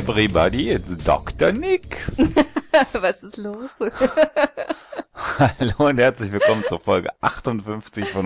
Everybody, 0.00 0.70
it's 0.70 0.96
Dr. 0.96 1.52
Nick. 1.52 2.08
Was 2.94 3.22
ist 3.22 3.36
los? 3.36 3.68
Hallo 5.14 5.88
und 5.90 5.98
herzlich 5.98 6.32
willkommen 6.32 6.64
zur 6.64 6.80
Folge 6.80 7.10
58 7.20 8.08
von 8.08 8.24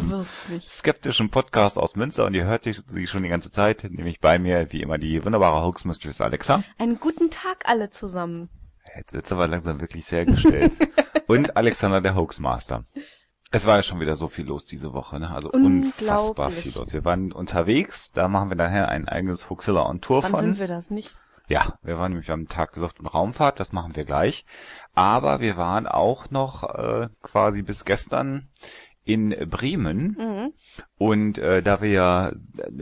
verwirrst 0.00 0.48
mich. 0.48 0.66
skeptischen 0.66 1.28
Podcast 1.28 1.78
aus 1.78 1.94
Münster 1.94 2.24
und 2.24 2.32
ihr 2.32 2.46
hört 2.46 2.64
sie 2.64 3.06
schon 3.06 3.22
die 3.22 3.28
ganze 3.28 3.50
Zeit, 3.50 3.84
nämlich 3.90 4.20
bei 4.20 4.38
mir 4.38 4.72
wie 4.72 4.80
immer 4.80 4.96
die 4.96 5.22
wunderbare 5.22 5.62
Hoax 5.62 5.84
Mistress 5.84 6.22
Alexa. 6.22 6.64
Einen 6.78 6.98
guten 6.98 7.28
Tag 7.28 7.64
alle 7.66 7.90
zusammen. 7.90 8.48
Jetzt 8.96 9.12
wird's 9.12 9.30
aber 9.30 9.46
langsam 9.46 9.78
wirklich 9.78 10.06
sehr 10.06 10.24
gestellt. 10.24 10.72
und 11.26 11.54
Alexander 11.54 12.00
der 12.00 12.14
Hoaxmaster. 12.14 12.86
Es 13.52 13.66
war 13.66 13.76
ja 13.76 13.82
schon 13.82 14.00
wieder 14.00 14.14
so 14.14 14.28
viel 14.28 14.46
los 14.46 14.66
diese 14.66 14.92
Woche, 14.92 15.18
ne? 15.18 15.30
Also 15.30 15.50
unfassbar 15.50 16.50
viel 16.50 16.72
los. 16.74 16.92
Wir 16.92 17.04
waren 17.04 17.32
unterwegs, 17.32 18.12
da 18.12 18.28
machen 18.28 18.48
wir 18.48 18.56
nachher 18.56 18.88
ein 18.88 19.08
eigenes 19.08 19.50
Huxilla 19.50 19.86
on 19.86 20.00
Tour 20.00 20.22
Wann 20.22 20.30
von. 20.30 20.40
sind 20.40 20.58
wir 20.58 20.68
das 20.68 20.90
nicht? 20.90 21.14
Ja, 21.48 21.74
wir 21.82 21.98
waren 21.98 22.12
nämlich 22.12 22.30
am 22.30 22.46
Tag 22.46 22.74
der 22.74 22.82
Luft- 22.82 23.00
und 23.00 23.08
Raumfahrt, 23.08 23.58
das 23.58 23.72
machen 23.72 23.96
wir 23.96 24.04
gleich. 24.04 24.44
Aber 24.94 25.40
wir 25.40 25.56
waren 25.56 25.88
auch 25.88 26.30
noch 26.30 26.62
äh, 26.62 27.08
quasi 27.22 27.62
bis 27.62 27.84
gestern 27.84 28.48
in 29.04 29.30
Bremen. 29.48 30.16
Mhm. 30.18 30.52
Und 30.98 31.38
äh, 31.38 31.62
da 31.62 31.80
wir 31.80 31.90
ja 31.90 32.28
äh, 32.28 32.34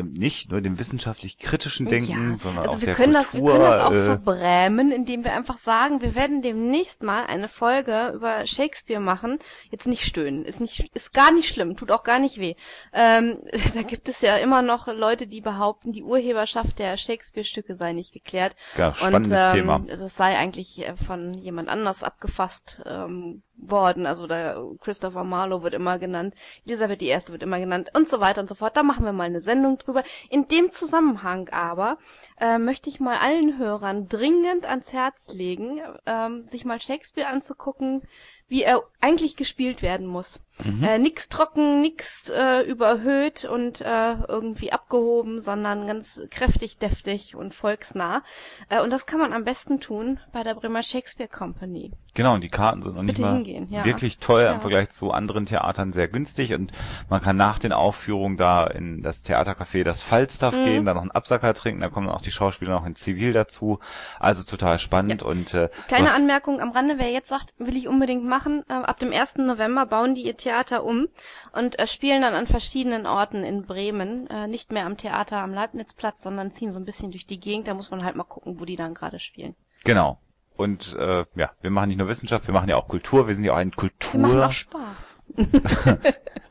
nicht 0.03 0.51
nur 0.51 0.61
dem 0.61 0.79
wissenschaftlich 0.79 1.39
kritischen 1.39 1.87
Denken, 1.87 2.33
ja, 2.33 2.37
sondern 2.37 2.65
also 2.65 2.75
auch 2.75 2.81
wir 2.81 2.87
der 2.87 2.95
können 2.97 3.13
das, 3.13 3.31
Kultur, 3.31 3.47
wir 3.47 3.53
können 3.53 3.65
das 3.65 3.81
auch 3.81 3.93
äh, 3.93 4.05
verbrämen, 4.05 4.91
indem 4.91 5.23
wir 5.23 5.33
einfach 5.33 5.59
sagen, 5.59 6.03
wir 6.03 6.17
werden 6.17 6.43
demnächst 6.43 7.05
mal 7.05 7.25
eine 7.27 7.47
Folge 7.47 8.13
über 8.15 8.45
Shakespeare 8.47 9.01
machen. 9.01 9.39
Jetzt 9.71 9.87
nicht 9.87 10.05
stöhnen, 10.05 10.45
ist 10.45 10.61
nicht, 10.61 10.91
ist 10.95 11.13
gar 11.15 11.33
nicht 11.33 11.49
schlimm, 11.49 11.77
tut 11.77 11.93
auch 11.93 12.03
gar 12.03 12.19
nicht 12.19 12.39
weh. 12.41 12.57
Ähm, 12.93 13.39
da 13.75 13.83
gibt 13.83 14.09
es 14.09 14.21
ja 14.21 14.37
immer 14.37 14.63
noch 14.63 14.89
Leute, 14.89 15.29
die 15.29 15.41
behaupten, 15.41 15.93
die 15.93 16.03
Urheberschaft 16.03 16.81
der 16.81 16.97
Shakespeare-Stücke 16.97 17.77
sei 17.77 17.93
nicht 17.93 18.13
geklärt. 18.13 18.57
Ja, 18.77 18.93
spannendes 18.93 19.31
Und, 19.31 19.39
ähm, 19.39 19.55
Thema. 19.55 19.79
Das 19.87 20.17
sei 20.17 20.37
eigentlich 20.37 20.81
äh, 20.81 20.97
von 20.97 21.35
jemand 21.35 21.69
anders 21.69 22.03
abgefasst 22.03 22.83
ähm, 22.85 23.45
worden. 23.59 24.07
Also 24.07 24.27
da 24.27 24.63
Christopher 24.81 25.25
Marlowe 25.25 25.63
wird 25.63 25.75
immer 25.75 25.99
genannt, 25.99 26.35
Elisabeth 26.67 27.03
I. 27.03 27.17
wird 27.29 27.43
immer 27.43 27.59
genannt 27.59 27.91
und 27.95 28.09
so 28.09 28.21
weiter 28.21 28.41
und 28.41 28.49
so 28.49 28.55
fort. 28.55 28.77
Da 28.77 28.83
machen 28.83 29.05
wir 29.05 29.13
mal 29.13 29.25
eine 29.25 29.41
Sendung 29.41 29.79
drüber. 29.79 30.03
In 30.31 30.49
dem 30.49 30.71
Zusammenhang 30.71 31.49
aber 31.51 31.99
äh, 32.41 32.59
möchte 32.59 32.89
ich 32.89 33.01
mal 33.01 33.19
allen 33.19 33.59
Hörern 33.59 34.09
dringend 34.09 34.67
ans 34.67 34.93
Herz 34.93 35.35
legen, 35.35 35.81
ähm, 36.07 36.47
sich 36.47 36.65
mal 36.65 36.81
Shakespeare 36.81 37.29
anzugucken, 37.29 38.03
wie 38.49 38.63
er 38.63 38.83
eigentlich 39.01 39.37
gespielt 39.37 39.83
werden 39.83 40.07
muss. 40.07 40.41
Äh, 40.83 40.99
nix 40.99 41.29
trocken, 41.29 41.81
nix 41.83 42.31
äh, 42.31 42.63
überhöht 42.63 43.45
und 43.45 43.81
äh, 43.81 44.15
irgendwie 44.27 44.73
abgehoben, 44.73 45.39
sondern 45.39 45.87
ganz 45.87 46.21
kräftig, 46.31 46.79
deftig 46.79 47.37
und 47.37 47.55
volksnah. 47.55 48.25
Äh, 48.69 48.81
und 48.83 48.91
das 48.91 49.07
kann 49.07 49.21
man 49.21 49.33
am 49.33 49.45
besten 49.45 49.79
tun 49.79 50.19
bei 50.33 50.43
der 50.43 50.55
Bremer 50.55 50.83
Shakespeare 50.83 51.29
Company. 51.29 51.93
Genau, 52.15 52.35
und 52.35 52.43
die 52.43 52.49
Karten 52.49 52.83
sind 52.83 52.97
noch 52.97 53.05
nicht 53.05 53.21
mal 53.21 53.35
hingehen, 53.35 53.69
ja. 53.71 53.85
wirklich 53.85 54.19
teuer 54.19 54.47
Ja. 54.49 54.55
im 54.55 54.61
Vergleich 54.61 54.89
zu 54.89 55.13
anderen 55.13 55.47
Theatern 55.47 55.93
sehr 55.93 56.09
günstig 56.09 56.53
und 56.55 56.73
man 57.09 57.23
kann 57.23 57.37
nach 57.37 57.61
den 57.61 57.73
Aufführungen 57.73 58.37
da 58.37 58.67
in 58.67 59.03
das 59.03 59.25
Theatercafé 59.25 59.85
das 59.85 60.03
Falstaff 60.03 60.57
Mhm. 60.57 60.65
gehen, 60.65 60.85
dann 60.87 60.97
noch 60.97 61.03
einen 61.03 61.13
Absacker 61.13 61.55
trinken, 61.55 61.83
da 61.83 61.89
kommen 61.89 62.09
dann 62.09 62.17
auch 62.17 62.21
die 62.23 62.33
Schauspieler 62.33 62.73
noch 62.73 62.85
in 62.87 62.97
Zivil 62.97 63.33
dazu. 63.33 63.79
Also 64.19 64.43
total 64.43 64.81
spannend 64.81 65.23
und 65.23 65.55
äh, 65.55 65.69
Kleine 65.87 66.13
Anmerkung 66.13 66.61
am 66.61 66.71
Rande, 66.73 66.97
wer 66.99 67.13
jetzt 67.13 67.29
sagt, 67.29 67.55
will 67.59 67.77
ich 67.77 67.87
unbedingt 67.87 68.25
machen, 68.25 68.38
äh, 68.47 68.73
ab 68.73 68.99
dem 68.99 69.13
1. 69.13 69.37
November 69.39 69.87
bauen 69.87 70.15
die 70.15 70.23
ihr 70.27 70.37
Theater 70.37 70.85
um 70.85 71.09
und 71.53 71.79
äh, 71.79 71.87
spielen 71.87 72.23
dann 72.23 72.35
an 72.35 72.47
verschiedenen 72.47 73.07
Orten 73.07 73.45
in 73.45 73.65
Bremen, 73.67 74.27
äh, 74.29 74.47
nicht 74.47 74.73
mehr 74.73 74.87
am 74.87 74.97
Theater 74.97 75.39
am 75.39 75.53
Leibnizplatz, 75.53 76.23
sondern 76.23 76.51
ziehen 76.51 76.73
so 76.73 76.79
ein 76.79 76.85
bisschen 76.85 77.11
durch 77.11 77.27
die 77.27 77.41
Gegend, 77.41 77.69
da 77.69 77.75
muss 77.75 77.91
man 77.91 78.05
halt 78.05 78.17
mal 78.17 78.25
gucken, 78.25 78.61
wo 78.61 78.65
die 78.65 78.77
dann 78.77 78.95
gerade 78.95 79.19
spielen. 79.19 79.55
Genau. 79.85 80.19
Und 80.57 80.97
äh, 80.99 81.25
ja, 81.37 81.53
wir 81.61 81.71
machen 81.71 81.89
nicht 81.89 81.99
nur 81.99 82.09
Wissenschaft, 82.09 82.47
wir 82.49 82.53
machen 82.55 82.69
ja 82.69 82.77
auch 82.77 82.89
Kultur, 82.89 83.29
wir 83.29 83.35
sind 83.37 83.45
ja 83.45 83.53
auch 83.53 83.59
ein 83.59 83.71
Wir 83.77 84.21
machen 84.21 84.33
Kultur. 84.33 84.47
auch 84.47 84.51
Spaß. 84.53 85.27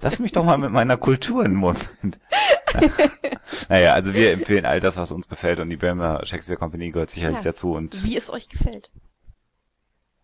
Lass 0.01 0.19
mich 0.19 0.31
doch 0.31 0.45
mal 0.45 0.57
mit 0.57 0.71
meiner 0.71 0.95
Kultur 0.95 1.43
in 1.43 1.51
den 1.51 1.59
Mund. 1.59 1.89
naja, 3.69 3.93
also 3.93 4.13
wir 4.13 4.31
empfehlen 4.31 4.65
all 4.65 4.79
das, 4.79 4.95
was 4.97 5.11
uns 5.11 5.27
gefällt 5.27 5.59
und 5.59 5.69
die 5.69 5.75
Bremer 5.77 6.25
Shakespeare 6.25 6.57
Company 6.57 6.91
gehört 6.91 7.09
sicherlich 7.09 7.39
Ja. 7.39 7.43
dazu 7.43 7.73
und 7.73 8.03
Wie 8.05 8.15
es 8.15 8.29
euch 8.31 8.47
gefällt. 8.49 8.91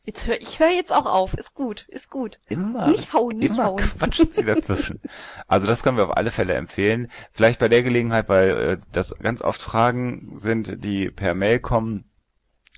Jetzt 0.05 0.27
hör, 0.27 0.39
ich 0.41 0.59
höre 0.59 0.69
jetzt 0.71 0.91
auch 0.91 1.05
auf. 1.05 1.33
Ist 1.33 1.53
gut, 1.53 1.85
ist 1.87 2.09
gut. 2.09 2.39
Immer, 2.49 2.87
Nicht 2.87 3.13
hauen, 3.13 3.37
nicht 3.37 3.51
immer 3.53 3.65
hauen. 3.65 3.77
quatscht 3.77 4.33
sie 4.33 4.43
dazwischen. 4.43 4.99
Also 5.47 5.65
das 5.67 5.81
können 5.83 5.97
wir 5.97 6.05
auf 6.05 6.17
alle 6.17 6.31
Fälle 6.31 6.53
empfehlen. 6.55 7.09
Vielleicht 7.31 7.59
bei 7.59 7.69
der 7.69 7.83
Gelegenheit, 7.83 8.27
weil 8.27 8.49
äh, 8.49 8.77
das 8.91 9.15
ganz 9.19 9.41
oft 9.41 9.61
Fragen 9.61 10.33
sind, 10.37 10.83
die 10.83 11.09
per 11.09 11.33
Mail 11.33 11.59
kommen 11.59 12.05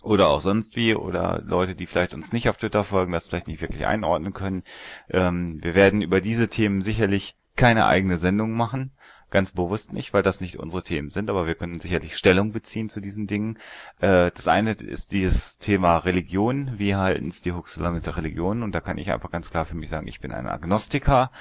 oder 0.03 0.27
auch 0.27 0.41
sonst 0.41 0.75
wie 0.75 0.93
oder 0.93 1.41
Leute, 1.43 1.73
die 1.73 1.87
vielleicht 1.87 2.13
uns 2.13 2.31
nicht 2.31 2.47
auf 2.47 2.57
Twitter 2.57 2.83
folgen, 2.83 3.11
das 3.11 3.27
vielleicht 3.27 3.47
nicht 3.47 3.61
wirklich 3.61 3.87
einordnen 3.87 4.33
können. 4.33 4.63
Ähm, 5.09 5.63
wir 5.63 5.73
werden 5.73 6.01
über 6.03 6.21
diese 6.21 6.47
Themen 6.47 6.81
sicherlich 6.81 7.35
keine 7.55 7.87
eigene 7.87 8.17
Sendung 8.17 8.51
machen. 8.51 8.91
Ganz 9.31 9.51
bewusst 9.51 9.91
nicht, 9.91 10.13
weil 10.13 10.23
das 10.23 10.39
nicht 10.39 10.59
unsere 10.59 10.83
Themen 10.83 11.09
sind, 11.09 11.29
aber 11.29 11.47
wir 11.47 11.55
können 11.55 11.79
sicherlich 11.79 12.15
Stellung 12.15 12.51
beziehen 12.51 12.89
zu 12.89 13.01
diesen 13.01 13.27
Dingen. 13.27 13.57
Äh, 13.99 14.31
das 14.31 14.47
eine 14.47 14.71
ist 14.71 15.11
dieses 15.11 15.57
Thema 15.57 15.97
Religion. 15.97 16.77
Wie 16.77 16.95
halten 16.95 17.27
es 17.27 17.41
die 17.41 17.53
Huxler 17.53 17.91
mit 17.91 18.05
der 18.05 18.17
Religion? 18.17 18.63
Und 18.63 18.73
da 18.73 18.81
kann 18.81 18.97
ich 18.97 19.11
einfach 19.11 19.31
ganz 19.31 19.49
klar 19.49 19.65
für 19.65 19.75
mich 19.75 19.89
sagen, 19.89 20.07
ich 20.07 20.19
bin 20.19 20.31
ein 20.31 20.47
Agnostiker. 20.47 21.31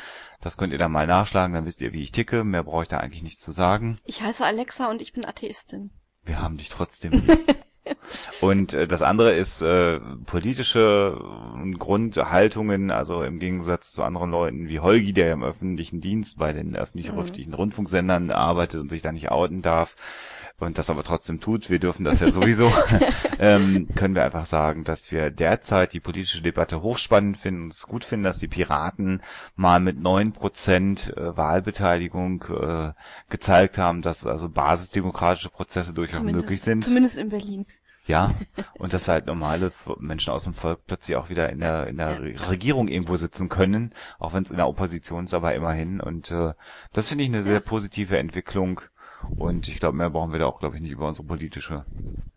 Das 0.40 0.56
könnt 0.56 0.72
ihr 0.72 0.78
dann 0.78 0.92
mal 0.92 1.06
nachschlagen, 1.06 1.54
dann 1.54 1.66
wisst 1.66 1.82
ihr, 1.82 1.92
wie 1.92 2.02
ich 2.02 2.12
ticke. 2.12 2.44
Mehr 2.44 2.64
brauche 2.64 2.82
ich 2.82 2.88
da 2.88 2.98
eigentlich 2.98 3.22
nicht 3.22 3.38
zu 3.38 3.52
sagen. 3.52 3.96
Ich 4.04 4.22
heiße 4.22 4.44
Alexa 4.44 4.90
und 4.90 5.02
ich 5.02 5.12
bin 5.12 5.24
Atheistin. 5.24 5.90
Wir 6.24 6.40
haben 6.40 6.56
dich 6.56 6.70
trotzdem 6.70 7.12
lieb. 7.26 7.56
Und 8.40 8.74
äh, 8.74 8.86
das 8.86 9.02
andere 9.02 9.32
ist 9.32 9.62
äh, 9.62 10.00
politische 10.26 11.18
äh, 11.18 11.70
Grundhaltungen, 11.72 12.90
also 12.90 13.22
im 13.22 13.38
Gegensatz 13.38 13.92
zu 13.92 14.02
anderen 14.02 14.30
Leuten 14.30 14.68
wie 14.68 14.80
Holgi, 14.80 15.12
der 15.12 15.32
im 15.32 15.44
öffentlichen 15.44 16.00
Dienst 16.00 16.38
bei 16.38 16.52
den 16.52 16.76
öffentlich-rechtlichen 16.76 17.54
Rundfunksendern 17.54 18.30
arbeitet 18.30 18.80
und 18.80 18.90
sich 18.90 19.02
da 19.02 19.12
nicht 19.12 19.30
outen 19.30 19.62
darf 19.62 19.96
und 20.58 20.78
das 20.78 20.88
aber 20.88 21.02
trotzdem 21.02 21.40
tut, 21.40 21.68
wir 21.68 21.78
dürfen 21.78 22.04
das 22.04 22.20
ja 22.20 22.30
sowieso, 22.30 22.72
ähm, 23.38 23.88
können 23.94 24.14
wir 24.14 24.24
einfach 24.24 24.46
sagen, 24.46 24.84
dass 24.84 25.10
wir 25.10 25.30
derzeit 25.30 25.92
die 25.92 26.00
politische 26.00 26.42
Debatte 26.42 26.82
hochspannend 26.82 27.36
finden 27.36 27.64
und 27.64 27.74
es 27.74 27.86
gut 27.86 28.04
finden, 28.04 28.24
dass 28.24 28.38
die 28.38 28.48
Piraten 28.48 29.20
mal 29.56 29.80
mit 29.80 30.00
neun 30.00 30.32
Prozent 30.32 31.12
äh, 31.16 31.36
Wahlbeteiligung 31.36 32.44
äh, 32.44 32.92
gezeigt 33.28 33.78
haben, 33.78 34.02
dass 34.02 34.26
also 34.26 34.48
basisdemokratische 34.48 35.50
Prozesse 35.50 35.92
durchaus 35.92 36.22
möglich 36.22 36.60
sind. 36.60 36.84
Zumindest 36.84 37.18
in 37.18 37.28
Berlin. 37.30 37.66
Ja, 38.06 38.31
und 38.78 38.92
dass 38.92 39.09
halt 39.09 39.25
normale 39.26 39.72
Menschen 39.98 40.31
aus 40.32 40.44
dem 40.44 40.53
Volk 40.54 40.81
plötzlich 40.87 41.16
auch 41.16 41.31
wieder 41.31 41.48
in 41.50 41.60
der 41.60 41.87
in 41.87 41.97
der 41.97 42.22
Ja. 42.22 42.44
Regierung 42.48 42.88
irgendwo 42.88 43.16
sitzen 43.16 43.48
können, 43.48 43.94
auch 44.19 44.34
wenn 44.34 44.42
es 44.42 44.50
in 44.50 44.59
der 44.59 44.69
Opposition 44.69 45.25
ist, 45.25 45.32
aber 45.34 45.54
immerhin. 45.54 46.00
Und 46.03 46.31
äh, 46.31 46.53
das 46.93 47.09
finde 47.09 47.25
ich 47.25 47.31
eine 47.31 47.43
sehr 47.43 47.60
positive 47.60 48.19
Entwicklung. 48.19 48.82
Und 49.37 49.69
ich 49.69 49.78
glaube, 49.78 49.97
mehr 49.97 50.10
brauchen 50.10 50.32
wir 50.32 50.38
da 50.38 50.47
auch, 50.47 50.60
glaube 50.60 50.76
ich, 50.76 50.82
nicht 50.82 50.91
über 50.91 51.09
unsere 51.09 51.26
politische 51.26 51.87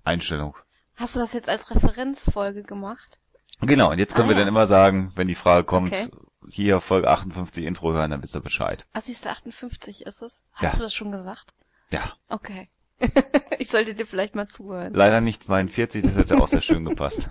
Einstellung. 0.06 0.56
Hast 0.95 1.16
du 1.17 1.19
das 1.19 1.33
jetzt 1.33 1.50
als 1.50 1.69
Referenzfolge 1.69 2.63
gemacht? 2.63 3.19
Genau, 3.59 3.91
und 3.91 4.00
jetzt 4.00 4.16
können 4.16 4.27
Ah, 4.27 4.29
wir 4.29 4.35
ja. 4.38 4.39
dann 4.41 4.47
immer 4.47 4.67
sagen, 4.67 5.11
wenn 5.16 5.27
die 5.27 5.35
Frage 5.35 5.66
kommt, 5.66 5.91
Okay. 5.91 6.07
hier 6.50 6.80
Folge 6.80 7.09
58 7.09 7.65
Intro 7.65 7.91
hören, 7.91 8.12
dann 8.12 8.24
wisst 8.24 8.36
ihr 8.36 8.39
Bescheid. 8.41 8.88
Ah, 8.94 9.01
siehst 9.01 9.25
du, 9.25 9.30
58 9.30 10.06
ist 10.06 10.21
es? 10.21 10.41
Hast 10.53 10.62
Ja. 10.63 10.77
du 10.77 10.83
das 10.83 10.94
schon 10.94 11.12
gesagt? 11.12 11.53
Ja, 11.91 12.13
Okay. 12.30 12.69
ich 13.59 13.69
sollte 13.69 13.95
dir 13.95 14.05
vielleicht 14.05 14.35
mal 14.35 14.47
zuhören. 14.47 14.94
leider 14.94 15.21
nicht 15.21 15.44
42, 15.44 16.03
das 16.03 16.15
hätte 16.15 16.41
auch 16.41 16.47
sehr 16.47 16.61
schön 16.61 16.85
gepasst. 16.85 17.29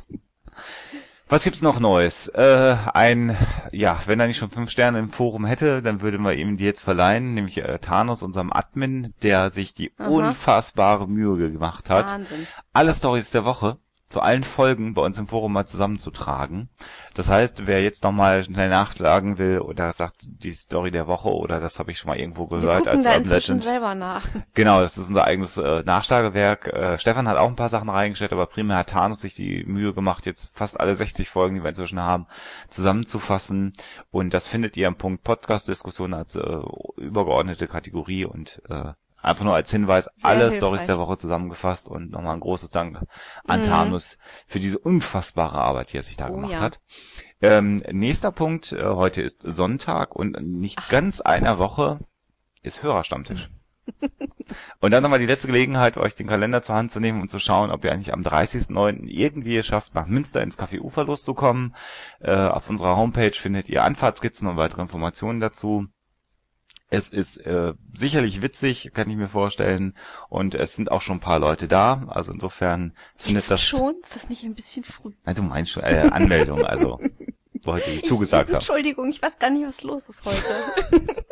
Was 1.29 1.43
gibt's 1.43 1.61
noch 1.61 1.81
Neues? 1.81 2.29
Äh, 2.29 2.77
ein, 2.95 3.37
ja, 3.73 3.99
wenn 4.07 4.21
er 4.21 4.29
nicht 4.29 4.37
schon 4.37 4.51
fünf 4.51 4.71
Sterne 4.71 5.01
im 5.01 5.09
Forum 5.09 5.45
hätte, 5.45 5.83
dann 5.83 6.01
würden 6.01 6.23
wir 6.23 6.35
ihm 6.35 6.57
die 6.57 6.65
jetzt 6.65 6.83
verleihen, 6.83 7.35
nämlich 7.35 7.59
äh, 7.59 7.81
Thanos, 7.81 8.23
unserem 8.23 8.53
Admin, 8.53 9.13
der 9.23 9.51
sich 9.51 9.75
die 9.75 9.91
Aha. 9.99 10.07
unfassbare 10.07 11.09
Mühe 11.09 11.51
gemacht 11.51 11.91
hat, 11.91 12.13
Wahnsinn. 12.13 12.47
alle 12.73 12.95
Stories 12.95 13.33
der 13.33 13.45
Woche 13.45 13.77
zu 14.09 14.21
allen 14.21 14.45
Folgen 14.45 14.95
bei 14.95 15.03
uns 15.03 15.19
im 15.19 15.27
Forum 15.27 15.53
mal 15.53 15.67
zusammenzutragen. 15.67 16.69
Das 17.15 17.29
heißt, 17.29 17.67
wer 17.67 17.83
jetzt 17.83 18.05
nochmal 18.05 18.45
schnell 18.45 18.69
nachschlagen 18.69 19.39
will 19.39 19.59
oder 19.59 19.93
sagt, 19.93 20.27
die 20.27 20.53
Story 20.53 20.91
der 20.93 21.07
Woche 21.09 21.29
oder 21.29 21.59
das 21.59 21.79
habe 21.79 21.91
ich 21.91 21.99
schon 21.99 22.11
mal 22.11 22.19
irgendwo 22.19 22.49
Wir 22.51 22.61
gehört 22.61 22.85
gucken 22.85 22.99
als 22.99 23.05
da 23.05 23.13
Urban 23.15 23.29
Legend. 23.31 23.63
selber 23.63 23.95
nach. 23.95 24.23
Genau, 24.55 24.81
das 24.81 24.97
ist 24.97 25.09
unser 25.09 25.25
eigenes 25.25 25.57
äh, 25.57 25.83
Nachschlagewerk. 25.85 26.69
Äh, 26.69 26.99
Stefan 26.99 27.27
hat 27.27 27.37
auch 27.37 27.49
ein 27.49 27.57
paar 27.57 27.69
Sachen 27.69 27.89
reingestellt, 27.89 28.33
aber 28.33 28.47
primär 28.47 28.79
hat 28.79 28.91
Thanos 28.91 29.21
sich 29.21 29.35
die 29.35 29.65
Mühe 29.65 29.93
gemacht, 29.93 30.25
jetzt 30.27 30.53
fast 30.55 30.79
alle 30.79 30.95
60 30.95 31.29
Folgen, 31.29 31.57
die 31.57 31.63
wir 31.63 31.69
inzwischen 31.69 32.01
haben, 32.01 32.27
zusammenzufassen. 32.69 33.73
Und 34.11 34.35
das 34.35 34.47
findet 34.47 34.77
ihr 34.77 34.87
am 34.89 34.97
Punkt 34.97 35.25
Podcast-Diskussion 35.25 36.15
als 36.15 36.37
äh, 36.37 36.59
übergeordnete 36.97 37.67
Kategorie 37.67 38.25
und 38.25 38.63
äh, 38.69 38.93
einfach 39.27 39.45
nur 39.45 39.55
als 39.55 39.71
Hinweis, 39.71 40.09
Sehr 40.15 40.31
alle 40.31 40.41
hilfreich. 40.43 40.57
Stories 40.57 40.87
der 40.87 40.99
Woche 40.99 41.17
zusammengefasst 41.17 41.89
und 41.89 42.11
nochmal 42.11 42.35
ein 42.35 42.41
großes 42.41 42.71
Dank 42.71 43.01
an 43.45 43.61
Mhm. 43.61 43.65
Thanos 43.65 44.19
für 44.47 44.61
diese 44.61 44.79
unfassbare 44.79 45.59
Arbeit, 45.59 45.93
die 45.93 45.99
er 45.99 46.03
sich 46.03 46.17
da 46.17 46.29
Oh 46.29 46.33
gemacht 46.33 46.53
ja. 46.53 46.61
hat. 46.61 46.81
Ähm, 47.43 47.83
nächster 47.91 48.33
Punkt, 48.33 48.73
äh, 48.73 48.85
heute 48.85 49.23
ist 49.23 49.43
Sonntag 49.43 50.15
und 50.15 50.41
nicht 50.41 50.89
ganz 50.89 51.21
einer 51.21 51.53
was? 51.53 51.59
Woche 51.59 51.99
ist 52.63 52.83
Hörerstammtisch. 52.83 53.51
Und 54.81 54.93
dann 54.93 55.03
nochmal 55.03 55.19
die 55.21 55.27
letzte 55.27 55.47
Gelegenheit, 55.47 55.97
euch 55.97 56.15
den 56.15 56.27
Kalender 56.27 56.63
zur 56.63 56.75
Hand 56.75 56.91
zu 56.91 56.99
nehmen 57.01 57.21
und 57.21 57.29
zu 57.31 57.39
schauen, 57.39 57.71
ob 57.71 57.85
ihr 57.85 57.93
eigentlich 57.93 58.13
am 58.13 58.23
30.09. 58.23 59.07
irgendwie 59.07 59.57
es 59.57 59.67
schafft, 59.67 59.95
nach 59.95 60.07
Münster 60.07 60.43
ins 60.43 60.59
Café 60.59 60.81
Uferlos 60.81 61.23
zu 61.23 61.35
kommen. 61.35 61.75
Äh, 62.21 62.35
auf 62.35 62.69
unserer 62.69 62.97
Homepage 62.97 63.33
findet 63.33 63.69
ihr 63.69 63.85
Anfahrtskizzen 63.85 64.49
und 64.49 64.57
weitere 64.57 64.83
Informationen 64.83 65.41
dazu. 65.41 65.87
Es 66.89 67.11
ist 67.11 67.39
äh, 67.39 67.75
sicherlich 67.95 68.43
witzig, 68.43 68.93
kann 68.95 69.11
ich 69.11 69.17
mir 69.17 69.29
vorstellen. 69.29 69.95
Und 70.29 70.55
es 70.55 70.77
sind 70.77 70.91
auch 70.91 71.01
schon 71.01 71.17
ein 71.17 71.21
paar 71.21 71.41
Leute 71.41 71.67
da. 71.67 72.05
Also 72.09 72.33
insofern 72.33 72.95
findet 73.17 73.43
Jetzt 73.43 73.51
das 73.51 73.63
schon? 73.63 73.97
Ist 74.03 74.15
das 74.15 74.29
nicht 74.29 74.45
ein 74.45 74.55
bisschen 74.55 74.85
früh? 74.85 75.13
Also 75.25 75.43
meinst 75.43 75.73
schon, 75.73 75.83
äh, 75.83 76.09
Anmeldung, 76.13 76.65
also 76.65 77.01
Leute, 77.65 77.91
die 77.91 78.03
zugesagt 78.03 78.49
ich, 78.49 78.55
haben. 78.55 78.61
Entschuldigung, 78.61 79.09
ich 79.09 79.21
weiß 79.21 79.39
gar 79.39 79.51
nicht, 79.51 79.67
was 79.67 79.83
los 79.83 80.09
ist 80.09 80.25
heute. 80.25 80.43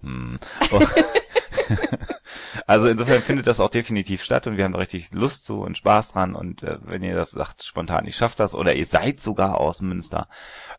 Hm. 0.00 0.38
Oh. 0.70 0.80
also 2.66 2.88
insofern 2.88 3.22
findet 3.22 3.46
das 3.46 3.60
auch 3.60 3.68
definitiv 3.68 4.22
statt 4.22 4.46
und 4.46 4.56
wir 4.56 4.64
haben 4.64 4.72
da 4.72 4.78
richtig 4.78 5.12
Lust 5.12 5.44
zu 5.44 5.60
und 5.60 5.76
Spaß 5.76 6.12
dran 6.12 6.34
und 6.34 6.62
äh, 6.62 6.78
wenn 6.82 7.02
ihr 7.02 7.14
das 7.14 7.32
sagt 7.32 7.62
spontan, 7.64 8.06
ich 8.06 8.16
schaff 8.16 8.34
das 8.34 8.54
oder 8.54 8.74
ihr 8.74 8.86
seid 8.86 9.20
sogar 9.20 9.60
aus 9.60 9.82
Münster, 9.82 10.28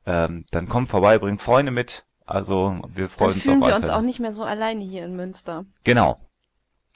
ähm, 0.06 0.46
dann 0.52 0.68
kommt 0.68 0.90
vorbei, 0.90 1.20
bringt 1.20 1.42
Freunde 1.42 1.72
mit. 1.72 2.06
Also 2.26 2.82
wir 2.94 3.08
Dann 3.08 3.10
freuen 3.10 3.34
uns 3.34 3.44
fühlen 3.44 3.64
auf 3.64 3.70
wir 3.70 3.76
uns 3.76 3.90
auch 3.90 4.02
nicht 4.02 4.20
mehr 4.20 4.32
so 4.32 4.44
alleine 4.44 4.84
hier 4.84 5.06
in 5.06 5.16
Münster. 5.16 5.66
Genau. 5.84 6.20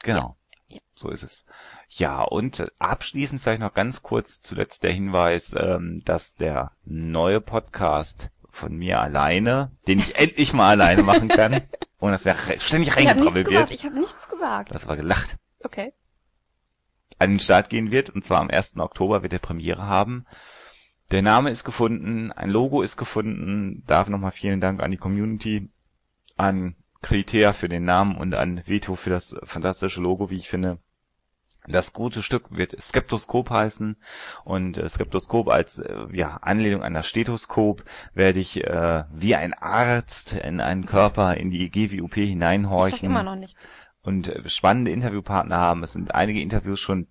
Genau. 0.03 0.37
Ja. 0.67 0.79
So 0.93 1.09
ist 1.09 1.23
es. 1.23 1.45
Ja, 1.89 2.23
und 2.23 2.71
abschließend 2.79 3.41
vielleicht 3.41 3.61
noch 3.61 3.73
ganz 3.73 4.03
kurz 4.03 4.41
zuletzt 4.41 4.83
der 4.83 4.91
Hinweis, 4.91 5.55
ähm, 5.57 6.01
dass 6.05 6.35
der 6.35 6.71
neue 6.83 7.41
Podcast 7.41 8.29
von 8.49 8.75
mir 8.75 8.99
alleine, 9.01 9.71
den 9.87 9.99
ich 9.99 10.15
endlich 10.19 10.53
mal 10.53 10.71
alleine 10.71 11.03
machen 11.03 11.29
kann, 11.29 11.61
ohne 11.99 12.13
dass 12.13 12.25
wer 12.25 12.35
ständig 12.59 12.95
reingebrabbelt 12.95 13.47
gesagt, 13.47 13.69
wird. 13.69 13.79
ich 13.79 13.85
habe 13.85 13.99
nichts 13.99 14.27
gesagt. 14.27 14.73
Das 14.73 14.87
war 14.87 14.97
gelacht. 14.97 15.37
Okay. 15.63 15.93
An 17.19 17.31
den 17.31 17.39
Start 17.39 17.69
gehen 17.69 17.91
wird, 17.91 18.09
und 18.09 18.23
zwar 18.23 18.41
am 18.41 18.49
1. 18.49 18.77
Oktober 18.77 19.23
wird 19.23 19.33
er 19.33 19.39
Premiere 19.39 19.83
haben. 19.83 20.25
Der 21.11 21.21
Name 21.21 21.49
ist 21.51 21.63
gefunden, 21.63 22.31
ein 22.33 22.49
Logo 22.49 22.81
ist 22.81 22.97
gefunden. 22.97 23.83
Darf 23.87 24.09
nochmal 24.09 24.31
vielen 24.31 24.59
Dank 24.59 24.81
an 24.81 24.91
die 24.91 24.97
Community, 24.97 25.69
an 26.35 26.75
Kritea 27.01 27.53
für 27.53 27.69
den 27.69 27.85
Namen 27.85 28.15
und 28.15 28.35
an 28.35 28.61
Veto 28.65 28.95
für 28.95 29.09
das 29.09 29.35
fantastische 29.43 30.01
Logo, 30.01 30.29
wie 30.29 30.35
ich 30.37 30.49
finde. 30.49 30.79
Das 31.69 31.91
gute 31.91 32.23
Stück 32.23 32.55
wird 32.55 32.81
Skeptoskop 32.81 33.49
heißen 33.49 33.97
und 34.45 34.77
äh, 34.77 34.87
Skeptoskop 34.87 35.49
als 35.49 35.79
äh, 35.79 36.05
ja, 36.13 36.37
Anlehnung 36.37 36.81
an 36.81 36.93
das 36.93 37.07
Stethoskop 37.07 37.83
werde 38.13 38.39
ich 38.39 38.63
äh, 38.63 39.03
wie 39.11 39.35
ein 39.35 39.53
Arzt 39.53 40.33
in 40.33 40.61
einen 40.61 40.85
Körper 40.85 41.35
in 41.35 41.51
die 41.51 41.69
GWUP 41.69 42.15
Ich 42.15 42.23
sag 42.23 42.29
hineinhorchen 42.29 43.09
immer 43.09 43.23
noch 43.23 43.35
nichts. 43.35 43.67
und 44.01 44.29
äh, 44.29 44.47
spannende 44.47 44.91
Interviewpartner 44.91 45.57
haben. 45.57 45.83
Es 45.83 45.91
sind 45.91 46.15
einige 46.15 46.39
Interviews 46.39 46.79
schon 46.79 47.07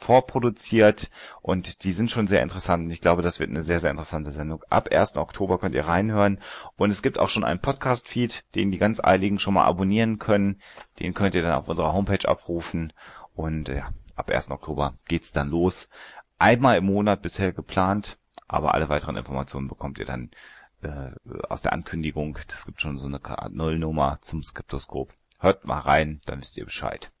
vorproduziert 0.00 1.10
und 1.42 1.84
die 1.84 1.92
sind 1.92 2.10
schon 2.10 2.26
sehr 2.26 2.42
interessant. 2.42 2.84
Und 2.84 2.90
ich 2.90 3.02
glaube, 3.02 3.22
das 3.22 3.38
wird 3.38 3.50
eine 3.50 3.62
sehr, 3.62 3.80
sehr 3.80 3.90
interessante 3.90 4.30
Sendung. 4.30 4.62
Ab 4.70 4.88
1. 4.90 5.16
Oktober 5.16 5.58
könnt 5.58 5.74
ihr 5.74 5.86
reinhören. 5.86 6.38
Und 6.76 6.90
es 6.90 7.02
gibt 7.02 7.18
auch 7.18 7.28
schon 7.28 7.44
einen 7.44 7.60
Podcast-Feed, 7.60 8.44
den 8.54 8.70
die 8.70 8.78
ganz 8.78 9.04
Eiligen 9.04 9.38
schon 9.38 9.54
mal 9.54 9.66
abonnieren 9.66 10.18
können. 10.18 10.60
Den 10.98 11.12
könnt 11.12 11.34
ihr 11.34 11.42
dann 11.42 11.52
auf 11.52 11.68
unserer 11.68 11.92
Homepage 11.92 12.26
abrufen. 12.26 12.94
Und 13.34 13.68
äh, 13.68 13.76
ja, 13.78 13.90
ab 14.16 14.30
1. 14.30 14.50
Oktober 14.50 14.94
geht's 15.06 15.32
dann 15.32 15.50
los. 15.50 15.88
Einmal 16.38 16.78
im 16.78 16.86
Monat 16.86 17.20
bisher 17.20 17.52
geplant, 17.52 18.18
aber 18.48 18.74
alle 18.74 18.88
weiteren 18.88 19.16
Informationen 19.16 19.68
bekommt 19.68 19.98
ihr 19.98 20.06
dann 20.06 20.30
äh, 20.80 21.10
aus 21.50 21.60
der 21.60 21.74
Ankündigung. 21.74 22.38
Das 22.48 22.64
gibt 22.64 22.80
schon 22.80 22.96
so 22.96 23.06
eine 23.06 23.20
Nullnummer 23.50 24.18
zum 24.22 24.42
Skeptoskop. 24.42 25.12
Hört 25.38 25.66
mal 25.66 25.80
rein, 25.80 26.20
dann 26.24 26.40
wisst 26.40 26.56
ihr 26.56 26.64
Bescheid. 26.64 27.12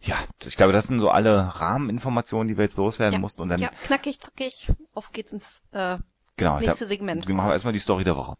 Ja, 0.00 0.16
ich 0.44 0.56
glaube, 0.56 0.72
das 0.72 0.86
sind 0.86 1.00
so 1.00 1.10
alle 1.10 1.60
Rahmeninformationen, 1.60 2.48
die 2.48 2.56
wir 2.56 2.64
jetzt 2.64 2.76
loswerden 2.76 3.14
Ja, 3.14 3.18
mussten. 3.18 3.42
Und 3.42 3.48
dann, 3.48 3.60
ja, 3.60 3.70
knackig, 3.84 4.20
zackig. 4.20 4.68
Auf 4.94 5.10
geht's 5.12 5.32
ins 5.32 5.60
äh, 5.72 5.98
genau, 6.36 6.60
nächste 6.60 6.84
da, 6.84 6.88
Segment. 6.88 7.26
wir 7.26 7.34
machen 7.34 7.48
wir 7.48 7.52
erstmal 7.52 7.72
die 7.72 7.78
Story 7.80 8.04
der 8.04 8.16
Woche. 8.16 8.34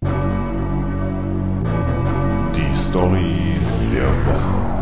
Die 2.54 2.76
Story 2.76 3.56
der 3.92 4.08
Woche. 4.26 4.77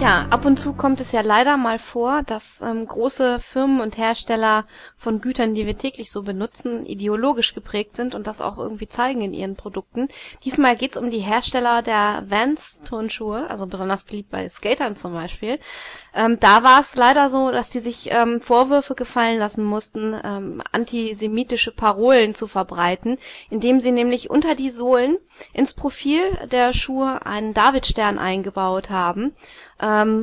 Ja, 0.00 0.28
ab 0.30 0.44
und 0.44 0.60
zu 0.60 0.74
kommt 0.74 1.00
es 1.00 1.10
ja 1.10 1.22
leider 1.22 1.56
mal 1.56 1.80
vor, 1.80 2.22
dass 2.22 2.60
ähm, 2.62 2.86
große 2.86 3.40
Firmen 3.40 3.80
und 3.80 3.98
Hersteller 3.98 4.64
von 4.96 5.20
Gütern, 5.20 5.54
die 5.54 5.66
wir 5.66 5.76
täglich 5.76 6.12
so 6.12 6.22
benutzen, 6.22 6.86
ideologisch 6.86 7.52
geprägt 7.52 7.96
sind 7.96 8.14
und 8.14 8.28
das 8.28 8.40
auch 8.40 8.58
irgendwie 8.58 8.86
zeigen 8.86 9.22
in 9.22 9.34
ihren 9.34 9.56
Produkten. 9.56 10.06
Diesmal 10.44 10.76
geht's 10.76 10.96
um 10.96 11.10
die 11.10 11.18
Hersteller 11.18 11.82
der 11.82 12.22
Vans-Turnschuhe, 12.28 13.50
also 13.50 13.66
besonders 13.66 14.04
beliebt 14.04 14.30
bei 14.30 14.48
Skatern 14.48 14.94
zum 14.94 15.14
Beispiel. 15.14 15.58
Ähm, 16.14 16.38
da 16.38 16.62
war 16.62 16.80
es 16.80 16.94
leider 16.94 17.28
so, 17.28 17.50
dass 17.50 17.68
die 17.68 17.80
sich 17.80 18.10
ähm, 18.12 18.40
Vorwürfe 18.40 18.94
gefallen 18.94 19.40
lassen 19.40 19.64
mussten, 19.64 20.16
ähm, 20.24 20.62
antisemitische 20.70 21.72
Parolen 21.72 22.36
zu 22.36 22.46
verbreiten, 22.46 23.18
indem 23.50 23.80
sie 23.80 23.90
nämlich 23.90 24.30
unter 24.30 24.54
die 24.54 24.70
Sohlen 24.70 25.18
ins 25.52 25.74
Profil 25.74 26.20
der 26.52 26.72
Schuhe 26.72 27.26
einen 27.26 27.52
Davidstern 27.52 28.20
eingebaut 28.20 28.90
haben 28.90 29.34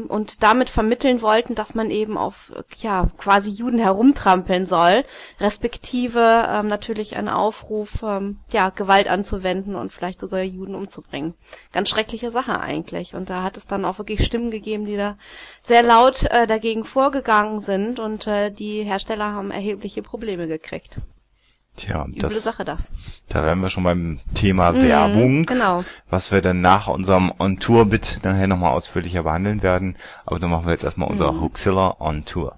und 0.08 0.44
damit 0.44 0.70
vermitteln 0.70 1.22
wollten, 1.22 1.56
dass 1.56 1.76
man 1.76 1.90
eben 1.90 2.18
auf 2.18 2.52
ja 2.78 3.08
quasi 3.18 3.52
Juden 3.52 3.80
herumtrampeln 3.80 4.66
soll, 4.66 5.04
respektive 5.40 6.46
ähm, 6.50 6.68
natürlich 6.68 7.16
ein 7.16 7.30
Aufruf, 7.30 8.04
ähm, 8.04 8.40
ja 8.52 8.70
Gewalt 8.70 9.08
anzuwenden 9.08 9.76
und 9.76 9.92
vielleicht 9.92 10.20
sogar 10.20 10.42
Juden 10.42 10.76
umzubringen. 10.76 11.34
Ganz 11.72 11.90
schreckliche 11.90 12.32
Sache 12.32 12.60
eigentlich. 12.60 13.16
Und 13.16 13.30
da 13.30 13.44
hat 13.44 13.58
es 13.58 13.68
dann 13.68 13.86
auch 13.86 13.98
wirklich 13.98 14.26
Stimmen 14.26 14.52
gegeben, 14.52 14.86
die 14.86 14.98
da 14.98 15.18
sehr 15.62 15.84
laut 15.84 16.24
äh, 16.32 16.48
dagegen 16.48 16.84
vorgegangen 16.84 17.60
sind 17.60 18.00
und 18.00 18.28
äh, 18.28 18.52
die 18.52 18.84
Hersteller 18.84 19.32
haben 19.32 19.52
erhebliche 19.52 20.02
Probleme 20.02 20.48
gekriegt. 20.48 21.00
Tja, 21.76 22.06
Üble 22.06 22.20
das, 22.20 22.44
Sache 22.44 22.64
das. 22.64 22.92
da 23.28 23.44
wären 23.44 23.60
wir 23.60 23.70
schon 23.70 23.84
beim 23.84 24.20
Thema 24.34 24.74
Werbung, 24.82 25.44
genau. 25.44 25.84
was 26.10 26.32
wir 26.32 26.42
dann 26.42 26.62
nach 26.62 26.88
unserem 26.88 27.34
On-Tour-Bit 27.38 28.22
nachher 28.24 28.48
nochmal 28.48 28.72
ausführlicher 28.72 29.24
behandeln 29.24 29.62
werden. 29.62 29.98
Aber 30.26 30.40
dann 30.40 30.50
machen 30.50 30.66
wir 30.66 30.72
jetzt 30.72 30.86
erstmal 30.86 31.10
unser 31.10 31.40
Hoaxilla 31.42 31.98
On-Tour. 32.00 32.58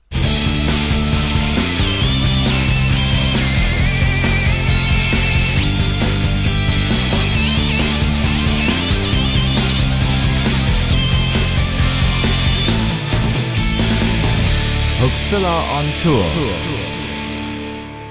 Hoaxilla 15.00 15.80
on 15.80 15.86
Tour. 16.02 16.97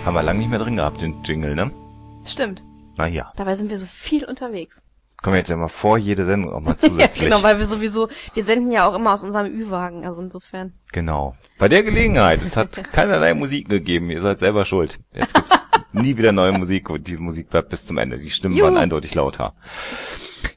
Haben 0.07 0.15
wir 0.15 0.23
lange 0.23 0.39
nicht 0.39 0.51
mehr 0.51 0.59
drin 0.61 0.77
gehabt, 0.77 1.01
den 1.01 1.23
Jingle, 1.25 1.55
ne? 1.55 1.73
Stimmt. 2.25 2.65
Na 2.97 3.07
ja, 3.07 3.33
Dabei 3.37 3.55
sind 3.57 3.71
wir 3.71 3.79
so 3.79 3.87
viel 3.87 4.25
unterwegs. 4.25 4.85
kommen 5.23 5.35
wir 5.35 5.39
jetzt 5.39 5.51
ja 5.51 5.57
mal 5.57 5.69
vor 5.69 5.99
jede 5.99 6.25
Sendung 6.25 6.53
auch 6.53 6.61
mal 6.61 6.71
Ja, 6.81 6.89
zusätzlich. 6.89 7.29
genau, 7.29 7.43
weil 7.43 7.59
wir 7.59 7.67
sowieso, 7.67 8.09
wir 8.35 8.45
senden 8.45 8.71
ja 8.71 8.89
auch 8.89 8.95
immer 8.95 9.13
aus 9.13 9.25
unserem 9.25 9.47
Ü-Wagen, 9.47 10.05
also 10.07 10.23
insofern. 10.23 10.73
Genau. 10.93 11.35
Bei 11.59 11.69
der 11.69 11.83
Gelegenheit, 11.83 12.41
es 12.43 12.57
hat 12.57 12.83
keinerlei 12.93 13.35
Musik 13.35 13.69
gegeben, 13.69 14.11
ihr 14.11 14.21
seid 14.23 14.39
selber 14.39 14.65
schuld. 14.65 15.01
Jetzt 15.13 15.35
gibt's 15.35 15.59
nie 15.93 16.17
wieder 16.17 16.33
neue 16.33 16.53
Musik 16.53 16.89
und 16.89 17.07
die 17.09 17.17
Musik 17.17 17.51
bleibt 17.51 17.69
bis 17.71 17.85
zum 17.85 17.99
Ende. 17.99 18.19
Die 18.19 18.31
Stimmen 18.31 18.55
Juhu. 18.57 18.67
waren 18.69 18.77
eindeutig 18.77 19.15
lauter. 19.15 19.55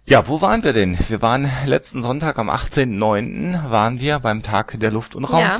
Ja, 0.06 0.28
wo 0.28 0.42
waren 0.42 0.64
wir 0.64 0.74
denn? 0.74 0.98
Wir 1.10 1.22
waren 1.22 1.50
letzten 1.66 2.02
Sonntag 2.02 2.38
am 2.40 2.50
18.09. 2.50 3.70
waren 3.72 4.00
wir 4.00 4.20
beim 4.20 4.44
Tag 4.44 4.80
der 4.80 4.92
Luft- 4.92 5.16
und 5.16 5.24
Ja. 5.30 5.58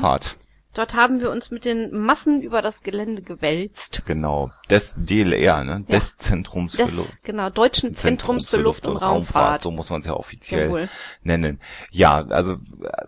Raumfahrt. 0.70 0.92
Dort 0.92 0.94
haben 0.94 1.20
wir 1.20 1.30
uns 1.30 1.50
mit 1.50 1.64
den 1.64 1.96
Massen 1.96 2.42
über 2.42 2.62
das 2.62 2.82
Gelände 2.82 3.22
gewälzt. 3.22 4.02
Genau. 4.06 4.50
Des 4.68 4.96
DLR, 4.98 5.64
ne? 5.64 5.84
Des 5.90 6.16
Zentrums 6.16 6.76
für 6.76 6.84
Des, 6.84 6.96
Luft. 6.96 7.22
genau, 7.22 7.50
Deutschen 7.50 7.94
Zentrums 7.94 8.48
für 8.48 8.58
Luft- 8.58 8.86
und 8.86 8.96
Raumfahrt. 8.96 9.62
So 9.62 9.70
muss 9.70 9.90
man 9.90 10.00
es 10.00 10.06
ja 10.06 10.14
offiziell 10.14 10.66
Jawohl. 10.66 10.88
nennen. 11.22 11.60
Ja, 11.90 12.24
also 12.28 12.56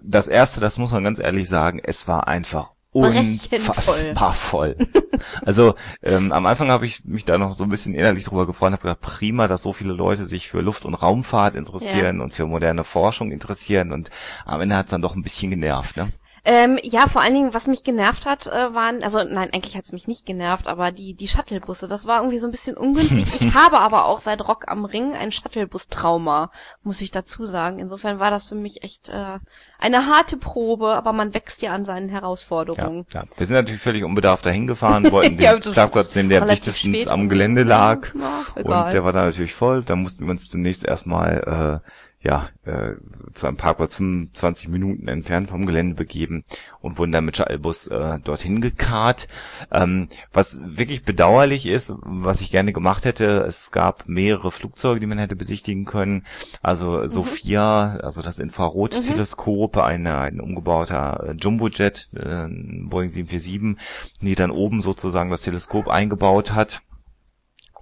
das 0.03 0.29
erste, 0.29 0.61
das 0.61 0.79
muss 0.79 0.93
man 0.93 1.05
ganz 1.05 1.19
ehrlich 1.19 1.49
sagen, 1.49 1.81
es 1.83 2.09
war 2.09 2.29
einfach 2.29 2.71
unfassbar 2.93 4.35
voll. 4.35 4.77
also 5.47 5.75
ähm, 6.03 6.31
am 6.31 6.45
Anfang 6.45 6.69
habe 6.71 6.85
ich 6.85 7.05
mich 7.07 7.25
da 7.25 7.39
noch 7.39 7.57
so 7.57 7.65
ein 7.65 7.71
bisschen 7.71 7.95
innerlich 7.95 8.25
drüber 8.25 8.47
gefreut 8.47 8.69
und 8.69 8.73
habe 8.75 8.83
gedacht, 8.83 9.01
prima, 9.01 9.49
dass 9.49 9.63
so 9.63 9.73
viele 9.73 9.95
Leute 9.95 10.25
sich 10.25 10.49
für 10.49 10.61
Luft- 10.61 10.85
und 10.85 10.95
Raumfahrt 10.95 11.57
interessieren 11.57 12.21
und 12.21 12.35
für 12.35 12.47
moderne 12.47 12.85
Forschung 12.85 13.33
interessieren 13.33 13.93
und 13.93 14.11
am 14.45 14.61
Ende 14.61 14.77
hat's 14.77 14.91
dann 14.91 15.01
doch 15.01 15.15
ein 15.15 15.23
bisschen 15.23 15.51
genervt, 15.51 15.97
ne? 15.97 16.11
Ähm, 16.45 16.77
ja, 16.83 17.07
vor 17.07 17.23
allen 17.23 17.35
Dingen, 17.35 17.55
was 17.55 17.69
mich 17.69 17.85
genervt 17.85 18.27
hat, 18.27 18.49
äh, 18.49 18.75
waren, 18.75 19.05
also 19.05 19.19
nein, 19.23 19.51
eigentlich 19.53 19.77
hat's 19.77 19.93
mich 19.93 20.09
nicht 20.09 20.27
genervt, 20.27 20.67
aber 20.67 20.91
die, 20.91 21.15
die 21.15 21.29
Shuttlebusse, 21.29 21.87
das 21.87 22.05
war 22.07 22.19
irgendwie 22.19 22.39
so 22.41 22.49
ein 22.49 22.51
bisschen 22.51 22.77
ungünstig. 22.77 23.27
ich 23.41 23.55
habe 23.55 23.79
aber 23.79 24.07
auch 24.07 24.21
seit 24.21 24.41
Rock 24.49 24.65
am 24.67 24.85
Ring 24.85 25.15
ein 25.15 25.31
Shuttlebus-Trauma, 25.31 26.51
muss 26.83 27.01
ich 27.01 27.13
dazu 27.13 27.47
sagen. 27.47 27.79
Insofern 27.79 28.19
war 28.19 28.31
das 28.31 28.47
für 28.47 28.57
mich 28.57 28.83
echt 28.83 29.09
äh, 29.09 29.39
eine 29.79 30.07
harte 30.07 30.37
Probe, 30.37 30.89
aber 30.95 31.13
man 31.13 31.33
wächst 31.33 31.63
ja 31.63 31.73
an 31.73 31.85
seinen 31.85 32.09
Ja, 32.09 32.15
Herausforderungen. 32.15 33.07
ja. 33.13 33.23
Wir 33.37 33.47
sind 33.47 33.55
natürlich 33.55 33.81
völlig 33.81 34.03
unbedarft 34.03 34.45
dahin 34.45 34.67
gefahren, 34.67 35.05
wollten 35.13 35.37
den 35.37 35.45
Ja, 35.45 35.59
Parkplatz 35.73 36.15
nehmen, 36.17 36.29
der 36.29 36.43
am 36.43 36.49
relativ 36.49 36.65
dichtesten 36.65 36.95
spät. 36.95 37.09
am 37.09 37.29
Gelände 37.29 37.63
lag. 37.63 38.09
Ja. 38.57 38.63
Und 38.85 38.93
der 38.93 39.05
war 39.05 39.13
da 39.13 39.27
natürlich 39.27 39.55
voll. 39.55 39.83
Da 39.85 39.95
mussten 39.95 40.25
wir 40.25 40.33
uns 40.33 40.51
demnächst 40.51 40.85
erstmal 40.85 41.81
äh, 41.85 41.89
ja, 42.23 42.49
äh, 42.65 42.93
zu 43.33 43.47
einem 43.47 43.57
Parkplatz 43.57 43.97
25 43.97 44.69
Minuten 44.69 45.09
entfernt 45.09 45.49
vom 45.51 45.67
Gelände 45.67 45.97
begeben 45.97 46.45
und 46.81 46.99
wurden 46.99 47.11
dann 47.11 47.25
mit 47.25 47.37
Shuttlebus 47.37 47.89
äh, 47.89 48.21
dorthin 48.21 48.61
gekarrt. 48.61 49.27
Ähm, 49.73 50.09
was 50.33 50.61
wirklich 50.63 51.05
bedauerlich 51.05 51.67
ist, 51.67 51.93
was 52.03 52.41
ich 52.41 52.53
gerne 52.53 52.73
gemacht 52.73 53.05
hätte, 53.05 53.39
es 53.41 53.73
gab 53.73 54.05
mehrere 54.07 54.53
Flugzeuge, 54.53 55.01
die 55.01 55.07
man 55.07 55.19
hätte 55.19 55.35
besichtigen 55.35 55.85
können. 55.85 56.25
Also 56.63 57.09
Sophia, 57.09 57.97
also 57.97 58.23
das 58.23 58.39
Infrarotteleskop, 58.39 59.79
eine, 59.79 60.19
ein 60.19 60.41
umgebauter 60.41 61.25
äh, 61.29 61.33
Jumbojet, 61.33 62.11
äh, 62.15 62.47
ein 62.47 62.89
Boeing 62.89 63.11
747, 63.11 63.77
die 64.21 64.35
dann 64.37 64.53
oben 64.53 64.81
sozusagen 64.81 65.31
das 65.31 65.43
Teleskop 65.43 65.89
eingebaut 65.89 66.53
hat 66.53 66.83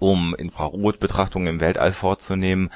um 0.00 0.34
Infrarotbetrachtungen 0.34 1.46
im 1.46 1.60
Weltall 1.60 1.92
vorzunehmen, 1.92 2.70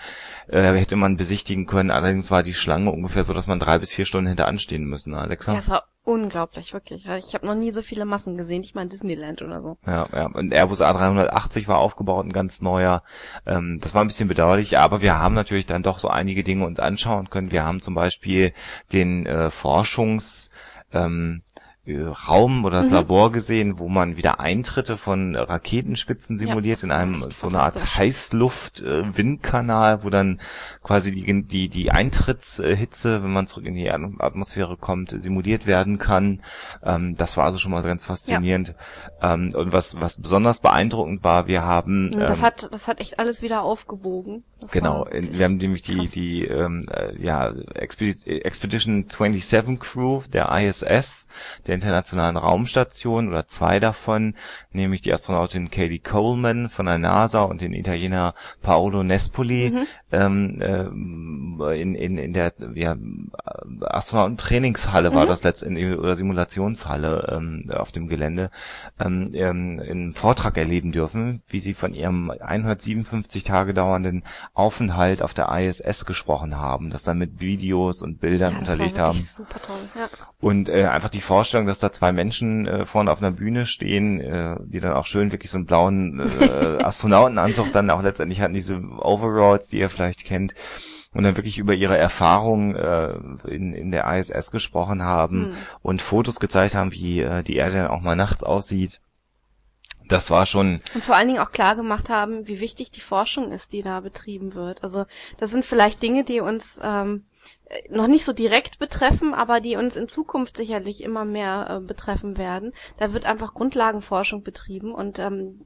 äh, 0.47 0.63
hätte 0.63 0.95
man 0.95 1.17
besichtigen 1.17 1.67
können. 1.67 1.91
Allerdings 1.91 2.31
war 2.31 2.43
die 2.43 2.55
Schlange 2.55 2.93
ungefähr 2.93 3.25
so, 3.25 3.35
dass 3.35 3.49
man 3.49 3.59
drei 3.59 3.79
bis 3.79 3.93
vier 3.93 4.07
Stunden 4.07 4.29
hätte 4.29 4.47
anstehen 4.47 4.85
müssen, 4.85 5.15
Alexa. 5.15 5.53
Ja, 5.55 5.59
es 5.59 5.71
war 5.71 5.85
unglaublich, 6.05 6.73
wirklich. 6.75 7.07
Ich 7.07 7.35
habe 7.35 7.47
noch 7.47 7.55
nie 7.55 7.71
so 7.71 7.83
viele 7.83 8.05
Massen 8.05 8.37
gesehen, 8.37 8.61
nicht 8.61 8.75
mal 8.75 8.83
in 8.83 8.91
Disneyland 8.91 9.43
oder 9.43 9.63
so. 9.63 9.79
Ja, 9.87 10.07
ja. 10.13 10.27
Und 10.27 10.53
Airbus 10.53 10.83
A380 10.83 11.67
war 11.67 11.79
aufgebaut, 11.79 12.27
ein 12.27 12.33
ganz 12.33 12.61
neuer. 12.61 13.03
Ähm, 13.47 13.81
das 13.81 13.95
war 13.95 14.05
ein 14.05 14.09
bisschen 14.09 14.29
bedauerlich, 14.29 14.79
aber 14.79 15.01
wir 15.01 15.19
haben 15.19 15.35
natürlich 15.35 15.67
dann 15.67 15.83
doch 15.83 15.99
so 15.99 16.09
einige 16.09 16.45
Dinge 16.45 16.67
uns 16.67 16.79
anschauen 16.79 17.31
können. 17.31 17.51
Wir 17.51 17.65
haben 17.65 17.81
zum 17.81 17.95
Beispiel 17.95 18.53
den 18.93 19.27
äh, 19.27 19.51
Forschungs 19.51 20.51
ähm, 20.93 21.43
äh, 21.57 21.64
Raum 21.87 22.65
oder 22.65 22.79
das 22.79 22.89
Mhm. 22.89 22.95
Labor 22.95 23.31
gesehen, 23.31 23.79
wo 23.79 23.89
man 23.89 24.17
wieder 24.17 24.41
Eintritte 24.41 24.97
von 24.97 25.37
Raketenspitzen 25.37 26.39
simuliert 26.39 26.79
das 26.79 26.85
in 26.85 26.93
einem 26.93 27.23
so 27.31 27.49
eine 27.49 27.61
Art. 27.61 27.99
Heißluft-Windkanal, 27.99 30.03
wo 30.03 30.09
dann 30.11 30.41
quasi 30.83 31.13
die 31.13 31.43
die 31.47 31.69
die 31.69 31.91
Eintrittshitze, 31.91 33.23
wenn 33.23 33.33
man 33.33 33.47
zurück 33.47 33.67
in 33.67 33.75
die 33.75 33.91
Atmosphäre 33.91 34.77
kommt, 34.79 35.11
simuliert 35.11 35.67
werden 35.67 35.99
kann. 35.99 36.41
Ähm, 36.83 37.15
das 37.17 37.37
war 37.37 37.45
also 37.45 37.59
schon 37.59 37.73
mal 37.73 37.83
ganz 37.83 38.07
faszinierend. 38.07 38.75
Ähm, 39.21 39.53
und 39.55 39.73
was 39.73 40.01
was 40.01 40.21
besonders 40.21 40.61
beeindruckend 40.61 41.23
war, 41.23 41.47
wir 41.49 41.65
haben 41.65 42.11
Das 42.13 42.39
ähm, 42.41 42.47
hat, 42.47 42.73
das 42.73 42.89
hat 42.89 43.01
echt 43.01 43.19
alles 43.19 43.43
wieder 43.43 43.63
aufgewogen. 43.63 44.43
Das 44.61 44.71
Genau, 44.71 45.07
wir 45.13 45.45
haben 45.45 45.59
nämlich 45.59 45.83
die 45.83 45.97
krass. 45.97 46.11
die 46.11 46.45
ähm, 46.47 46.87
äh, 46.91 47.15
ja 47.23 47.53
Expedi 47.75 48.41
Expedition 48.41 49.07
27 49.11 49.79
Crew 49.81 50.23
der 50.33 50.51
ISS, 50.51 51.29
der 51.67 51.74
internationalen 51.75 52.37
Raumstation 52.37 53.29
oder 53.29 53.47
zwei 53.47 53.81
davon, 53.81 54.35
nämlich 54.73 55.01
die 55.03 55.13
Astronautin 55.13 55.71
Katie 55.71 55.99
Coleman 55.99 56.71
von 56.71 56.87
der 56.87 56.99
NASA 56.99 57.43
und 57.43 57.61
den 57.61 57.73
Italiener 57.75 58.35
Paolo 58.63 59.03
Nespoli 59.03 59.71
Mhm. 59.75 59.87
ähm, 60.13 60.61
ähm, 60.63 61.63
in, 61.75 61.95
in 61.95 62.19
in 62.19 62.33
der 62.33 62.53
ja, 62.75 62.97
Astronautentrainingshalle 63.81 65.11
Mhm. 65.11 65.15
war 65.15 65.27
das 65.27 65.43
letztendlich 65.43 65.97
oder 65.99 66.17
Simulationshalle 66.17 67.33
ähm, 67.37 67.71
auf 67.75 67.93
dem 67.93 68.09
Gelände 68.09 68.51
ähm, 69.01 69.31
ähm, 69.35 69.81
einen 69.81 70.15
Vortrag 70.15 70.57
erleben 70.57 70.93
dürfen, 70.93 71.43
wie 71.49 71.61
sie 71.61 71.75
von 71.75 71.95
ihrem 71.95 72.31
157 72.31 73.45
Tage 73.45 73.75
dauernden 73.75 74.25
Aufenthalt 74.53 75.23
auf 75.23 75.35
der 75.35 75.49
ISS 75.51 76.05
gesprochen 76.07 76.57
haben, 76.57 76.91
das 76.91 77.03
dann 77.05 77.19
mit 77.19 77.41
Videos 77.41 78.03
und 78.03 78.21
Bildern 78.21 78.55
ja, 78.55 78.59
unterlegt 78.59 78.99
haben. 78.99 79.19
toll. 79.19 79.47
Ja. 79.95 80.09
Und 80.41 80.69
äh, 80.69 80.85
einfach 80.87 81.09
die 81.09 81.21
Vorstellung, 81.21 81.64
dass 81.67 81.79
da 81.79 81.93
zwei 81.93 82.13
Menschen 82.13 82.67
äh, 82.67 82.85
vorne 82.85 83.11
auf 83.11 83.23
einer 83.23 83.33
Bühne 83.33 83.67
stehen, 83.67 84.21
äh, 84.21 84.57
die 84.65 84.81
dann 84.81 84.93
auch 84.93 85.07
schön 85.07 85.33
wirklich 85.33 85.51
so 85.51 85.59
einen 85.59 85.67
blauen 85.67 86.21
äh, 86.21 86.83
Astronautenanzug 86.83 87.73
dann 87.73 87.91
auch 87.91 88.03
letztendlich 88.03 88.41
hatten, 88.41 88.55
diese 88.55 88.77
Overalls, 88.77 89.69
die 89.69 89.79
ihr 89.79 89.91
vielleicht 89.91 90.25
kennt, 90.25 90.55
und 91.13 91.23
dann 91.23 91.37
wirklich 91.37 91.59
über 91.59 91.75
ihre 91.75 91.97
Erfahrung 91.97 92.75
äh, 92.75 93.15
in, 93.49 93.73
in 93.73 93.93
der 93.93 94.13
ISS 94.13 94.51
gesprochen 94.51 95.03
haben 95.03 95.57
und 95.81 96.03
Fotos 96.03 96.41
gezeigt 96.41 96.75
haben, 96.75 96.93
wie 96.93 97.21
äh, 97.21 97.43
die 97.43 97.57
Erde 97.57 97.75
dann 97.77 97.87
auch 97.87 98.01
mal 98.01 98.17
nachts 98.17 98.43
aussieht. 98.43 99.01
Das 100.09 100.31
war 100.31 100.45
schon 100.45 100.81
Und 100.95 101.05
vor 101.05 101.17
allen 101.17 101.29
Dingen 101.29 101.41
auch 101.41 101.53
klar 101.53 101.77
gemacht 101.77 102.11
haben, 102.11 102.47
wie 102.47 102.61
wichtig 102.61 102.91
die 102.91 103.01
Forschung 103.01 103.53
ist, 103.53 103.73
die 103.73 103.83
da 103.83 104.01
betrieben 104.01 104.55
wird. 104.55 104.83
Also 104.83 105.07
das 105.39 105.51
sind 105.51 105.65
vielleicht 105.65 106.03
Dinge, 106.03 106.25
die 106.25 106.41
uns 106.41 106.79
ähm, 106.83 107.25
äh, 107.25 107.34
noch 107.91 108.07
nicht 108.07 108.25
so 108.25 108.33
direkt 108.33 108.79
betreffen, 108.79 109.35
aber 109.35 109.61
die 109.61 109.77
uns 109.77 109.97
in 109.97 110.07
Zukunft 110.07 110.57
sicherlich 110.57 111.03
immer 111.03 111.25
mehr 111.25 111.67
äh, 111.71 111.81
betreffen 111.81 112.37
werden. 112.37 112.73
Da 112.99 113.13
wird 113.13 113.25
einfach 113.25 113.55
Grundlagenforschung 113.55 114.43
betrieben 114.43 114.93
und 114.93 115.19
ähm, 115.19 115.61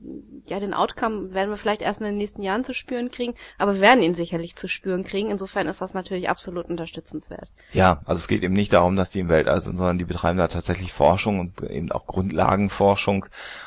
ja, 0.49 0.61
den 0.61 0.75
Outcome 0.75 1.35
werden 1.35 1.51
wir 1.51 1.57
vielleicht 1.57 1.83
erst 1.83 2.01
in 2.01 2.07
den 2.07 2.17
nächsten 2.17 2.43
Jahren 2.43 2.63
zu 2.65 2.73
spüren 2.73 3.11
kriegen, 3.11 3.35
aber 3.59 3.75
wir 3.75 3.81
werden 3.81 4.03
ihn 4.03 4.15
sicherlich 4.15 4.57
zu 4.57 4.69
spüren 4.69 5.05
kriegen. 5.05 5.31
Insofern 5.31 5.67
ist 5.67 5.81
das 5.81 5.93
natürlich 5.93 6.29
absolut 6.31 6.67
unterstützenswert. 6.71 7.53
Ja, 7.73 8.01
also 8.05 8.21
es 8.21 8.29
geht 8.29 8.43
eben 8.43 8.55
nicht 8.55 8.73
darum, 8.73 8.97
dass 8.97 9.11
die 9.11 9.21
im 9.21 9.29
Weltall 9.29 9.61
sind, 9.61 9.77
sondern 9.77 9.99
die 9.99 10.05
betreiben 10.05 10.39
da 10.39 10.49
tatsächlich 10.49 10.93
Forschung 10.93 11.41
und 11.41 11.63
eben 11.69 11.91
auch 11.93 12.07
Grundlagenforschung 12.07 13.27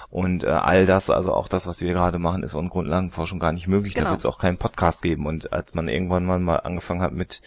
und 0.09 0.43
äh, 0.43 0.47
all 0.47 0.85
das, 0.85 1.09
also 1.09 1.33
auch 1.33 1.47
das, 1.47 1.67
was 1.67 1.81
wir 1.81 1.93
gerade 1.93 2.17
machen, 2.17 2.43
ist 2.43 2.55
ohne 2.55 2.69
Grundlagenforschung 2.69 3.39
gar 3.39 3.51
nicht 3.51 3.67
möglich. 3.67 3.93
Da 3.93 4.01
Genau. 4.01 4.11
wird 4.11 4.19
es 4.21 4.25
auch 4.25 4.39
keinen 4.39 4.57
Podcast 4.57 5.01
geben. 5.03 5.25
Und 5.25 5.53
als 5.53 5.73
man 5.75 5.87
irgendwann 5.87 6.25
mal 6.25 6.57
angefangen 6.57 7.01
hat 7.01 7.11
mit 7.13 7.41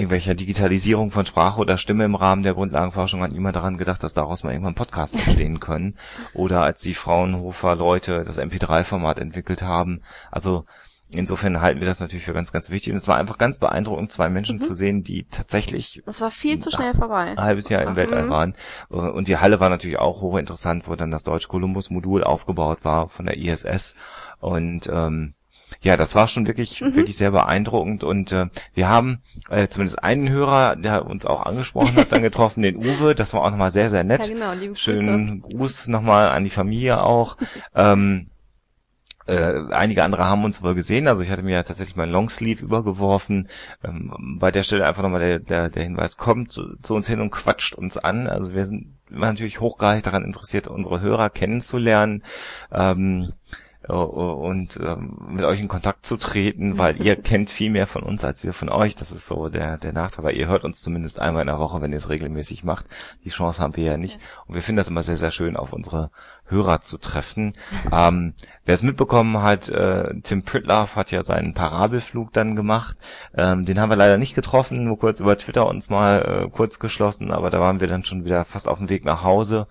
irgendwelcher 0.00 0.34
Digitalisierung 0.34 1.10
von 1.10 1.24
Sprache 1.26 1.60
oder 1.60 1.76
Stimme 1.76 2.04
im 2.04 2.14
Rahmen 2.14 2.42
der 2.42 2.54
Grundlagenforschung, 2.54 3.22
hat 3.22 3.32
niemand 3.32 3.54
daran 3.56 3.78
gedacht, 3.78 4.02
dass 4.02 4.14
daraus 4.14 4.42
mal 4.42 4.50
irgendwann 4.52 4.74
Podcasts 4.74 5.16
entstehen 5.26 5.60
können. 5.60 5.96
Oder 6.34 6.62
als 6.62 6.80
die 6.80 6.94
Fraunhofer 6.94 7.76
Leute 7.76 8.22
das 8.24 8.38
MP3-Format 8.38 9.18
entwickelt 9.18 9.62
haben. 9.62 10.00
Also 10.30 10.64
insofern 11.12 11.60
halten 11.60 11.80
wir 11.80 11.86
das 11.88 11.98
natürlich 12.00 12.24
für 12.24 12.32
ganz, 12.32 12.52
ganz 12.52 12.70
wichtig. 12.70 12.92
Und 12.92 12.96
es 12.98 13.08
war 13.08 13.16
einfach 13.16 13.36
ganz 13.36 13.58
beeindruckend, 13.58 14.12
zwei 14.12 14.28
Menschen 14.28 14.56
Mhm. 14.58 14.60
zu 14.62 14.74
sehen, 14.74 15.02
die 15.02 15.24
tatsächlich 15.30 16.02
Das 16.06 16.20
war 16.20 16.30
viel 16.30 16.58
zu 16.60 16.70
schnell 16.70 16.94
vorbei. 16.94 17.32
ein 17.32 17.38
halbes 17.40 17.68
Jahr 17.68 17.82
im 17.82 17.96
Weltall 17.96 18.26
Mhm. 18.26 18.30
waren. 18.30 18.54
Und 18.88 19.28
die 19.28 19.36
Halle 19.36 19.58
war 19.60 19.68
natürlich 19.70 19.98
auch 19.98 20.20
hochinteressant, 20.20 20.88
wo 20.88 20.94
dann 20.96 21.10
das 21.10 21.24
deutsche 21.24 21.48
Columbus-Modul 21.48 22.22
aufgebaut 22.24 22.78
war 22.84 23.08
von 23.08 23.26
der 23.26 23.36
ISS. 23.38 23.96
Und 24.38 24.88
ähm, 24.92 25.34
ja, 25.80 25.96
das 25.96 26.14
war 26.14 26.28
schon 26.28 26.46
wirklich, 26.46 26.80
Mhm. 26.80 26.96
wirklich 26.96 27.16
sehr 27.16 27.30
beeindruckend. 27.30 28.04
Und 28.04 28.32
äh, 28.32 28.46
wir 28.74 28.88
haben 28.88 29.22
äh, 29.48 29.68
zumindest 29.68 30.02
einen 30.02 30.28
Hörer, 30.28 30.76
der 30.76 31.06
uns 31.06 31.26
auch 31.26 31.46
angesprochen 31.46 31.96
hat, 31.96 32.12
dann 32.12 32.22
getroffen, 32.30 32.62
den 32.62 32.76
Uwe. 32.76 33.14
Das 33.14 33.32
war 33.34 33.42
auch 33.42 33.50
nochmal 33.50 33.70
sehr, 33.70 33.90
sehr 33.90 34.04
nett. 34.04 34.26
Ja, 34.26 34.34
genau, 34.34 34.52
liebe 34.52 34.72
Grüße. 34.72 34.80
Schönen 34.82 35.42
Gruß 35.42 35.88
nochmal 35.88 36.28
an 36.28 36.44
die 36.44 36.50
Familie 36.50 37.02
auch. 37.02 37.36
ähm, 37.74 38.30
äh, 39.26 39.72
einige 39.72 40.02
andere 40.02 40.24
haben 40.24 40.44
uns 40.44 40.62
wohl 40.62 40.74
gesehen, 40.74 41.06
also 41.06 41.22
ich 41.22 41.30
hatte 41.30 41.42
mir 41.44 41.52
ja 41.52 41.62
tatsächlich 41.62 41.94
meinen 41.94 42.10
Longsleeve 42.10 42.64
übergeworfen. 42.64 43.48
Ähm, 43.84 44.38
bei 44.40 44.50
der 44.50 44.64
Stelle 44.64 44.86
einfach 44.86 45.02
nochmal 45.02 45.20
der, 45.20 45.38
der, 45.38 45.68
der 45.68 45.84
Hinweis, 45.84 46.16
kommt 46.16 46.50
zu, 46.50 46.76
zu 46.82 46.94
uns 46.94 47.06
hin 47.06 47.20
und 47.20 47.30
quatscht 47.30 47.74
uns 47.74 47.96
an. 47.96 48.26
Also 48.26 48.54
wir 48.54 48.64
sind 48.64 48.96
natürlich 49.08 49.60
hochgradig 49.60 50.02
daran 50.02 50.24
interessiert, 50.24 50.66
unsere 50.66 51.00
Hörer 51.00 51.30
kennenzulernen. 51.30 52.24
Ähm, 52.72 53.32
äh, 53.50 53.52
und 53.96 54.78
ähm, 54.82 55.16
mit 55.28 55.44
euch 55.44 55.60
in 55.60 55.68
Kontakt 55.68 56.06
zu 56.06 56.16
treten, 56.16 56.78
weil 56.78 57.00
ihr 57.02 57.16
kennt 57.22 57.50
viel 57.50 57.70
mehr 57.70 57.86
von 57.86 58.02
uns 58.02 58.24
als 58.24 58.44
wir 58.44 58.52
von 58.52 58.68
euch. 58.68 58.94
Das 58.94 59.10
ist 59.10 59.26
so 59.26 59.48
der, 59.48 59.78
der 59.78 59.92
Nachteil, 59.92 60.24
weil 60.24 60.36
ihr 60.36 60.48
hört 60.48 60.64
uns 60.64 60.80
zumindest 60.80 61.18
einmal 61.18 61.42
in 61.42 61.48
der 61.48 61.58
Woche, 61.58 61.80
wenn 61.80 61.92
ihr 61.92 61.98
es 61.98 62.08
regelmäßig 62.08 62.64
macht. 62.64 62.86
Die 63.24 63.30
Chance 63.30 63.60
haben 63.60 63.76
wir 63.76 63.84
ja 63.84 63.96
nicht. 63.96 64.18
Und 64.46 64.54
wir 64.54 64.62
finden 64.62 64.78
das 64.78 64.88
immer 64.88 65.02
sehr, 65.02 65.16
sehr 65.16 65.30
schön, 65.30 65.56
auf 65.56 65.72
unsere 65.72 66.10
Hörer 66.46 66.80
zu 66.80 66.98
treffen. 66.98 67.54
ähm, 67.92 68.34
wer 68.64 68.74
es 68.74 68.82
mitbekommen 68.82 69.42
hat, 69.42 69.68
äh, 69.68 70.14
Tim 70.22 70.42
Pritlove 70.42 70.96
hat 70.96 71.10
ja 71.10 71.22
seinen 71.22 71.54
Parabelflug 71.54 72.32
dann 72.32 72.56
gemacht. 72.56 72.96
Ähm, 73.36 73.64
den 73.64 73.80
haben 73.80 73.90
wir 73.90 73.96
leider 73.96 74.18
nicht 74.18 74.34
getroffen, 74.34 74.84
nur 74.84 74.98
kurz 74.98 75.20
über 75.20 75.36
Twitter 75.36 75.66
uns 75.66 75.90
mal 75.90 76.44
äh, 76.44 76.50
kurz 76.50 76.78
geschlossen, 76.78 77.30
aber 77.32 77.50
da 77.50 77.60
waren 77.60 77.80
wir 77.80 77.88
dann 77.88 78.04
schon 78.04 78.24
wieder 78.24 78.44
fast 78.44 78.68
auf 78.68 78.78
dem 78.78 78.88
Weg 78.88 79.04
nach 79.04 79.22
Hause. 79.22 79.66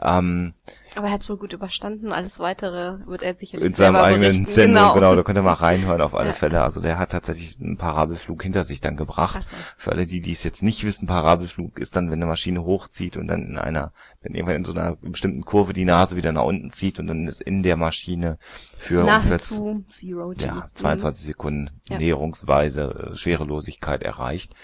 Ähm, 0.00 0.54
Aber 0.96 1.06
er 1.08 1.12
hat 1.12 1.22
es 1.22 1.28
wohl 1.28 1.36
gut 1.36 1.52
überstanden. 1.52 2.12
Alles 2.12 2.38
weitere 2.38 2.98
wird 3.06 3.22
er 3.22 3.34
sicherlich 3.34 3.66
in 3.66 3.74
seinem 3.74 3.96
eigenen 3.96 4.20
berichten. 4.20 4.46
Sendung, 4.46 4.74
genau. 4.82 4.94
Genau. 4.94 5.14
da 5.16 5.22
könnt 5.22 5.38
ihr 5.38 5.42
mal 5.42 5.54
reinhören 5.54 6.00
auf 6.00 6.14
alle 6.14 6.28
Ja. 6.28 6.32
Fälle. 6.34 6.62
Also 6.62 6.80
der 6.80 6.98
hat 6.98 7.12
tatsächlich 7.12 7.58
einen 7.60 7.76
Parabelflug 7.76 8.42
hinter 8.42 8.64
sich 8.64 8.80
dann 8.80 8.96
gebracht. 8.96 9.36
Ach 9.40 9.42
so. 9.42 9.56
Für 9.76 9.92
alle, 9.92 10.06
die, 10.06 10.20
die 10.20 10.32
es 10.32 10.44
jetzt 10.44 10.62
nicht 10.62 10.84
wissen, 10.84 11.06
Parabelflug 11.06 11.78
ist 11.78 11.96
dann, 11.96 12.06
wenn 12.10 12.18
eine 12.18 12.26
Maschine 12.26 12.64
hochzieht 12.64 13.16
und 13.16 13.26
dann 13.28 13.42
in 13.46 13.58
einer, 13.58 13.92
wenn 14.22 14.34
irgendwann 14.34 14.56
in 14.56 14.64
so 14.64 14.72
einer 14.72 14.96
bestimmten 14.96 15.44
Kurve 15.44 15.72
die 15.72 15.84
Nase 15.84 16.16
wieder 16.16 16.32
nach 16.32 16.44
unten 16.44 16.70
zieht 16.70 16.98
und 16.98 17.06
dann 17.06 17.26
ist 17.26 17.40
in 17.40 17.62
der 17.62 17.76
Maschine 17.76 18.38
für 18.76 19.00
ungefähr 19.00 19.30
Nahezu 19.30 19.84
Zero 19.90 20.30
G. 20.30 20.44
ja, 20.46 20.68
22 20.74 21.24
Sekunden 21.26 21.70
Ja. 21.88 21.98
näherungsweise 21.98 23.10
äh, 23.12 23.16
Schwerelosigkeit 23.16 24.02
erreicht. 24.02 24.54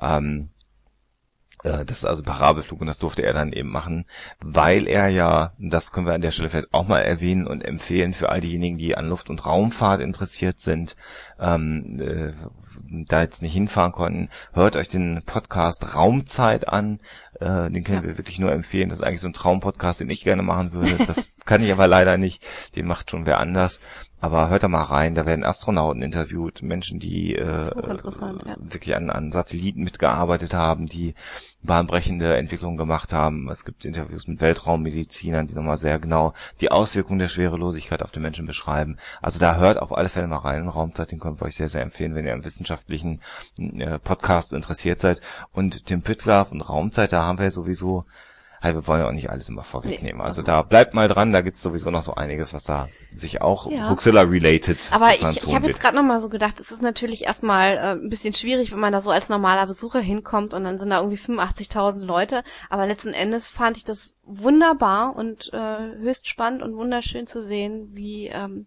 Ähm, 0.00 0.48
Äh, 0.50 0.57
Das 1.64 1.98
ist 1.98 2.04
also 2.04 2.22
Parabelflug 2.22 2.80
und 2.80 2.86
das 2.86 2.98
durfte 2.98 3.22
er 3.22 3.32
dann 3.32 3.52
eben 3.52 3.68
machen, 3.70 4.04
weil 4.40 4.86
er 4.86 5.08
ja, 5.08 5.52
das 5.58 5.92
können 5.92 6.06
wir 6.06 6.14
an 6.14 6.20
der 6.20 6.30
Stelle 6.30 6.50
vielleicht 6.50 6.72
auch 6.72 6.86
mal 6.86 7.00
erwähnen 7.00 7.46
und 7.46 7.64
empfehlen 7.64 8.14
für 8.14 8.28
all 8.28 8.40
diejenigen, 8.40 8.78
die 8.78 8.96
an 8.96 9.08
Luft- 9.08 9.28
und 9.28 9.44
Raumfahrt 9.44 10.00
interessiert 10.00 10.60
sind, 10.60 10.94
ähm, 11.40 11.98
äh, 12.00 12.32
da 13.06 13.22
jetzt 13.22 13.42
nicht 13.42 13.52
hinfahren 13.54 13.92
konnten, 13.92 14.28
hört 14.52 14.76
euch 14.76 14.88
den 14.88 15.22
Podcast 15.26 15.94
Raumzeit 15.96 16.68
an. 16.68 17.00
Äh, 17.40 17.70
den 17.70 17.82
können 17.84 18.02
Ja. 18.02 18.08
wir 18.08 18.18
wirklich 18.18 18.38
nur 18.38 18.52
empfehlen. 18.52 18.88
Das 18.88 19.00
ist 19.00 19.04
eigentlich 19.04 19.20
so 19.20 19.28
ein 19.28 19.32
Traumpodcast, 19.32 20.00
den 20.00 20.10
ich 20.10 20.22
gerne 20.24 20.42
machen 20.42 20.72
würde. 20.72 20.96
Das 21.06 21.32
kann 21.44 21.62
ich 21.62 21.72
aber 21.72 21.86
leider 21.88 22.18
nicht. 22.18 22.44
Den 22.76 22.86
macht 22.86 23.10
schon 23.10 23.26
wer 23.26 23.40
anders. 23.40 23.80
Aber 24.20 24.50
hört 24.50 24.64
da 24.64 24.68
mal 24.68 24.82
rein. 24.82 25.14
Da 25.14 25.26
werden 25.26 25.44
Astronauten 25.44 26.02
interviewt, 26.02 26.62
Menschen, 26.62 26.98
die 26.98 27.36
äh, 27.36 27.44
ja. 27.44 28.56
wirklich 28.58 28.96
an, 28.96 29.10
an 29.10 29.30
Satelliten 29.30 29.84
mitgearbeitet 29.84 30.54
haben, 30.54 30.86
die 30.86 31.14
bahnbrechende 31.62 32.36
Entwicklungen 32.36 32.76
gemacht 32.76 33.12
haben. 33.12 33.48
Es 33.48 33.64
gibt 33.64 33.84
Interviews 33.84 34.26
mit 34.26 34.40
Weltraummedizinern, 34.40 35.46
die 35.46 35.54
nochmal 35.54 35.76
sehr 35.76 35.98
genau 35.98 36.32
die 36.60 36.70
Auswirkungen 36.70 37.20
der 37.20 37.28
Schwerelosigkeit 37.28 38.02
auf 38.02 38.10
den 38.10 38.22
Menschen 38.22 38.46
beschreiben. 38.46 38.96
Also 39.22 39.38
da 39.38 39.56
hört 39.56 39.78
auf 39.78 39.96
alle 39.96 40.08
Fälle 40.08 40.26
mal 40.26 40.38
rein. 40.38 40.68
Raumzeit, 40.68 41.12
den 41.12 41.20
können 41.20 41.40
wir 41.40 41.46
euch 41.46 41.56
sehr, 41.56 41.68
sehr 41.68 41.82
empfehlen, 41.82 42.14
wenn 42.14 42.26
ihr 42.26 42.34
am 42.34 42.44
wissenschaftlichen 42.44 43.20
äh, 43.58 43.98
Podcast 44.00 44.52
interessiert 44.52 44.98
seid. 44.98 45.20
Und 45.52 45.86
Tim 45.86 46.02
Püttler 46.02 46.48
und 46.50 46.60
Raumzeit, 46.60 47.12
da 47.12 47.24
haben 47.24 47.38
wir 47.38 47.50
sowieso 47.50 48.04
Halt, 48.60 48.74
wir 48.74 48.86
wollen 48.86 49.00
ja 49.00 49.08
auch 49.08 49.12
nicht 49.12 49.30
alles 49.30 49.48
immer 49.48 49.62
vorwegnehmen. 49.62 50.18
Nee, 50.18 50.24
also 50.24 50.42
da 50.42 50.62
bleibt 50.62 50.94
mal 50.94 51.08
dran, 51.08 51.32
da 51.32 51.42
gibt's 51.42 51.62
sowieso 51.62 51.90
noch 51.90 52.02
so 52.02 52.14
einiges, 52.14 52.52
was 52.52 52.64
da 52.64 52.88
sich 53.14 53.40
auch 53.40 53.70
Ja. 53.70 53.90
Huxilla-related 53.90 54.78
Aber 54.90 55.10
ich, 55.10 55.22
ich 55.22 55.54
habe 55.54 55.66
jetzt 55.66 55.80
gerade 55.80 55.96
noch 55.96 56.02
mal 56.02 56.20
so 56.20 56.28
gedacht, 56.28 56.58
es 56.60 56.72
ist 56.72 56.82
natürlich 56.82 57.24
erstmal 57.24 57.76
äh, 57.76 57.80
ein 57.92 58.08
bisschen 58.08 58.34
schwierig, 58.34 58.72
wenn 58.72 58.80
man 58.80 58.92
da 58.92 59.00
so 59.00 59.10
als 59.10 59.28
normaler 59.28 59.66
Besucher 59.66 60.00
hinkommt 60.00 60.54
und 60.54 60.64
dann 60.64 60.78
sind 60.78 60.90
da 60.90 60.98
irgendwie 60.98 61.18
85.000 61.18 62.00
Leute. 62.00 62.42
Aber 62.68 62.86
letzten 62.86 63.14
Endes 63.14 63.48
fand 63.48 63.76
ich 63.76 63.84
das 63.84 64.16
wunderbar 64.24 65.14
und 65.16 65.52
äh, 65.52 65.96
höchst 66.00 66.28
spannend 66.28 66.62
und 66.62 66.76
wunderschön 66.76 67.26
zu 67.26 67.42
sehen, 67.42 67.90
wie 67.92 68.26
ähm, 68.26 68.66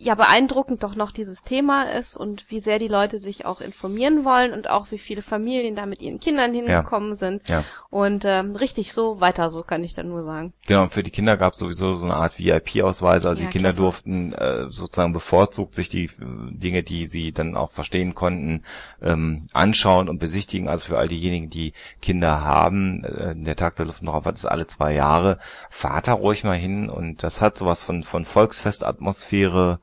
ja 0.00 0.14
beeindruckend 0.14 0.82
doch 0.82 0.94
noch 0.94 1.10
dieses 1.10 1.42
Thema 1.42 1.82
ist 1.90 2.16
und 2.16 2.50
wie 2.50 2.60
sehr 2.60 2.78
die 2.78 2.88
Leute 2.88 3.18
sich 3.18 3.44
auch 3.46 3.60
informieren 3.60 4.24
wollen 4.24 4.52
und 4.52 4.70
auch 4.70 4.90
wie 4.90 4.98
viele 4.98 5.22
Familien 5.22 5.74
da 5.74 5.86
mit 5.86 6.00
ihren 6.00 6.20
Kindern 6.20 6.54
hingekommen 6.54 7.14
sind. 7.16 7.48
Ja. 7.48 7.64
Und 7.90 8.24
ähm, 8.24 8.54
richtig 8.54 8.92
so, 8.92 9.20
weiter 9.20 9.50
so 9.50 9.62
kann 9.62 9.82
ich 9.82 9.94
dann 9.94 10.08
nur 10.08 10.24
sagen. 10.24 10.52
Genau, 10.66 10.82
und 10.82 10.92
für 10.92 11.02
die 11.02 11.10
Kinder 11.10 11.36
gab 11.36 11.54
es 11.54 11.58
sowieso 11.58 11.94
so 11.94 12.06
eine 12.06 12.14
Art 12.14 12.38
VIP-Ausweise. 12.38 13.28
Also 13.28 13.40
Ja, 13.40 13.46
die 13.46 13.52
Kinder 13.52 13.70
klasse. 13.70 13.82
durften 13.82 14.32
äh, 14.32 14.66
sozusagen 14.70 15.12
bevorzugt 15.12 15.74
sich 15.74 15.88
die 15.88 16.04
äh, 16.04 16.10
Dinge, 16.50 16.82
die 16.82 17.06
sie 17.06 17.32
dann 17.32 17.56
auch 17.56 17.70
verstehen 17.70 18.14
konnten, 18.14 18.62
ähm, 19.02 19.48
anschauen 19.52 20.08
und 20.08 20.18
besichtigen. 20.18 20.68
Also 20.68 20.88
für 20.88 20.98
all 20.98 21.08
diejenigen, 21.08 21.50
die 21.50 21.72
Kinder 22.00 22.42
haben, 22.42 23.02
äh, 23.04 23.34
der 23.34 23.56
Tag 23.56 23.76
der 23.76 23.86
Luft 23.86 24.02
und 24.02 24.08
Raumfahrt 24.08 24.36
ist 24.36 24.46
alle 24.46 24.66
zwei 24.66 24.94
Jahre. 24.94 25.38
Fahrt 25.70 26.06
da 26.08 26.12
ruhig 26.12 26.44
mal 26.44 26.56
hin 26.56 26.88
und 26.88 27.22
das 27.22 27.40
hat 27.40 27.58
sowas 27.58 27.82
von, 27.82 28.04
von 28.04 28.24
Volksfestatmosphäre 28.24 29.80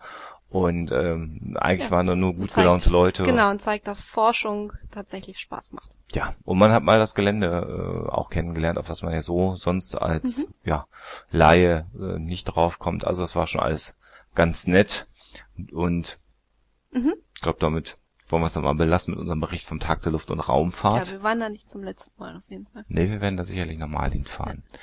und 0.49 0.91
ähm, 0.91 1.57
eigentlich 1.59 1.89
Ja, 1.89 1.95
waren 1.95 2.07
da 2.07 2.15
nur 2.15 2.33
gut 2.33 2.51
Zeigt- 2.51 2.63
gelaunte 2.65 2.89
Leute. 2.89 3.23
Genau, 3.23 3.49
und 3.51 3.61
zeigt, 3.61 3.87
dass 3.87 4.01
Forschung 4.01 4.71
tatsächlich 4.91 5.39
Spaß 5.39 5.71
macht. 5.73 5.95
Ja, 6.13 6.33
und 6.43 6.57
man 6.59 6.71
hat 6.71 6.83
mal 6.83 6.99
das 6.99 7.15
Gelände 7.15 8.05
äh, 8.07 8.09
auch 8.11 8.29
kennengelernt, 8.29 8.77
auf 8.77 8.87
das 8.87 9.01
man 9.01 9.13
ja 9.13 9.21
so 9.21 9.55
sonst 9.55 9.95
als 10.01 10.39
Mhm. 10.39 10.53
ja 10.63 10.87
Laie 11.31 11.87
äh, 11.99 12.19
nicht 12.19 12.45
draufkommt. 12.45 13.05
Also 13.05 13.21
das 13.23 13.35
war 13.35 13.47
schon 13.47 13.61
alles 13.61 13.95
ganz 14.35 14.67
nett 14.67 15.07
und 15.73 16.19
Mhm. 16.91 17.15
ich 17.35 17.41
glaube, 17.41 17.57
damit 17.59 17.97
wollen 18.29 18.41
wir 18.41 18.47
es 18.47 18.53
dann 18.53 18.63
mal 18.63 18.73
belassen 18.75 19.11
mit 19.13 19.19
unserem 19.19 19.39
Bericht 19.41 19.67
vom 19.67 19.79
Tag 19.79 20.01
der 20.03 20.11
Luft- 20.11 20.31
und 20.31 20.37
Ja, 20.39 20.45
Raumfahrt. 20.45 21.11
wir 21.11 21.23
waren 21.23 21.39
da 21.39 21.49
nicht 21.49 21.69
zum 21.69 21.83
letzten 21.83 22.17
Mal 22.19 22.37
auf 22.37 22.43
jeden 22.49 22.67
Fall. 22.67 22.85
nee, 22.87 23.09
wir 23.09 23.19
werden 23.21 23.37
da 23.37 23.43
sicherlich 23.43 23.77
nochmal 23.77 24.11
hinfahren. 24.11 24.63
Ja, 24.71 24.79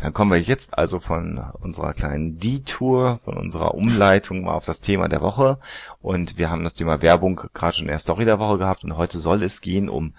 dann 0.00 0.12
kommen 0.12 0.30
wir 0.30 0.40
jetzt 0.40 0.78
also 0.78 0.98
von 0.98 1.38
unserer 1.60 1.92
kleinen 1.92 2.38
Detour, 2.38 3.20
von 3.24 3.36
unserer 3.36 3.74
Umleitung 3.74 4.42
mal 4.42 4.54
auf 4.54 4.64
das 4.64 4.80
Thema 4.80 5.08
der 5.08 5.20
Woche. 5.20 5.58
Und 6.00 6.38
wir 6.38 6.50
haben 6.50 6.64
das 6.64 6.74
Thema 6.74 7.02
Werbung 7.02 7.40
gerade 7.52 7.76
schon 7.76 7.86
in 7.86 7.90
der 7.90 7.98
Story 7.98 8.24
der 8.24 8.38
Woche 8.38 8.58
gehabt 8.58 8.84
und 8.84 8.96
heute 8.96 9.18
soll 9.18 9.42
es 9.42 9.60
gehen 9.60 9.88
um 9.88 10.14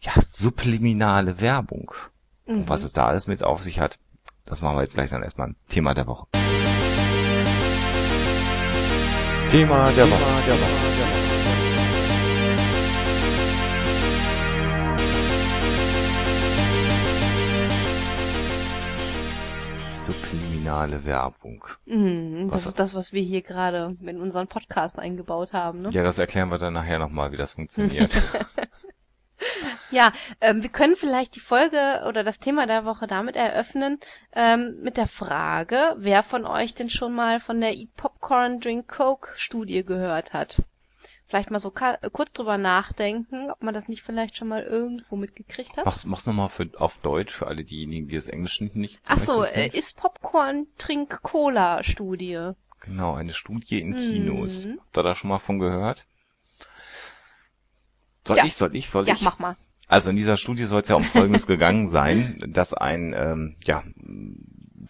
ja, 0.00 0.12
subliminale 0.20 1.40
Werbung. 1.40 1.92
Und 2.46 2.68
was 2.68 2.82
es 2.84 2.92
da 2.92 3.06
alles 3.06 3.26
mit 3.26 3.42
auf 3.44 3.62
sich 3.62 3.78
hat, 3.78 3.98
das 4.44 4.60
machen 4.60 4.76
wir 4.76 4.82
jetzt 4.82 4.94
gleich 4.94 5.10
dann 5.10 5.22
erstmal 5.22 5.48
ein 5.48 5.56
Thema 5.68 5.94
der 5.94 6.06
Woche. 6.06 6.26
Thema 9.48 9.90
der 9.92 10.10
Woche. 10.10 11.31
Subliminale 20.72 21.04
Werbung. 21.04 21.64
Mhm, 21.84 22.44
Was- 22.46 22.52
das 22.62 22.66
ist 22.66 22.78
das, 22.80 22.94
was 22.94 23.12
wir 23.12 23.22
hier 23.22 23.42
gerade 23.42 23.96
in 24.00 24.20
unseren 24.20 24.46
Podcast 24.48 24.98
eingebaut 24.98 25.52
haben. 25.52 25.82
Ne? 25.82 25.90
Ja, 25.90 26.02
das 26.02 26.18
erklären 26.18 26.50
wir 26.50 26.58
dann 26.58 26.72
nachher 26.72 26.98
nochmal, 26.98 27.32
wie 27.32 27.36
das 27.36 27.52
funktioniert. 27.52 28.10
Ja, 29.90 30.12
ähm, 30.40 30.62
wir 30.62 30.70
können 30.70 30.94
vielleicht 30.96 31.34
die 31.34 31.40
Folge 31.40 31.76
oder 32.08 32.22
das 32.22 32.38
Thema 32.38 32.66
der 32.66 32.84
Woche 32.84 33.06
damit 33.08 33.34
eröffnen, 33.36 33.98
ähm, 34.34 34.76
mit 34.80 34.96
der 34.96 35.08
Frage, 35.08 35.96
wer 35.98 36.22
von 36.22 36.46
euch 36.46 36.74
denn 36.74 36.88
schon 36.88 37.12
mal 37.12 37.40
von 37.40 37.60
der 37.60 37.74
Eat 37.74 37.92
Popcorn 37.96 38.60
Drink 38.60 38.88
Coke 38.88 39.30
Studie 39.34 39.84
gehört 39.84 40.32
hat. 40.32 40.62
Vielleicht 41.32 41.50
mal 41.50 41.60
so 41.60 41.70
kurz 41.70 42.34
drüber 42.34 42.58
nachdenken, 42.58 43.50
ob 43.50 43.62
man 43.62 43.72
das 43.72 43.88
nicht 43.88 44.02
vielleicht 44.02 44.36
schon 44.36 44.48
mal 44.48 44.62
irgendwo 44.64 45.16
mitgekriegt 45.16 45.78
hat. 45.78 45.86
Mach's, 45.86 46.04
mach's 46.04 46.26
nochmal 46.26 46.50
für, 46.50 46.68
auf 46.76 46.98
Deutsch 46.98 47.32
für 47.32 47.46
alle 47.46 47.64
diejenigen, 47.64 48.06
die 48.06 48.16
das 48.16 48.28
Englisch 48.28 48.60
nicht 48.60 49.06
so 49.06 49.14
Ach 49.14 49.18
so, 49.18 49.42
äh, 49.42 49.68
ist 49.68 49.96
Popcorn 49.96 50.66
Trink 50.76 51.22
Cola 51.22 51.82
Studie. 51.84 52.50
Genau, 52.80 53.14
eine 53.14 53.32
Studie 53.32 53.80
in 53.80 53.96
Kinos. 53.96 54.66
Mhm. 54.66 54.78
Habt 54.80 54.98
ihr 54.98 55.02
da 55.04 55.14
schon 55.14 55.28
mal 55.30 55.38
von 55.38 55.58
gehört? 55.58 56.04
Soll 58.28 58.36
Ja. 58.36 58.44
ich, 58.44 58.54
soll 58.54 58.76
ich, 58.76 58.90
soll 58.90 59.08
Ja, 59.08 59.14
ich? 59.14 59.22
mach 59.22 59.38
mal. 59.38 59.56
Also 59.88 60.10
in 60.10 60.16
dieser 60.16 60.36
Studie 60.36 60.64
soll 60.64 60.82
es 60.82 60.90
ja 60.90 60.96
um 60.96 61.02
Folgendes 61.02 61.46
gegangen 61.46 61.88
sein, 61.88 62.44
dass 62.46 62.74
ein 62.74 63.14
ähm, 63.16 63.56
ja, 63.64 63.82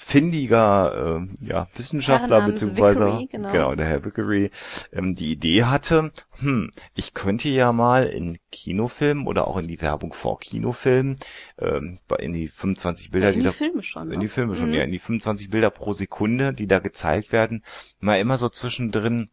findiger 0.04 1.16
ähm, 1.16 1.36
ja, 1.40 1.68
Wissenschaftler 1.76 2.44
beziehungsweise 2.44 3.06
Vickery, 3.06 3.28
genau. 3.30 3.74
der 3.76 3.86
Herr 3.86 4.04
Vickery 4.04 4.50
ähm, 4.92 5.14
die 5.14 5.30
Idee 5.30 5.62
hatte, 5.64 6.10
hm, 6.40 6.72
ich 6.94 7.14
könnte 7.14 7.48
ja 7.48 7.72
mal 7.72 8.06
in 8.06 8.36
Kinofilmen 8.50 9.28
oder 9.28 9.46
auch 9.46 9.56
in 9.58 9.68
die 9.68 9.80
Werbung 9.80 10.12
vor 10.12 10.40
Kinofilmen 10.40 11.16
ähm, 11.58 12.00
in 12.18 12.32
die 12.32 12.48
25 12.48 13.12
Bilder, 13.12 13.28
in 13.28 13.34
die 13.34 13.38
die 13.40 13.44
da 13.44 13.52
Filme 13.52 13.82
schon. 13.84 14.02
in 14.10 14.18
ne? 14.18 14.18
die 14.18 14.28
Filme 14.28 14.56
schon, 14.56 14.70
Mhm. 14.70 14.74
ja, 14.74 14.82
in 14.82 14.90
die 14.90 14.98
25 14.98 15.50
Bilder 15.50 15.70
pro 15.70 15.92
Sekunde, 15.92 16.52
die 16.52 16.66
da 16.66 16.80
gezeigt 16.80 17.30
werden, 17.30 17.62
mal 18.00 18.18
immer 18.18 18.38
so 18.38 18.48
zwischendrin 18.48 19.30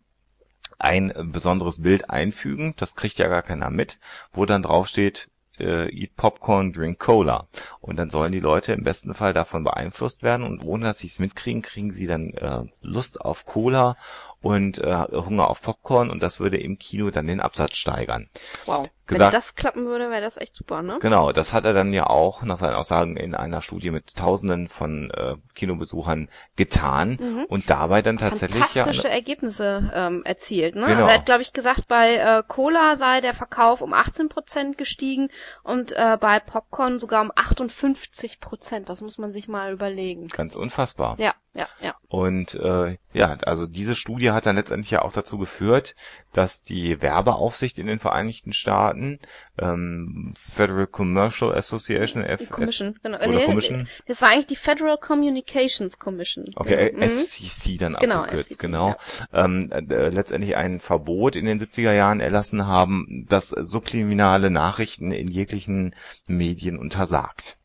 ein 0.77 1.10
äh, 1.10 1.23
besonderes 1.23 1.82
Bild 1.82 2.12
einfügen, 2.12 2.75
das 2.77 2.95
kriegt 2.95 3.17
ja 3.17 3.27
gar 3.27 3.41
keiner 3.41 3.71
mit, 3.71 3.99
wo 4.32 4.45
dann 4.45 4.62
drauf 4.62 4.88
steht, 4.88 5.29
äh, 5.59 5.89
eat 5.89 6.15
Popcorn, 6.15 6.73
drink 6.73 6.99
Cola. 6.99 7.47
Und 7.81 7.97
dann 7.97 8.09
sollen 8.09 8.31
die 8.31 8.39
Leute 8.39 8.73
im 8.73 8.83
besten 8.83 9.13
Fall 9.13 9.33
davon 9.33 9.63
beeinflusst 9.63 10.23
werden 10.23 10.45
und 10.45 10.63
ohne 10.63 10.85
dass 10.85 10.99
sie 10.99 11.07
es 11.07 11.19
mitkriegen, 11.19 11.61
kriegen 11.61 11.91
sie 11.91 12.07
dann 12.07 12.31
äh, 12.31 12.63
Lust 12.81 13.21
auf 13.21 13.45
Cola 13.45 13.97
und 14.41 14.78
äh, 14.80 15.04
Hunger 15.12 15.49
auf 15.49 15.62
Popcorn 15.62 16.10
und 16.10 16.23
das 16.23 16.39
würde 16.39 16.58
im 16.58 16.78
Kino 16.80 17.10
dann 17.12 17.28
den 17.28 17.39
Absatz 17.41 17.75
steigern. 17.75 18.30
Wow. 18.65 18.88
gesagt- 19.06 19.34
Wenn 19.34 19.38
das 19.39 19.56
klappen 19.56 19.86
würde, 19.88 20.10
wäre 20.10 20.21
das 20.21 20.38
echt 20.38 20.56
super, 20.56 20.82
ne? 20.82 20.97
Genau, 21.02 21.32
das 21.32 21.52
hat 21.52 21.65
er 21.65 21.73
dann 21.73 21.91
ja 21.93 22.08
auch 22.08 22.41
nach 22.43 22.58
seinen 22.58 22.75
Aussagen 22.75 23.17
in 23.17 23.36
einer 23.36 23.62
Studie 23.62 23.89
mit 23.91 24.15
Tausenden 24.15 24.69
von 24.69 25.10
äh, 25.12 25.36
Kinobesuchern 25.56 26.30
getan 26.56 27.45
und 27.49 27.69
dabei 27.69 28.02
dann 28.02 28.17
tatsächlich 28.17 28.60
ja 28.75 28.84
fantastische 28.84 29.10
Ergebnisse 29.10 29.91
ähm, 29.93 30.23
erzielt. 30.25 30.75
Ne? 30.75 30.86
Genau. 30.86 30.95
Also 30.97 31.10
er 31.10 31.15
hat, 31.15 31.25
glaube 31.25 31.41
ich, 31.41 31.52
gesagt, 31.54 31.88
bei 31.88 32.15
äh, 32.15 32.43
Cola 32.47 32.95
sei 32.95 33.19
der 33.21 33.34
Verkauf 33.34 33.82
um 33.82 33.93
18 33.93 34.30
Prozent 34.30 34.78
gestiegen 34.78 35.30
und 35.63 35.91
äh, 35.93 36.17
bei 36.19 36.39
Popcorn 36.39 36.99
sogar 36.99 37.21
um 37.21 37.32
58 37.36 38.39
Prozent. 38.39 38.89
Das 38.89 39.02
muss 39.02 39.17
man 39.17 39.32
sich 39.32 39.47
mal 39.47 39.73
überlegen. 39.73 40.28
ganz 40.28 40.56
unfassbar. 40.56 41.15
Ja, 41.19 41.34
ja, 41.54 41.67
ja. 41.82 41.95
Und 42.09 42.55
äh, 42.55 42.97
ja, 43.13 43.37
also 43.45 43.67
diese 43.67 43.93
Studie 43.93 44.31
hat 44.31 44.47
dann 44.47 44.55
letztendlich 44.55 44.89
ja 44.89 45.03
auch 45.03 45.13
dazu 45.13 45.37
geführt, 45.37 45.93
dass 46.33 46.63
die 46.63 47.03
Werbeaufsicht 47.03 47.77
in 47.77 47.85
den 47.85 47.99
Vereinigten 47.99 48.51
Staaten, 48.51 49.19
ähm, 49.59 50.33
Federal 50.35 50.87
Commercial 50.87 51.53
Association, 51.53 52.23
F, 52.23 52.49
Commission, 52.49 52.97
genau. 53.03 53.17
oder 53.17 53.27
Nee, 53.27 53.45
Commission? 53.45 53.87
Das 54.07 54.23
war 54.23 54.29
eigentlich 54.29 54.47
die 54.47 54.55
Federal 54.55 54.97
Communications 54.97 55.99
Commission. 55.99 56.45
Okay, 56.55 56.89
Genau. 56.89 57.05
Mhm. 57.05 57.19
FCC 57.19 57.77
dann 57.77 57.93
Genau, 57.93 58.21
abgekürzt, 58.21 58.53
FCC, 58.53 58.61
genau. 58.61 58.95
Ähm, 59.31 59.71
äh, 59.71 60.09
letztendlich 60.09 60.55
ein 60.55 60.79
Verbot 60.79 61.35
in 61.35 61.45
den 61.45 61.59
70er 61.59 61.93
Jahren 61.93 62.21
erlassen 62.21 62.65
haben, 62.65 63.27
das 63.29 63.49
subliminale 63.49 64.49
Nachrichten 64.49 65.11
in 65.11 65.27
jeglichen 65.27 65.93
Medien 66.25 66.79
untersagt. 66.79 67.58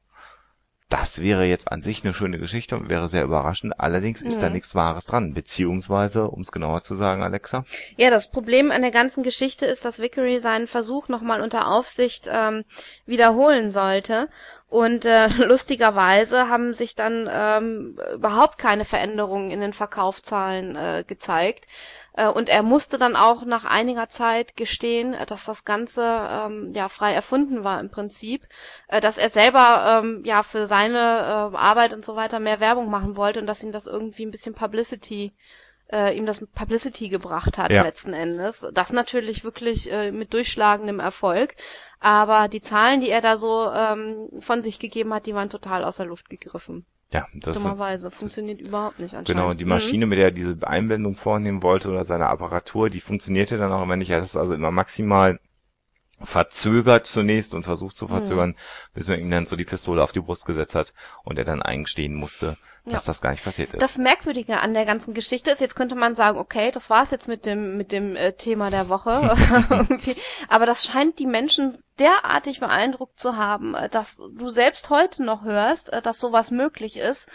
Das 0.95 1.21
wäre 1.21 1.45
jetzt 1.45 1.73
an 1.73 1.83
sich 1.83 2.05
eine 2.05 2.15
schöne 2.15 2.39
Geschichte 2.39 2.77
und 2.77 2.89
wäre 2.89 3.09
sehr 3.09 3.25
überraschend. 3.25 3.81
Allerdings 3.81 4.23
ist 4.23 4.41
da 4.41 4.49
nichts 4.49 4.77
Wahres 4.77 5.07
dran. 5.07 5.35
Beziehungsweise, 5.35 6.29
um 6.29 6.43
es 6.43 6.53
genauer 6.53 6.83
zu 6.83 6.95
sagen, 6.95 7.21
Alexa. 7.21 7.65
Ja, 7.97 8.11
das 8.11 8.31
Problem 8.31 8.71
an 8.71 8.83
der 8.83 8.93
ganzen 8.93 9.25
Geschichte 9.25 9.67
ist, 9.67 9.85
dass 9.85 9.99
Vickery 9.99 10.39
seinen 10.39 10.69
Versuch 10.69 11.09
nochmal 11.09 11.41
unter 11.41 11.67
Aufsicht 11.67 12.31
ähm, 12.31 12.63
wiederholen 13.07 13.73
sollte. 13.73 14.29
Und 14.69 15.05
äh, 15.05 15.27
lustigerweise 15.45 16.49
haben 16.49 16.75
sich 16.75 16.95
dann 16.95 17.29
ähm, 17.29 17.99
überhaupt 18.15 18.59
keine 18.59 18.85
Veränderungen 18.85 19.51
in 19.51 19.59
den 19.59 19.73
Verkaufszahlen 19.73 20.77
äh, 20.77 21.03
gezeigt. 21.05 21.67
Äh, 22.17 22.29
und 22.29 22.49
er 22.49 22.63
musste 22.63 22.99
dann 22.99 23.17
auch 23.17 23.45
nach 23.45 23.65
einiger 23.65 24.09
Zeit 24.09 24.57
gestehen, 24.57 25.15
äh, 25.15 25.27
dass 25.27 25.45
das 25.45 25.65
Ganze 25.65 26.03
ähm, 26.03 26.73
ja 26.75 26.89
frei 26.89 27.13
erfunden 27.13 27.65
war 27.65 27.81
im 27.81 27.91
Prinzip, 27.91 28.47
äh, 28.89 29.01
dass 29.01 29.19
er 29.19 29.31
selber 29.31 30.03
ähm, 30.03 30.23
ja 30.25 30.43
für 30.43 30.67
seine 30.67 31.53
äh, 31.53 31.57
Arbeit 31.57 31.93
und 31.93 32.05
so 32.05 32.17
weiter 32.17 32.41
mehr 32.41 32.61
Werbung 32.61 32.89
machen 32.91 33.17
wollte 33.17 33.41
und 33.41 33.47
dass 33.47 33.63
ihn 33.63 33.73
das 33.73 33.87
irgendwie 33.87 34.25
ein 34.25 34.31
bisschen 34.31 34.55
Publicity 34.55 35.35
äh, 35.93 36.17
ihm 36.17 36.25
das 36.25 36.45
Publicity 36.55 37.09
gebracht 37.09 37.59
hat 37.59 37.71
Ja. 37.71 37.83
letzten 37.83 38.15
Endes. 38.15 38.67
Das 38.73 38.93
natürlich 38.93 39.45
wirklich 39.45 39.93
äh, 39.93 40.13
mit 40.13 40.33
durchschlagendem 40.33 40.99
Erfolg. 40.99 41.55
Aber 42.01 42.49
die 42.49 42.61
Zahlen, 42.61 43.01
die 43.01 43.11
er 43.11 43.21
da 43.21 43.37
so 43.37 43.71
ähm, 43.71 44.29
von 44.41 44.63
sich 44.63 44.79
gegeben 44.79 45.13
hat, 45.13 45.27
die 45.27 45.35
waren 45.35 45.51
total 45.51 45.85
aus 45.85 45.97
der 45.99 46.07
Luft 46.07 46.31
gegriffen. 46.31 46.87
Ja, 47.13 47.27
das 47.35 47.57
Dummerweise. 47.63 48.11
Funktioniert 48.11 48.61
überhaupt 48.61 48.99
nicht 48.99 49.15
anscheinend. 49.15 49.29
Genau, 49.29 49.55
die 49.55 49.65
Mhm. 49.65 49.71
Maschine, 49.71 50.07
mit 50.07 50.19
der 50.19 50.27
er 50.27 50.31
diese 50.33 50.57
Einblendung 50.63 51.15
vornehmen 51.15 51.63
wollte 51.63 51.91
oder 51.91 52.05
seine 52.05 52.27
Apparatur, 52.27 52.91
die 52.91 53.01
funktionierte 53.01 53.57
dann 53.57 53.71
auch 53.71 53.83
immer 53.83 53.97
nicht. 53.97 54.11
Es 54.11 54.25
ist 54.25 54.37
also 54.37 54.55
immer 54.55 54.71
maximal 54.73 55.39
verzögert 56.25 57.07
zunächst 57.07 57.55
und 57.55 57.63
versucht 57.63 57.97
zu 57.97 58.09
verzögern, 58.09 58.51
Mhm. 58.51 58.55
bis 58.95 59.09
man 59.09 59.19
ihm 59.21 59.31
dann 59.31 59.47
so 59.47 59.57
die 59.57 59.65
Pistole 59.65 60.03
auf 60.03 60.13
die 60.13 60.21
Brust 60.21 60.47
gesetzt 60.47 60.75
hat 60.75 60.93
und 61.25 61.39
er 61.39 61.45
dann 61.45 61.63
eingestehen 61.63 62.15
musste, 62.15 62.57
dass 62.85 63.05
Ja. 63.07 63.11
das 63.11 63.21
gar 63.23 63.31
nicht 63.31 63.45
passiert 63.45 63.73
ist. 63.75 63.81
Das 63.83 63.99
Merkwürdige 63.99 64.61
an 64.61 64.75
der 64.75 64.85
ganzen 64.85 65.15
Geschichte 65.15 65.51
ist, 65.51 65.61
jetzt 65.61 65.77
könnte 65.77 65.95
man 65.95 66.15
sagen, 66.15 66.39
okay, 66.39 66.71
das 66.71 66.91
war's 66.91 67.11
jetzt 67.11 67.29
mit 67.29 67.47
dem 67.47 67.77
mit 67.77 67.93
dem 67.93 68.17
äh, 68.17 68.33
Thema 68.33 68.71
der 68.71 68.89
Woche, 68.89 69.11
aber 70.49 70.67
das 70.67 70.85
scheint 70.85 71.19
die 71.19 71.27
Menschen 71.27 71.79
derartig 71.99 72.61
beeindruckt 72.61 73.21
zu 73.21 73.37
haben, 73.37 73.75
äh, 73.75 73.89
dass 73.89 74.21
du 74.37 74.49
selbst 74.49 74.91
heute 74.91 75.23
noch 75.23 75.45
hörst, 75.45 75.93
äh, 75.93 76.03
dass 76.03 76.19
sowas 76.21 76.51
möglich 76.51 76.97
ist. 76.97 77.29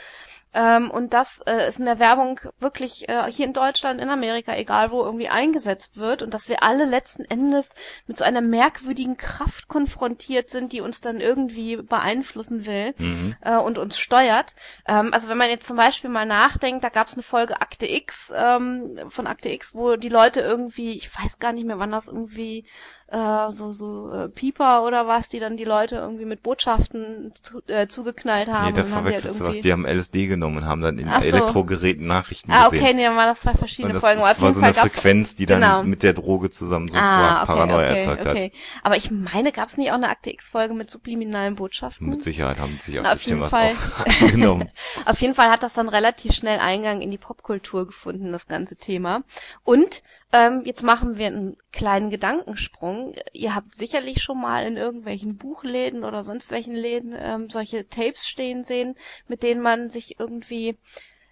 Ähm, 0.54 0.90
und 0.90 1.14
dass 1.14 1.42
äh, 1.42 1.66
es 1.68 1.78
in 1.78 1.86
der 1.86 2.00
Werbung 2.00 2.40
wirklich 2.60 3.08
äh, 3.08 3.32
hier 3.32 3.46
in 3.46 3.54
Deutschland, 3.54 4.02
in 4.02 4.10
Amerika, 4.10 4.56
egal 4.56 4.90
wo, 4.90 5.04
irgendwie 5.04 5.30
eingesetzt 5.30 5.98
wird 5.98 6.24
und 6.24 6.34
dass 6.34 6.50
wir 6.50 6.64
alle 6.64 6.86
letzten 6.86 7.24
Endes 7.24 7.72
mit 8.08 8.18
so 8.18 8.24
einer 8.24 8.42
merkwürdigen 8.42 9.16
Kraft 9.16 9.68
konfrontiert 9.68 10.50
sind, 10.50 10.74
die 10.74 10.82
uns 10.82 11.02
dann 11.02 11.20
irgendwie 11.20 11.78
beeinflussen 11.78 12.66
will 12.66 12.96
äh, 13.42 13.58
und 13.58 13.78
uns 13.78 14.00
steuert. 14.00 14.56
Ähm, 14.88 15.14
also 15.14 15.30
wenn 15.30 15.38
man 15.38 15.50
jetzt 15.50 15.68
zum 15.68 15.78
Beispiel 15.78 16.10
mal 16.10 16.26
nachdenkt, 16.26 16.84
da 16.84 16.90
gab 16.90 17.08
es 17.08 17.14
eine 17.14 17.24
Folge 17.24 17.62
Akte 17.62 17.86
X 17.86 18.34
ähm, 18.36 19.00
von 19.10 19.28
Akte 19.28 19.50
X, 19.50 19.76
wo 19.76 19.98
die 19.98 20.10
Leute 20.10 20.42
irgendwie, 20.42 20.98
ich 20.98 21.10
weiß 21.16 21.38
gar 21.38 21.54
nicht 21.54 21.66
mehr, 21.66 21.78
wann 21.78 21.92
das 21.92 22.08
irgendwie 22.08 22.66
äh, 23.12 23.52
so 23.52 23.74
so 23.74 24.12
äh, 24.12 24.30
Pieper 24.30 24.84
oder 24.86 25.08
was, 25.08 25.30
die 25.30 25.40
dann 25.40 25.58
die 25.58 25.64
Leute 25.66 25.96
irgendwie 25.98 26.26
mit 26.26 26.44
Botschaften 26.44 27.32
zu, 27.42 27.62
äh, 27.68 27.88
zugeknallt 27.88 28.48
haben. 28.48 28.68
nee, 28.68 28.74
da 28.74 28.82
halt 28.82 28.88
verwechselst 28.88 29.40
du 29.40 29.46
was. 29.46 29.62
Die 29.62 29.72
haben 29.72 29.86
LSD 29.86 30.28
genommen 30.28 30.58
und 30.58 30.66
haben 30.66 30.82
dann 30.82 31.00
in 31.00 31.08
so. 31.08 31.28
Elektrogeräten 31.28 32.06
Nachrichten 32.08 32.52
Ah, 32.52 32.66
gesehen. 32.70 32.84
okay, 32.84 32.94
nee, 32.94 33.04
dann 33.04 33.16
waren 33.16 33.28
das 33.28 33.42
zwei 33.42 33.54
verschiedene 33.54 33.94
das, 33.94 34.04
Folgen. 34.04 34.22
das 34.22 34.32
auf 34.38 34.42
war 34.42 34.52
so 34.52 34.60
Fall 34.62 34.74
eine 34.74 34.90
Frequenz, 34.90 35.36
die 35.36 35.46
dann 35.46 35.62
genau. 35.62 35.84
mit 35.84 36.04
der 36.04 36.14
Droge 36.14 36.50
zusammen 36.50 36.88
so 36.88 36.98
Ah, 36.98 37.38
okay, 37.44 37.46
Paranoia 37.48 37.90
okay, 37.90 37.98
erzeugt 38.00 38.28
okay. 38.28 38.52
Aber 38.84 38.98
ich 38.98 39.12
meine, 39.12 39.52
gab 39.52 39.68
es 39.68 39.78
nicht 39.78 39.92
auch 39.92 39.96
eine 39.96 40.10
Akte 40.10 40.32
X-Folge 40.32 40.74
mit 40.74 40.92
subliminalen 40.92 41.56
Botschaften? 41.56 42.08
hat. 42.08 42.14
Mit 42.16 42.22
Sicherheit 42.24 42.60
haben 42.60 42.78
sich 42.82 43.00
auch 43.00 43.04
Na, 43.04 43.12
das 43.12 43.24
Thema 43.24 43.50
Fall. 43.50 43.72
aufgenommen. 43.98 44.70
Auf 45.06 45.20
jeden 45.22 45.34
Fall 45.34 45.50
hat 45.50 45.64
das 45.64 45.74
dann 45.74 45.90
relativ 45.90 46.34
schnell 46.34 46.60
Eingang 46.60 47.02
in 47.02 47.12
die 47.12 47.18
Popkultur 47.18 47.88
gefunden, 47.88 48.32
das 48.32 48.48
ganze 48.48 48.76
Thema. 48.76 49.24
Und 49.64 50.04
ähm, 50.32 50.62
jetzt 50.66 50.84
machen 50.84 51.18
wir 51.18 51.28
einen 51.28 51.58
kleinen 51.72 52.10
Gedankensprung. 52.10 53.14
Ihr 53.34 53.56
habt 53.56 53.74
sicherlich 53.74 54.22
schon 54.22 54.40
mal 54.40 54.66
in 54.66 54.78
irgendwelchen 54.78 55.38
Buchläden 55.38 56.04
oder 56.04 56.24
sonst 56.24 56.52
welchen 56.52 56.76
Läden 56.76 57.16
ähm, 57.18 57.50
solche 57.50 57.90
Tapes 57.90 58.28
stehen 58.28 58.64
sehen, 58.64 58.96
mit 59.28 59.42
denen 59.42 59.62
man 59.62 59.90
sich 59.90 60.20
irgendwie 60.20 60.78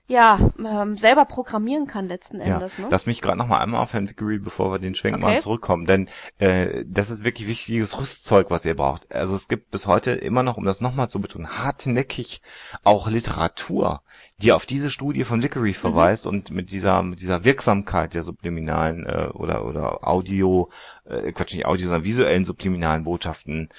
ja 0.10 0.40
ähm, 0.58 0.98
selber 0.98 1.26
programmieren 1.26 1.86
kann 1.86 2.08
letzten 2.08 2.40
Ja, 2.40 2.56
Endes. 2.56 2.78
ne? 2.80 2.88
lass 2.90 3.06
mich 3.06 3.22
gerade 3.22 3.38
noch 3.38 3.48
mal 3.48 3.60
einmal 3.60 3.82
auf 3.82 3.92
Herrn 3.94 4.10
Vickery, 4.10 4.40
bevor 4.40 4.72
wir 4.72 4.80
den 4.80 4.96
Schwenk 4.96 5.20
mal 5.20 5.34
Okay. 5.34 5.40
zurückkommen, 5.40 5.86
denn 5.86 6.08
äh, 6.40 6.86
das 6.88 7.10
ist 7.10 7.26
wirklich 7.26 7.48
wichtiges 7.48 8.00
Rüstzeug, 8.00 8.50
was 8.50 8.64
ihr 8.66 8.76
braucht. 8.76 9.14
Also 9.14 9.36
es 9.36 9.48
gibt 9.50 9.70
bis 9.70 9.86
heute 9.86 10.12
immer 10.12 10.44
noch, 10.44 10.56
um 10.58 10.64
das 10.66 10.80
nochmal 10.80 11.10
zu 11.10 11.20
betonen, 11.20 11.50
hartnäckig 11.60 12.42
auch 12.86 13.10
Literatur, 13.10 14.02
die 14.38 14.54
auf 14.54 14.66
diese 14.66 14.90
Studie 14.92 15.26
von 15.26 15.44
Vickery 15.44 15.74
verweist 15.74 16.26
und 16.26 16.52
mit 16.52 16.72
dieser 16.72 17.04
mit 17.04 17.20
dieser 17.22 17.44
Wirksamkeit 17.44 18.14
der 18.14 18.24
subliminalen 18.24 19.06
äh, 19.06 19.28
oder 19.34 19.66
oder 19.66 20.08
Audio, 20.08 20.70
äh, 21.06 21.34
Quatsch 21.34 21.54
nicht 21.54 21.66
Audio, 21.66 21.86
sondern 21.88 22.06
visuellen 22.06 22.46
subliminalen 22.46 23.04
Botschaften 23.04 23.70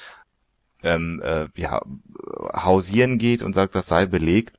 ähm, 0.83 1.23
äh, 1.25 1.47
ja, 1.57 1.81
hausieren 2.55 3.19
geht 3.19 3.43
und 3.43 3.55
sagt, 3.55 3.75
das 3.75 3.89
sei 3.89 4.07
belegt. 4.07 4.58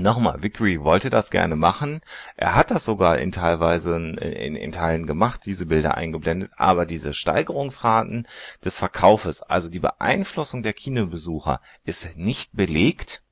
Nochmal, 0.00 0.42
Vickery 0.42 0.82
wollte 0.82 1.08
das 1.08 1.30
gerne 1.30 1.54
machen. 1.54 2.00
Er 2.36 2.56
hat 2.56 2.72
das 2.72 2.84
sogar 2.84 3.18
in 3.18 3.30
teilweise 3.30 3.94
in, 3.96 4.18
in, 4.18 4.56
in 4.56 4.72
Teilen 4.72 5.06
gemacht, 5.06 5.46
diese 5.46 5.66
Bilder 5.66 5.96
eingeblendet, 5.96 6.50
aber 6.56 6.84
diese 6.84 7.14
Steigerungsraten 7.14 8.26
des 8.64 8.76
Verkaufes, 8.76 9.42
also 9.42 9.68
die 9.68 9.78
Beeinflussung 9.78 10.64
der 10.64 10.72
Kinobesucher, 10.72 11.60
ist 11.84 12.16
nicht 12.16 12.56
belegt. 12.56 13.22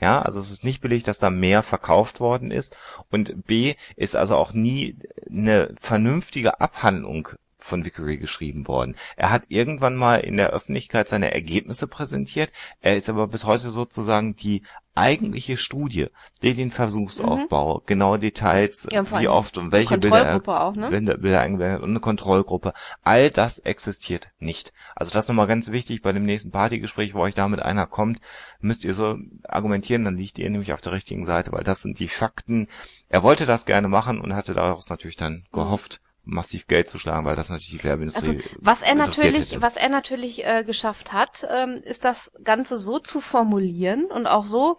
Ja, 0.00 0.22
also 0.22 0.40
es 0.40 0.50
ist 0.50 0.64
nicht 0.64 0.80
belegt, 0.80 1.08
dass 1.08 1.18
da 1.18 1.30
mehr 1.30 1.62
verkauft 1.62 2.20
worden 2.20 2.50
ist. 2.50 2.76
Und 3.10 3.46
B 3.46 3.74
ist 3.96 4.16
also 4.16 4.36
auch 4.36 4.52
nie 4.52 4.96
eine 5.28 5.74
vernünftige 5.78 6.60
Abhandlung 6.60 7.30
von 7.58 7.84
Vickery 7.84 8.18
geschrieben 8.18 8.68
worden. 8.68 8.94
Er 9.16 9.30
hat 9.30 9.44
irgendwann 9.48 9.96
mal 9.96 10.16
in 10.16 10.36
der 10.36 10.50
Öffentlichkeit 10.50 11.08
seine 11.08 11.32
Ergebnisse 11.32 11.86
präsentiert. 11.86 12.50
Er 12.80 12.96
ist 12.96 13.10
aber 13.10 13.26
bis 13.26 13.44
heute 13.44 13.70
sozusagen 13.70 14.34
die 14.34 14.62
eigentliche 14.94 15.56
Studie, 15.56 16.08
die 16.42 16.54
den 16.54 16.72
Versuchsaufbau, 16.72 17.82
genaue 17.86 18.18
Details, 18.18 18.86
Mhm. 18.86 18.94
Ja, 18.94 19.20
wie 19.20 19.28
oft 19.28 19.56
und 19.56 19.70
welche 19.70 19.96
Bilder, 19.96 20.40
auch, 20.44 20.74
ne? 20.74 20.88
Bilder, 20.88 21.18
Bilder 21.18 21.40
eingeblendet 21.40 21.82
und 21.82 21.90
eine 21.90 22.00
Kontrollgruppe. 22.00 22.72
All 23.02 23.30
das 23.30 23.60
existiert 23.60 24.30
nicht. 24.38 24.72
Also 24.96 25.12
das 25.12 25.28
nochmal 25.28 25.46
ganz 25.46 25.70
wichtig 25.70 26.02
bei 26.02 26.12
dem 26.12 26.24
nächsten 26.24 26.50
Partygespräch, 26.50 27.14
wo 27.14 27.20
euch 27.20 27.34
da 27.34 27.46
mit 27.48 27.60
einer 27.60 27.86
kommt, 27.86 28.20
müsst 28.60 28.84
ihr 28.84 28.94
so 28.94 29.16
argumentieren, 29.46 30.04
dann 30.04 30.16
liegt 30.16 30.38
ihr 30.38 30.50
nämlich 30.50 30.72
auf 30.72 30.80
der 30.80 30.92
richtigen 30.92 31.24
Seite, 31.26 31.52
weil 31.52 31.64
das 31.64 31.82
sind 31.82 32.00
die 32.00 32.08
Fakten. 32.08 32.66
Er 33.08 33.22
wollte 33.22 33.46
das 33.46 33.66
gerne 33.66 33.88
machen 33.88 34.20
und 34.20 34.34
hatte 34.34 34.54
daraus 34.54 34.90
natürlich 34.90 35.16
dann 35.16 35.44
gehofft, 35.52 36.00
massiv 36.28 36.66
Geld 36.66 36.88
zu 36.88 36.98
schlagen, 36.98 37.24
weil 37.24 37.36
das 37.36 37.48
natürlich 37.48 37.80
die 37.80 37.84
Werbeindustrie 37.84 38.36
Also 38.36 38.50
was 38.60 38.82
er 38.82 38.94
natürlich, 38.94 39.52
hätte. 39.52 39.62
was 39.62 39.76
er 39.76 39.88
natürlich 39.88 40.44
äh, 40.46 40.62
geschafft 40.62 41.12
hat, 41.12 41.48
ähm, 41.50 41.80
ist 41.82 42.04
das 42.04 42.32
Ganze 42.44 42.78
so 42.78 42.98
zu 42.98 43.20
formulieren 43.20 44.04
und 44.04 44.26
auch 44.26 44.46
so 44.46 44.76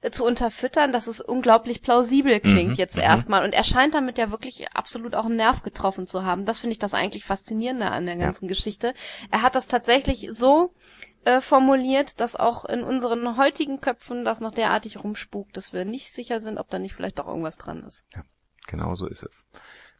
äh, 0.00 0.12
zu 0.12 0.24
unterfüttern, 0.24 0.92
dass 0.92 1.08
es 1.08 1.20
unglaublich 1.20 1.82
plausibel 1.82 2.38
klingt 2.38 2.70
Mhm, 2.70 2.74
jetzt 2.76 2.96
mhm. 2.96 3.02
erstmal. 3.02 3.44
Und 3.44 3.52
er 3.52 3.64
scheint 3.64 3.94
damit 3.94 4.16
ja 4.16 4.30
wirklich 4.30 4.70
absolut 4.72 5.16
auch 5.16 5.24
einen 5.24 5.36
Nerv 5.36 5.62
getroffen 5.62 6.06
zu 6.06 6.24
haben. 6.24 6.44
Das 6.44 6.60
finde 6.60 6.72
ich 6.72 6.78
das 6.78 6.94
eigentlich 6.94 7.24
faszinierende 7.24 7.90
an 7.90 8.06
der 8.06 8.16
ganzen 8.16 8.46
Geschichte. 8.46 8.94
Er 9.32 9.42
hat 9.42 9.56
das 9.56 9.66
tatsächlich 9.66 10.28
so 10.30 10.72
äh, 11.24 11.40
formuliert, 11.40 12.20
dass 12.20 12.36
auch 12.36 12.64
in 12.64 12.84
unseren 12.84 13.36
heutigen 13.36 13.80
Köpfen 13.80 14.24
das 14.24 14.40
noch 14.40 14.52
derartig 14.52 15.02
rumspukt, 15.02 15.56
dass 15.56 15.72
wir 15.72 15.84
nicht 15.84 16.12
sicher 16.12 16.38
sind, 16.38 16.58
ob 16.58 16.70
da 16.70 16.78
nicht 16.78 16.94
vielleicht 16.94 17.18
doch 17.18 17.26
irgendwas 17.26 17.56
dran 17.58 17.82
ist. 17.82 18.04
Genau 18.68 18.94
so 18.94 19.08
ist 19.08 19.24
es. 19.24 19.46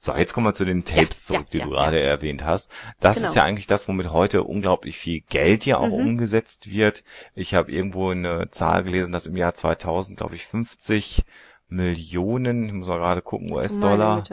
So, 0.04 0.12
jetzt 0.16 0.32
kommen 0.32 0.46
wir 0.46 0.52
zu 0.52 0.64
den 0.64 0.84
Tapes 0.84 1.28
Ja, 1.28 1.34
zurück, 1.36 1.46
ja, 1.52 1.58
die 1.60 1.64
du 1.64 1.70
ja, 1.70 1.76
gerade 1.76 2.00
erwähnt 2.00 2.44
hast. 2.44 2.72
Das 2.98 3.18
Genau. 3.18 3.28
ist 3.28 3.34
ja 3.36 3.44
eigentlich 3.44 3.68
das, 3.68 3.86
womit 3.86 4.10
heute 4.10 4.42
unglaublich 4.42 4.98
viel 4.98 5.20
Geld 5.20 5.64
ja 5.64 5.78
auch 5.78 5.86
Mhm. 5.86 5.92
umgesetzt 6.08 6.68
wird. 6.68 7.04
Ich 7.36 7.54
habe 7.54 7.70
irgendwo 7.70 8.10
eine 8.10 8.50
Zahl 8.50 8.82
gelesen, 8.82 9.12
dass 9.12 9.26
im 9.26 9.36
Jahr 9.36 9.54
2000, 9.54 10.18
glaube 10.18 10.34
ich, 10.34 10.44
50 10.44 11.22
Millionen, 11.68 12.66
ich 12.66 12.72
muss 12.72 12.88
mal 12.88 12.98
gerade 12.98 13.22
gucken, 13.22 13.52
US-Dollar, 13.52 14.24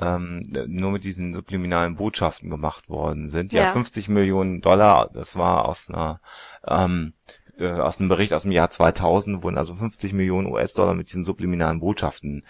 ähm, 0.00 0.42
nur 0.66 0.90
mit 0.90 1.04
diesen 1.04 1.32
subliminalen 1.32 1.94
Botschaften 1.94 2.50
gemacht 2.50 2.88
worden 2.88 3.28
sind. 3.28 3.52
Ja, 3.52 3.62
Ja. 3.66 3.72
50 3.72 4.08
Millionen 4.08 4.60
Dollar, 4.60 5.08
das 5.14 5.36
war 5.36 5.68
aus 5.68 5.88
einer 5.88 6.20
ähm, 6.66 7.14
äh, 7.58 7.70
aus 7.70 8.00
einem 8.00 8.08
Bericht 8.08 8.32
aus 8.34 8.42
dem 8.42 8.50
Jahr 8.52 8.70
2000 8.70 9.42
wurden 9.44 9.56
also 9.56 9.74
50 9.76 10.12
Millionen 10.12 10.48
US-Dollar 10.48 10.94
mit 10.94 11.08
diesen 11.08 11.24
subliminalen 11.24 11.78
Botschaften 11.80 12.44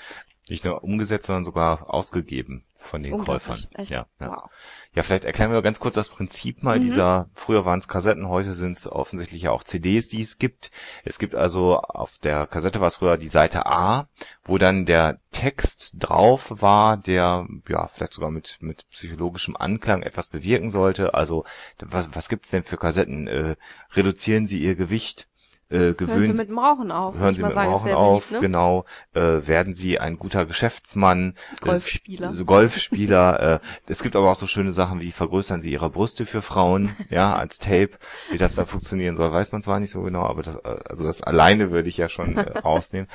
nicht 0.49 0.65
nur 0.65 0.85
umgesetzt, 0.85 1.27
sondern 1.27 1.45
sogar 1.45 1.93
ausgegeben 1.93 2.65
von 2.77 3.03
den 3.03 3.19
Käufern. 3.19 3.67
echt? 3.75 3.91
Ja, 3.91 4.07
ja. 4.21 4.29
Wow. 4.29 4.51
ja, 4.95 5.03
vielleicht 5.03 5.25
erklären 5.25 5.51
wir 5.51 5.61
ganz 5.63 5.81
kurz 5.81 5.95
das 5.95 6.09
Prinzip 6.09 6.63
mal 6.63 6.79
Mhm. 6.79 6.83
dieser, 6.83 7.31
früher 7.35 7.65
waren 7.65 7.81
es 7.81 7.89
Kassetten, 7.89 8.29
heute 8.29 8.53
sind 8.53 8.77
es 8.77 8.87
offensichtlich 8.87 9.43
ja 9.43 9.51
auch 9.51 9.65
CDs, 9.65 10.09
die 10.09 10.21
es 10.21 10.39
gibt. 10.39 10.71
Es 11.05 11.19
gibt 11.19 11.35
also 11.35 11.79
auf 11.79 12.19
der 12.19 12.47
Kassette 12.47 12.81
war 12.81 12.89
es 12.89 12.97
früher 12.97 13.17
die 13.17 13.29
Seite 13.29 13.67
A, 13.67 14.09
wo 14.45 14.59
dann 14.59 14.85
der 14.87 15.19
Text 15.33 15.95
drauf 15.99 16.53
war, 16.63 16.97
der 16.97 17.47
ja 17.69 17.89
vielleicht 17.89 18.13
sogar 18.13 18.31
mit 18.31 18.59
mit 18.61 18.89
psychologischem 18.91 19.57
Anklang 19.57 20.03
etwas 20.03 20.29
bewirken 20.29 20.71
sollte. 20.71 21.15
Also 21.15 21.45
was 21.81 22.15
was 22.15 22.29
gibt's 22.29 22.51
denn 22.51 22.63
für 22.63 22.77
Kassetten? 22.77 23.27
Äh, 23.27 23.57
reduzieren 23.95 24.47
Sie 24.47 24.61
Ihr 24.63 24.77
Gewicht, 24.77 25.29
äh, 25.69 25.79
Hören 25.79 25.97
gewöhnen 25.97 26.25
Sie 26.25 26.33
mit 26.35 26.49
dem 26.49 26.59
Rauchen 26.59 26.93
auf. 26.93 27.19
hören 27.19 27.35
Sie 27.35 27.43
mit 27.43 27.51
dem 27.51 27.55
sagen, 27.55 27.73
ist 27.73 27.81
Rauchen 27.81 27.93
auf, 27.93 28.29
beliebt, 28.29 28.43
ne? 28.43 28.49
genau, 28.49 28.85
äh, 29.15 29.21
werden 29.47 29.75
Sie 29.75 29.99
ein 29.99 30.19
guter 30.19 30.47
Geschäftsmann, 30.47 31.35
Golfspieler. 31.61 32.31
Es, 32.31 32.37
so 32.37 32.45
Golfspieler. 32.45 33.55
äh, 33.55 33.59
es 33.89 34.03
gibt 34.03 34.17
aber 34.17 34.31
auch 34.31 34.37
so 34.37 34.47
schöne 34.47 34.73
Sachen 34.73 35.01
wie 35.01 35.13
vergrößern 35.13 35.63
Sie 35.63 35.73
Ihre 35.73 35.91
Brüste 35.91 36.27
für 36.27 36.43
Frauen, 36.43 36.95
ja, 37.11 37.35
als 37.35 37.59
Tape. 37.59 37.91
Wie 38.31 38.39
das 38.39 38.55
da 38.55 38.65
funktionieren 38.65 39.17
soll, 39.17 39.33
weiß 39.33 39.53
man 39.53 39.63
zwar 39.63 39.81
nicht 39.81 39.91
so 39.91 40.03
genau, 40.03 40.23
aber 40.23 40.43
das, 40.43 40.57
äh, 40.57 40.79
also 40.89 41.05
das 41.07 41.23
alleine 41.23 41.71
würde 41.71 41.89
ich 41.89 41.97
ja 41.97 42.09
schon 42.09 42.37
äh, 42.37 42.59
rausnehmen. 42.65 43.09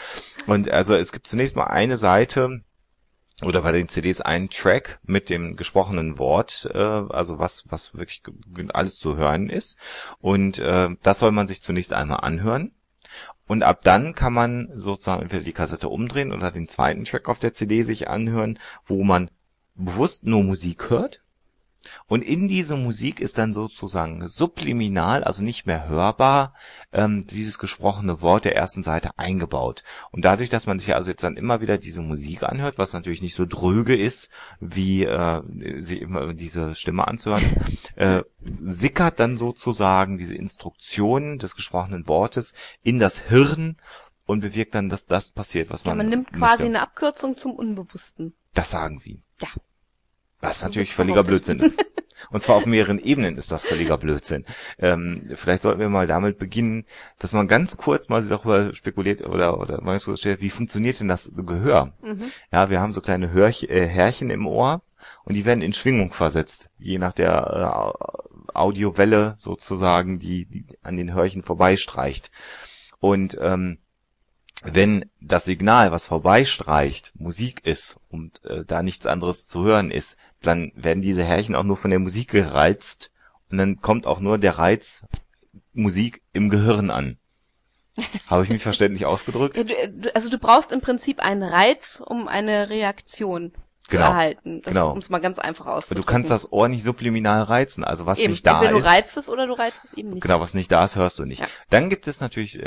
Und 0.48 0.70
also 0.70 0.96
es 0.96 1.12
gibt 1.12 1.28
zunächst 1.28 1.56
mal 1.56 1.66
eine 1.66 1.98
Seite, 1.98 2.62
oder 3.44 3.62
bei 3.62 3.72
den 3.72 3.88
CDs 3.88 4.22
einen 4.22 4.50
Track 4.50 5.00
mit 5.04 5.30
dem 5.30 5.56
gesprochenen 5.56 6.20
Wort, 6.20 6.70
äh, 6.74 6.78
also 6.78 7.40
was 7.40 7.66
was 7.70 7.94
wirklich 7.94 8.22
alles 8.74 9.00
zu 9.00 9.18
hören 9.18 9.50
ist. 9.50 9.78
Und 10.20 10.60
äh, 10.60 10.90
das 11.02 11.20
soll 11.20 11.32
man 11.32 11.48
sich 11.48 11.62
zunächst 11.62 11.94
einmal 11.94 12.20
anhören. 12.22 12.72
Und 13.48 13.64
ab 13.64 13.82
dann 13.82 14.16
kann 14.16 14.34
man 14.34 14.70
sozusagen 14.76 15.24
entweder 15.24 15.44
die 15.44 15.54
Kassette 15.54 15.90
umdrehen 15.90 16.32
oder 16.32 16.52
den 16.52 16.68
zweiten 16.68 17.04
Track 17.04 17.28
auf 17.28 17.40
der 17.40 17.54
CD 17.54 17.84
sich 17.84 18.08
anhören, 18.08 18.60
wo 18.86 19.04
man 19.04 19.30
bewusst 19.76 20.24
nur 20.26 20.44
Musik 20.44 20.90
hört. 20.90 21.21
Und 22.08 22.22
in 22.24 22.48
diese 22.48 22.76
Musik 22.76 23.20
ist 23.20 23.38
dann 23.38 23.54
sozusagen 23.54 24.28
subliminal, 24.28 25.24
also 25.24 25.44
nicht 25.44 25.66
mehr 25.66 25.88
hörbar, 25.88 26.54
ähm, 26.92 27.26
dieses 27.26 27.58
gesprochene 27.58 28.22
Wort 28.22 28.46
der 28.46 28.56
ersten 28.56 28.84
Seite 28.84 29.12
eingebaut. 29.18 29.84
Und 30.12 30.26
dadurch, 30.26 30.50
dass 30.50 30.68
man 30.68 30.80
sich 30.80 30.94
also 30.96 31.10
jetzt 31.10 31.24
dann 31.24 31.38
immer 31.38 31.62
wieder 31.62 31.78
diese 31.78 32.02
Musik 32.02 32.44
anhört, 32.44 32.78
was 32.78 32.94
natürlich 32.94 33.22
nicht 33.22 33.36
so 33.36 33.46
dröge 33.46 33.96
ist, 33.96 34.30
wie 34.60 35.04
äh, 35.06 35.42
sie 35.82 35.98
immer 35.98 36.34
diese 36.34 36.76
Stimme 36.76 37.08
anzuhören, 37.08 37.44
äh, 37.96 38.24
sickert 38.62 39.20
dann 39.20 39.38
sozusagen 39.38 40.18
diese 40.18 40.36
Instruktion 40.36 41.40
des 41.40 41.56
gesprochenen 41.56 42.08
Wortes 42.08 42.54
in 42.84 43.00
das 43.00 43.20
Hirn 43.22 43.78
und 44.26 44.42
bewirkt 44.42 44.76
dann, 44.76 44.90
dass 44.90 45.08
das 45.08 45.32
passiert, 45.32 45.70
was 45.70 45.84
Ja, 45.84 45.90
man 45.92 45.98
man 45.98 46.10
nimmt 46.10 46.32
quasi 46.32 46.64
möchte. 46.64 46.66
eine 46.66 46.82
Abkürzung 46.82 47.36
zum 47.38 47.52
Unbewussten. 47.54 48.34
Das 48.54 48.72
sagen 48.72 49.00
sie. 49.00 49.22
Ja. 49.42 49.50
Was 50.42 50.64
natürlich 50.64 50.94
völliger. 50.94 51.24
Blödsinn 51.24 51.60
ist. 51.60 51.84
Und 52.30 52.42
zwar 52.42 52.56
auf 52.58 52.66
mehreren 52.66 52.98
Ebenen 53.00 53.38
ist 53.38 53.52
das 53.52 53.64
völliger 53.64 53.98
Blödsinn. 53.98 54.46
Ähm, 54.78 55.30
vielleicht 55.34 55.64
sollten 55.64 55.80
wir 55.80 55.90
mal 55.90 56.08
damit 56.08 56.38
beginnen, 56.38 56.86
dass 57.20 57.34
man 57.34 57.48
ganz 57.48 57.78
kurz 57.78 58.10
mal 58.10 58.24
darüber 58.24 58.74
spekuliert 58.74 59.22
oder 59.22 59.60
oder 59.60 59.82
mal 59.82 60.00
so 60.00 60.16
stellt, 60.16 60.42
wie 60.42 60.50
funktioniert 60.50 61.00
denn 61.00 61.08
das 61.08 61.34
Gehör? 61.36 61.94
Ja, 62.52 62.70
wir 62.70 62.80
haben 62.80 62.94
so 62.94 63.02
kleine 63.02 63.32
Hörch 63.32 63.64
äh, 63.70 63.88
Härchen 63.88 64.30
im 64.30 64.46
Ohr 64.46 64.82
und 65.24 65.36
die 65.36 65.46
werden 65.46 65.62
in 65.62 65.74
Schwingung 65.74 66.14
versetzt, 66.14 66.70
je 66.78 67.00
nach 67.00 67.14
der 67.14 67.96
äh, 68.00 68.54
Audiowelle 68.54 69.36
sozusagen, 69.40 70.20
die, 70.20 70.46
die 70.46 70.66
an 70.84 70.98
den 70.98 71.14
Hörchen 71.14 71.44
vorbeistreicht. 71.44 72.32
Und 73.00 73.38
ähm, 73.42 73.80
wenn 74.64 75.10
das 75.20 75.46
Signal, 75.46 75.92
was 75.92 76.06
vorbeistreicht, 76.06 77.14
Musik 77.20 77.66
ist 77.66 78.00
und 78.10 78.44
äh, 78.46 78.64
da 78.66 78.84
nichts 78.84 79.06
anderes 79.06 79.48
zu 79.48 79.64
hören 79.64 79.92
ist, 79.92 80.18
dann 80.42 80.72
werden 80.76 81.02
diese 81.02 81.24
Härchen 81.24 81.56
auch 81.56 81.64
nur 81.64 81.78
von 81.78 81.92
der 81.92 82.00
Musik 82.00 82.30
gereizt 82.30 83.12
und 83.50 83.58
dann 83.58 83.82
kommt 83.82 84.06
auch 84.06 84.20
nur 84.20 84.38
der 84.38 84.58
Reiz 84.58 85.06
Musik 85.74 86.22
im 86.34 86.50
Gehirn 86.50 86.92
an. 86.92 87.18
Habe 88.28 88.44
ich 88.44 88.50
mich 88.50 88.64
verständlich 88.64 89.06
ausgedrückt? 89.06 89.58
Ja, 89.58 89.64
du, 89.64 89.74
äh, 89.74 90.12
also 90.14 90.30
du 90.30 90.38
brauchst 90.38 90.72
im 90.72 90.82
Prinzip 90.82 91.20
einen 91.20 91.44
Reiz, 91.44 92.02
um 92.06 92.28
eine 92.28 92.70
Reaktion 92.70 93.54
Genau. 93.92 94.06
zu 94.06 94.12
erhalten. 94.12 94.62
Das, 94.64 94.74
Genau. 94.74 94.92
Um 94.92 94.98
es 94.98 95.10
mal 95.10 95.20
ganz 95.20 95.38
einfach 95.40 95.66
Du 95.66 95.72
auszudrücken. 95.72 96.06
kannst 96.12 96.32
das 96.32 96.52
Ohr 96.52 96.68
nicht 96.68 96.84
subliminal 96.84 97.44
reizen, 97.44 97.84
also 97.84 98.06
was 98.06 98.20
Eben, 98.20 98.32
nicht 98.32 98.46
da 98.48 98.54
entweder 98.62 98.78
ist. 98.80 98.86
du 98.86 98.90
reizt 98.90 99.18
es 99.18 99.30
oder 99.30 99.46
du 99.48 99.54
reizt 99.54 99.84
es 99.86 99.94
eben 99.94 100.12
nicht. 100.12 100.24
Genau, 100.24 100.40
was 100.40 100.54
nicht 100.54 100.72
da 100.72 100.84
ist, 100.86 100.96
hörst 100.96 101.20
du 101.20 101.26
nicht. 101.26 101.42
Ja. 101.42 101.48
Dann 101.70 101.90
gibt 101.90 102.08
es 102.08 102.22
natürlich 102.22 102.58
äh, 102.60 102.66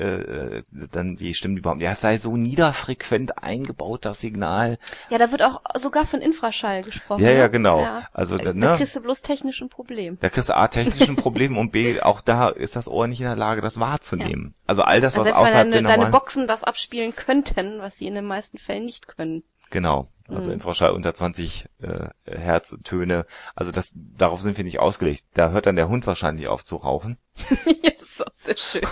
äh, 0.58 0.62
dann 0.92 1.16
die 1.16 1.34
Stimmen, 1.34 1.56
die 1.56 1.62
behaupten, 1.62 1.82
ja, 1.82 1.92
es 1.92 2.00
sei 2.00 2.16
so 2.16 2.36
niederfrequent 2.36 3.42
eingebaut, 3.42 4.04
das 4.04 4.20
Signal. 4.20 4.78
Ja, 5.10 5.18
da 5.18 5.30
wird 5.32 5.42
auch 5.42 5.60
sogar 5.74 6.06
von 6.06 6.20
Infraschall 6.20 6.82
gesprochen. 6.82 7.22
Ja, 7.22 7.30
ja, 7.30 7.42
ne? 7.44 7.50
genau. 7.50 7.86
Also, 8.12 8.36
da, 8.38 8.44
da- 8.44 8.52
da 8.52 8.70
ne? 8.70 8.76
kriegst 8.76 8.94
du 8.96 9.00
bloß 9.00 9.22
technisch 9.22 9.60
ein 9.60 9.68
Problem. 9.68 10.18
Da 10.20 10.28
kriegst 10.28 10.48
du 10.48 10.56
A, 10.56 10.68
technischen 10.68 11.16
Problem 11.16 11.56
und 11.58 11.72
B, 11.72 12.00
auch 12.02 12.20
da 12.20 12.48
ist 12.50 12.76
das 12.76 12.88
Ohr 12.88 13.06
nicht 13.06 13.20
in 13.20 13.26
der 13.26 13.36
Lage, 13.36 13.60
das 13.60 13.80
wahrzunehmen. 13.80 14.54
Also 14.66 14.82
all 14.82 15.00
das, 15.00 15.16
was 15.16 15.28
Also 15.28 15.34
selbst 15.34 15.40
wenn 15.40 15.46
außerhalb 15.48 15.70
deine, 15.72 15.86
der 15.88 15.96
deine. 15.96 16.10
Boxen 16.10 16.46
das 16.46 16.64
abspielen 16.64 17.14
könnten, 17.16 17.80
was 17.80 17.96
sie 17.96 18.06
in 18.06 18.14
den 18.14 18.26
meisten 18.26 18.58
Fällen 18.58 18.84
nicht 18.84 19.08
können. 19.08 19.42
Genau. 19.74 20.06
Also 20.28 20.50
Mhm. 20.50 20.54
Infraschall 20.54 20.92
unter 20.92 21.12
20 21.14 21.66
äh, 21.82 22.06
Herztöne. 22.24 23.26
Also 23.56 23.72
das, 23.72 23.92
darauf 23.96 24.40
sind 24.40 24.56
wir 24.56 24.62
nicht 24.62 24.78
ausgelegt. 24.78 25.24
Da 25.34 25.50
hört 25.50 25.66
dann 25.66 25.74
der 25.74 25.88
Hund 25.88 26.06
wahrscheinlich 26.06 26.46
auf 26.46 26.64
zu 26.64 26.76
rauchen. 26.76 27.18
das 27.82 28.02
ist 28.02 28.24
auch 28.24 28.32
sehr 28.32 28.56
schön. 28.56 28.82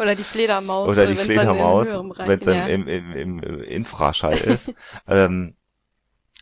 Oder 0.00 0.16
die 0.16 0.24
Fledermaus. 0.24 0.90
Oder 0.90 1.06
die 1.06 1.12
in 1.12 1.18
Fledermaus, 1.18 1.94
wenn 1.94 2.40
es 2.40 2.44
dann 2.44 2.56
ja. 2.56 2.66
im, 2.66 2.88
im, 2.88 3.12
im 3.12 3.38
äh, 3.40 3.62
Infraschall 3.66 4.36
ist. 4.36 4.74
ähm, 5.06 5.54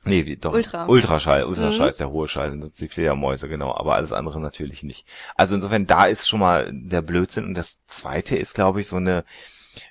nee, 0.04 0.24
wie, 0.24 0.38
doch. 0.38 0.54
Ultra. 0.54 0.86
Ultraschall. 0.86 1.44
Ultraschall 1.44 1.84
Mhm. 1.86 1.90
ist 1.90 2.00
der 2.00 2.10
hohe 2.10 2.26
Schall, 2.26 2.48
dann 2.48 2.62
sind 2.62 2.80
die 2.80 2.88
Fledermäuse, 2.88 3.50
genau. 3.50 3.74
Aber 3.74 3.96
alles 3.96 4.12
andere 4.14 4.40
natürlich 4.40 4.82
nicht. 4.82 5.06
Also 5.36 5.56
insofern, 5.56 5.86
da 5.86 6.06
ist 6.06 6.26
schon 6.26 6.40
mal 6.40 6.70
der 6.72 7.02
Blödsinn. 7.02 7.44
Und 7.44 7.54
das 7.54 7.84
zweite 7.86 8.36
ist, 8.36 8.54
glaube 8.54 8.80
ich, 8.80 8.86
so 8.86 8.96
eine 8.96 9.24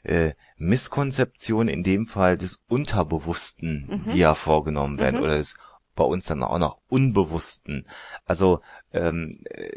äh, 0.03 0.33
Misskonzeption 0.57 1.67
in 1.67 1.83
dem 1.83 2.05
Fall 2.05 2.37
des 2.37 2.61
Unterbewussten, 2.67 4.03
die 4.11 4.19
ja 4.19 4.35
vorgenommen 4.35 4.99
werden, 4.99 5.21
oder 5.21 5.37
des 5.37 5.57
bei 5.99 6.05
uns 6.05 6.25
dann 6.27 6.43
auch 6.43 6.57
noch 6.57 6.77
Unbewussten. 6.87 7.85
Also 8.25 8.61
ähm, 8.93 9.41
äh, 9.49 9.69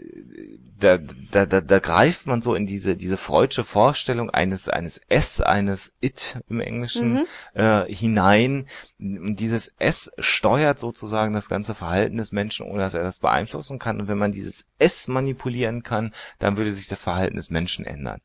da, 0.79 0.99
da, 0.99 1.47
da, 1.47 1.61
da 1.61 1.79
greift 1.81 2.27
man 2.27 2.43
so 2.43 2.55
in 2.55 2.65
diese 2.65 2.97
diese 2.97 3.17
freudsche 3.17 3.65
Vorstellung 3.65 4.31
eines 4.31 4.69
eines 4.69 5.01
S, 5.09 5.41
eines 5.41 5.95
It 6.01 6.39
im 6.49 6.61
Englischen 6.61 7.27
äh, 7.55 7.93
hinein. 7.93 8.67
Und 9.01 9.37
dieses 9.37 9.75
S 9.79 10.13
steuert 10.19 10.79
sozusagen 10.79 11.35
das 11.35 11.49
ganze 11.49 11.75
Verhalten 11.75 12.17
des 12.17 12.31
Menschen, 12.31 12.67
ohne 12.67 12.83
dass 12.83 12.95
er 12.95 13.03
das 13.03 13.19
beeinflussen 13.19 13.81
kann. 13.81 14.01
Und 14.01 14.07
wenn 14.07 14.19
man 14.19 14.31
dieses 14.31 14.67
S 14.79 15.09
manipulieren 15.09 15.83
kann, 15.83 16.15
dann 16.39 16.57
würde 16.57 16.73
sich 16.73 16.87
das 16.87 17.03
Verhalten 17.03 17.37
des 17.37 17.51
Menschen 17.51 17.85
ändern. 17.85 18.21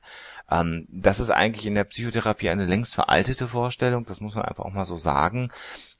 Ähm, 0.51 0.88
das 0.89 1.19
ist 1.19 1.31
eigentlich 1.31 1.65
in 1.65 1.75
der 1.75 1.83
Psychotherapie 1.86 2.49
eine 2.49 2.65
längst 2.65 2.93
veraltete 2.93 3.47
Vorstellung. 3.47 4.05
Das 4.05 4.21
muss 4.21 4.36
man 4.36 4.45
einfach 4.45 4.65
auch 4.65 4.73
mal 4.73 4.86
so 4.86 4.97
sagen 4.97 5.49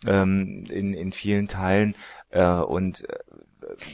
ähm, 0.05 0.63
in 0.69 0.93
in 0.93 1.12
vielen 1.12 1.47
Teilen. 1.47 1.95
Äh, 2.29 2.45
und 2.45 3.03
äh, 3.10 3.17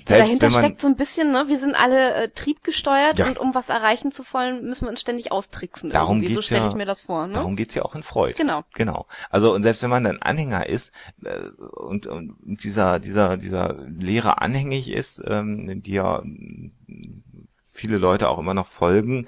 selbst 0.05 0.09
Dahinter 0.09 0.47
wenn 0.47 0.53
man 0.53 0.61
steckt 0.63 0.81
so 0.81 0.87
ein 0.87 0.95
bisschen, 0.95 1.31
ne, 1.31 1.45
wir 1.47 1.57
sind 1.57 1.73
alle 1.75 2.13
äh, 2.13 2.29
triebgesteuert 2.29 3.17
Ja. 3.17 3.25
und 3.27 3.39
um 3.39 3.55
was 3.55 3.69
erreichen 3.69 4.11
zu 4.11 4.23
wollen, 4.31 4.63
müssen 4.65 4.85
wir 4.85 4.89
uns 4.91 5.01
ständig 5.01 5.31
austricksen. 5.31 5.89
Darum 5.89 6.17
irgendwie. 6.17 6.33
So 6.33 6.39
geht's 6.39 6.45
stelle 6.47 6.61
ja- 6.65 6.69
ich 6.69 6.75
mir 6.75 6.85
das 6.85 7.01
vor. 7.01 7.25
Ne? 7.27 7.33
Darum 7.33 7.55
geht's 7.55 7.73
ja 7.73 7.81
auch 7.83 7.95
in 7.95 8.03
Freud. 8.03 8.35
Genau. 8.37 8.63
Genau. 8.75 9.07
Also 9.31 9.53
und 9.53 9.63
selbst 9.63 9.81
wenn 9.81 9.89
man 9.89 10.05
ein 10.05 10.21
Anhänger 10.21 10.67
ist 10.67 10.93
äh, 11.23 11.39
und, 11.57 12.05
und 12.05 12.35
dieser 12.43 12.99
dieser 12.99 13.37
dieser 13.37 13.75
Lehre 13.87 14.41
anhängig 14.41 14.91
ist, 14.91 15.23
ähm, 15.25 15.81
die 15.81 15.93
ja 15.93 16.21
viele 17.65 17.97
Leute 17.97 18.29
auch 18.29 18.37
immer 18.37 18.53
noch 18.53 18.67
folgen, 18.67 19.25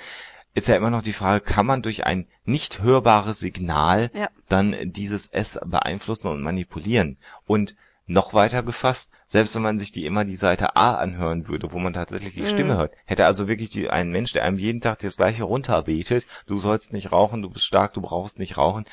ist 0.55 0.67
ja 0.67 0.75
immer 0.75 0.89
noch 0.89 1.03
die 1.03 1.13
Frage, 1.13 1.41
kann 1.41 1.65
man 1.67 1.83
durch 1.83 2.05
ein 2.05 2.27
nicht 2.45 2.81
hörbares 2.81 3.39
Signal 3.39 4.09
Ja. 4.13 4.29
dann 4.49 4.75
dieses 4.83 5.27
S 5.27 5.59
beeinflussen 5.63 6.27
und 6.29 6.41
manipulieren? 6.41 7.17
Und 7.45 7.75
noch 8.07 8.33
weiter 8.33 8.61
gefasst, 8.63 9.11
selbst 9.25 9.55
wenn 9.55 9.63
man 9.63 9.79
sich 9.79 9.91
die 9.91 10.05
immer 10.05 10.25
die 10.25 10.35
Seite 10.35 10.75
A 10.75 10.95
anhören 10.95 11.47
würde, 11.47 11.71
wo 11.71 11.79
man 11.79 11.93
tatsächlich 11.93 12.35
die 12.35 12.41
Mhm. 12.41 12.47
Stimme 12.47 12.77
hört, 12.77 12.93
hätte 13.05 13.25
also 13.25 13.47
wirklich 13.47 13.71
die, 13.71 13.89
ein 13.89 14.11
Mensch, 14.11 14.31
der 14.31 14.43
einem 14.43 14.59
jeden 14.59 14.79
Tag 14.79 14.99
das 14.99 15.17
gleiche 15.17 15.43
runterbetet, 15.43 16.25
du 16.45 16.59
sollst 16.59 16.93
nicht 16.93 17.11
rauchen, 17.11 17.41
du 17.41 17.49
bist 17.49 17.65
stark, 17.65 17.93
du 17.93 18.01
brauchst 18.01 18.37
nicht 18.39 18.57
rauchen, 18.57 18.85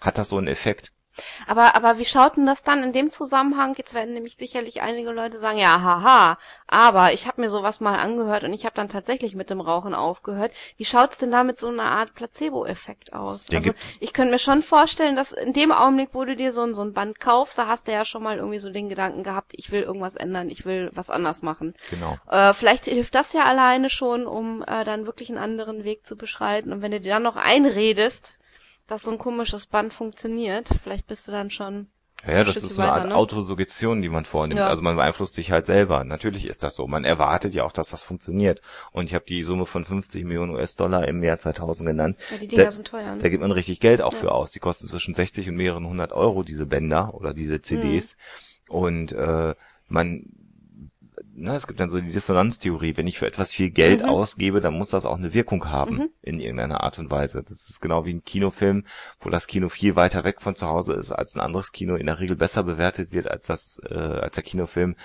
hat 0.00 0.18
das 0.18 0.28
so 0.28 0.36
einen 0.38 0.48
Effekt. 0.48 0.92
Aber, 1.46 1.74
aber 1.74 1.98
wie 1.98 2.04
schaut 2.04 2.36
denn 2.36 2.46
das 2.46 2.62
dann 2.62 2.82
in 2.82 2.92
dem 2.92 3.10
Zusammenhang? 3.10 3.74
Jetzt 3.76 3.94
werden 3.94 4.14
nämlich 4.14 4.36
sicherlich 4.36 4.82
einige 4.82 5.10
Leute 5.10 5.38
sagen, 5.38 5.58
ja, 5.58 5.80
haha, 5.82 6.38
aber 6.66 7.12
ich 7.12 7.26
habe 7.26 7.40
mir 7.40 7.50
sowas 7.50 7.80
mal 7.80 7.98
angehört 7.98 8.44
und 8.44 8.52
ich 8.52 8.64
habe 8.64 8.74
dann 8.74 8.88
tatsächlich 8.88 9.34
mit 9.34 9.50
dem 9.50 9.60
Rauchen 9.60 9.94
aufgehört. 9.94 10.52
Wie 10.76 10.84
schaut's 10.84 11.18
denn 11.18 11.30
da 11.30 11.44
mit 11.44 11.58
so 11.58 11.68
einer 11.68 11.84
Art 11.84 12.14
Placebo-Effekt 12.14 13.12
aus? 13.12 13.46
Den 13.46 13.56
also 13.56 13.70
gibt's. 13.70 13.96
ich 14.00 14.12
könnte 14.12 14.32
mir 14.32 14.38
schon 14.38 14.62
vorstellen, 14.62 15.16
dass 15.16 15.32
in 15.32 15.52
dem 15.52 15.72
Augenblick, 15.72 16.10
wo 16.12 16.24
du 16.24 16.36
dir 16.36 16.52
so 16.52 16.62
ein, 16.62 16.74
so 16.74 16.82
ein 16.82 16.92
Band 16.92 17.20
kaufst, 17.20 17.58
da 17.58 17.66
hast 17.66 17.88
du 17.88 17.92
ja 17.92 18.04
schon 18.04 18.22
mal 18.22 18.36
irgendwie 18.36 18.58
so 18.58 18.70
den 18.70 18.88
Gedanken 18.88 19.22
gehabt, 19.22 19.52
ich 19.54 19.70
will 19.70 19.82
irgendwas 19.82 20.16
ändern, 20.16 20.50
ich 20.50 20.64
will 20.64 20.90
was 20.94 21.10
anders 21.10 21.42
machen. 21.42 21.74
Genau. 21.90 22.18
Äh, 22.30 22.52
vielleicht 22.54 22.84
hilft 22.86 23.14
das 23.14 23.32
ja 23.32 23.44
alleine 23.44 23.90
schon, 23.90 24.26
um 24.26 24.62
äh, 24.62 24.84
dann 24.84 25.06
wirklich 25.06 25.28
einen 25.28 25.38
anderen 25.38 25.84
Weg 25.84 26.06
zu 26.06 26.16
beschreiten. 26.16 26.72
Und 26.72 26.82
wenn 26.82 26.92
du 26.92 27.00
dir 27.00 27.14
dann 27.14 27.22
noch 27.22 27.36
einredest, 27.36 28.37
dass 28.88 29.02
so 29.02 29.12
ein 29.12 29.18
komisches 29.18 29.66
Band 29.66 29.94
funktioniert, 29.94 30.68
vielleicht 30.82 31.06
bist 31.06 31.28
du 31.28 31.32
dann 31.32 31.50
schon. 31.50 31.86
Ja, 32.26 32.32
ja, 32.32 32.38
das 32.38 32.54
Stückchen 32.54 32.66
ist 32.68 32.74
so 32.74 32.82
eine 32.82 32.92
Art 32.92 33.06
ne? 33.06 33.14
Autosuggestion, 33.14 34.02
die 34.02 34.08
man 34.08 34.24
vornimmt. 34.24 34.58
Ja. 34.58 34.66
Also 34.66 34.82
man 34.82 34.96
beeinflusst 34.96 35.34
sich 35.34 35.52
halt 35.52 35.66
selber. 35.66 36.02
Natürlich 36.02 36.46
ist 36.46 36.64
das 36.64 36.74
so. 36.74 36.88
Man 36.88 37.04
erwartet 37.04 37.54
ja 37.54 37.62
auch, 37.62 37.70
dass 37.70 37.90
das 37.90 38.02
funktioniert. 38.02 38.60
Und 38.90 39.04
ich 39.04 39.14
habe 39.14 39.24
die 39.24 39.44
Summe 39.44 39.66
von 39.66 39.84
50 39.84 40.24
Millionen 40.24 40.52
US-Dollar 40.56 41.06
im 41.06 41.22
Jahr 41.22 41.38
2000 41.38 41.88
genannt. 41.88 42.16
Ja, 42.32 42.38
die 42.38 42.48
Dinger 42.48 42.64
da, 42.64 42.70
sind 42.72 42.88
teuer, 42.88 43.14
ne? 43.14 43.18
Da 43.22 43.28
gibt 43.28 43.40
man 43.40 43.52
richtig 43.52 43.78
Geld 43.78 44.02
auch 44.02 44.14
für 44.14 44.32
aus. 44.32 44.50
Die 44.50 44.58
kosten 44.58 44.88
zwischen 44.88 45.14
60 45.14 45.48
und 45.48 45.54
mehreren 45.54 45.86
hundert 45.86 46.12
Euro, 46.12 46.42
diese 46.42 46.66
Bänder 46.66 47.14
oder 47.14 47.34
diese 47.34 47.62
CDs. 47.62 48.16
Mhm. 48.68 48.74
Und 48.74 49.12
äh, 49.12 49.54
man 49.86 50.24
ne, 51.40 51.54
es 51.54 51.66
gibt 51.66 51.80
dann 51.80 51.88
so 51.88 52.00
die 52.00 52.10
Dissonanztheorie. 52.10 52.96
Wenn 52.96 53.06
ich 53.06 53.18
für 53.18 53.26
etwas 53.26 53.52
viel 53.52 53.70
Geld 53.70 54.02
Mhm. 54.02 54.08
ausgebe, 54.08 54.60
dann 54.60 54.74
muss 54.74 54.90
das 54.90 55.04
auch 55.06 55.16
eine 55.18 55.34
Wirkung 55.34 55.70
haben 55.70 56.10
in 56.22 56.40
irgendeiner 56.40 56.82
Art 56.82 56.98
und 56.98 57.10
Weise. 57.10 57.42
Das 57.42 57.68
ist 57.70 57.80
genau 57.80 58.04
wie 58.06 58.14
ein 58.14 58.24
Kinofilm, 58.24 58.84
wo 59.20 59.30
das 59.30 59.46
Kino 59.46 59.68
viel 59.68 59.96
weiter 59.96 60.24
weg 60.24 60.40
von 60.42 60.56
zu 60.56 60.66
Hause 60.68 60.92
ist 60.94 61.12
als 61.12 61.34
ein 61.34 61.40
anderes 61.40 61.72
Kino, 61.72 61.96
in 61.96 62.06
der 62.06 62.18
Regel 62.20 62.36
besser 62.36 62.62
bewertet 62.62 63.12
wird 63.12 63.30
als 63.30 63.46
das, 63.46 63.80
äh, 63.88 63.94
als 63.94 64.34
der 64.34 64.44
Kinofilm, 64.44 64.96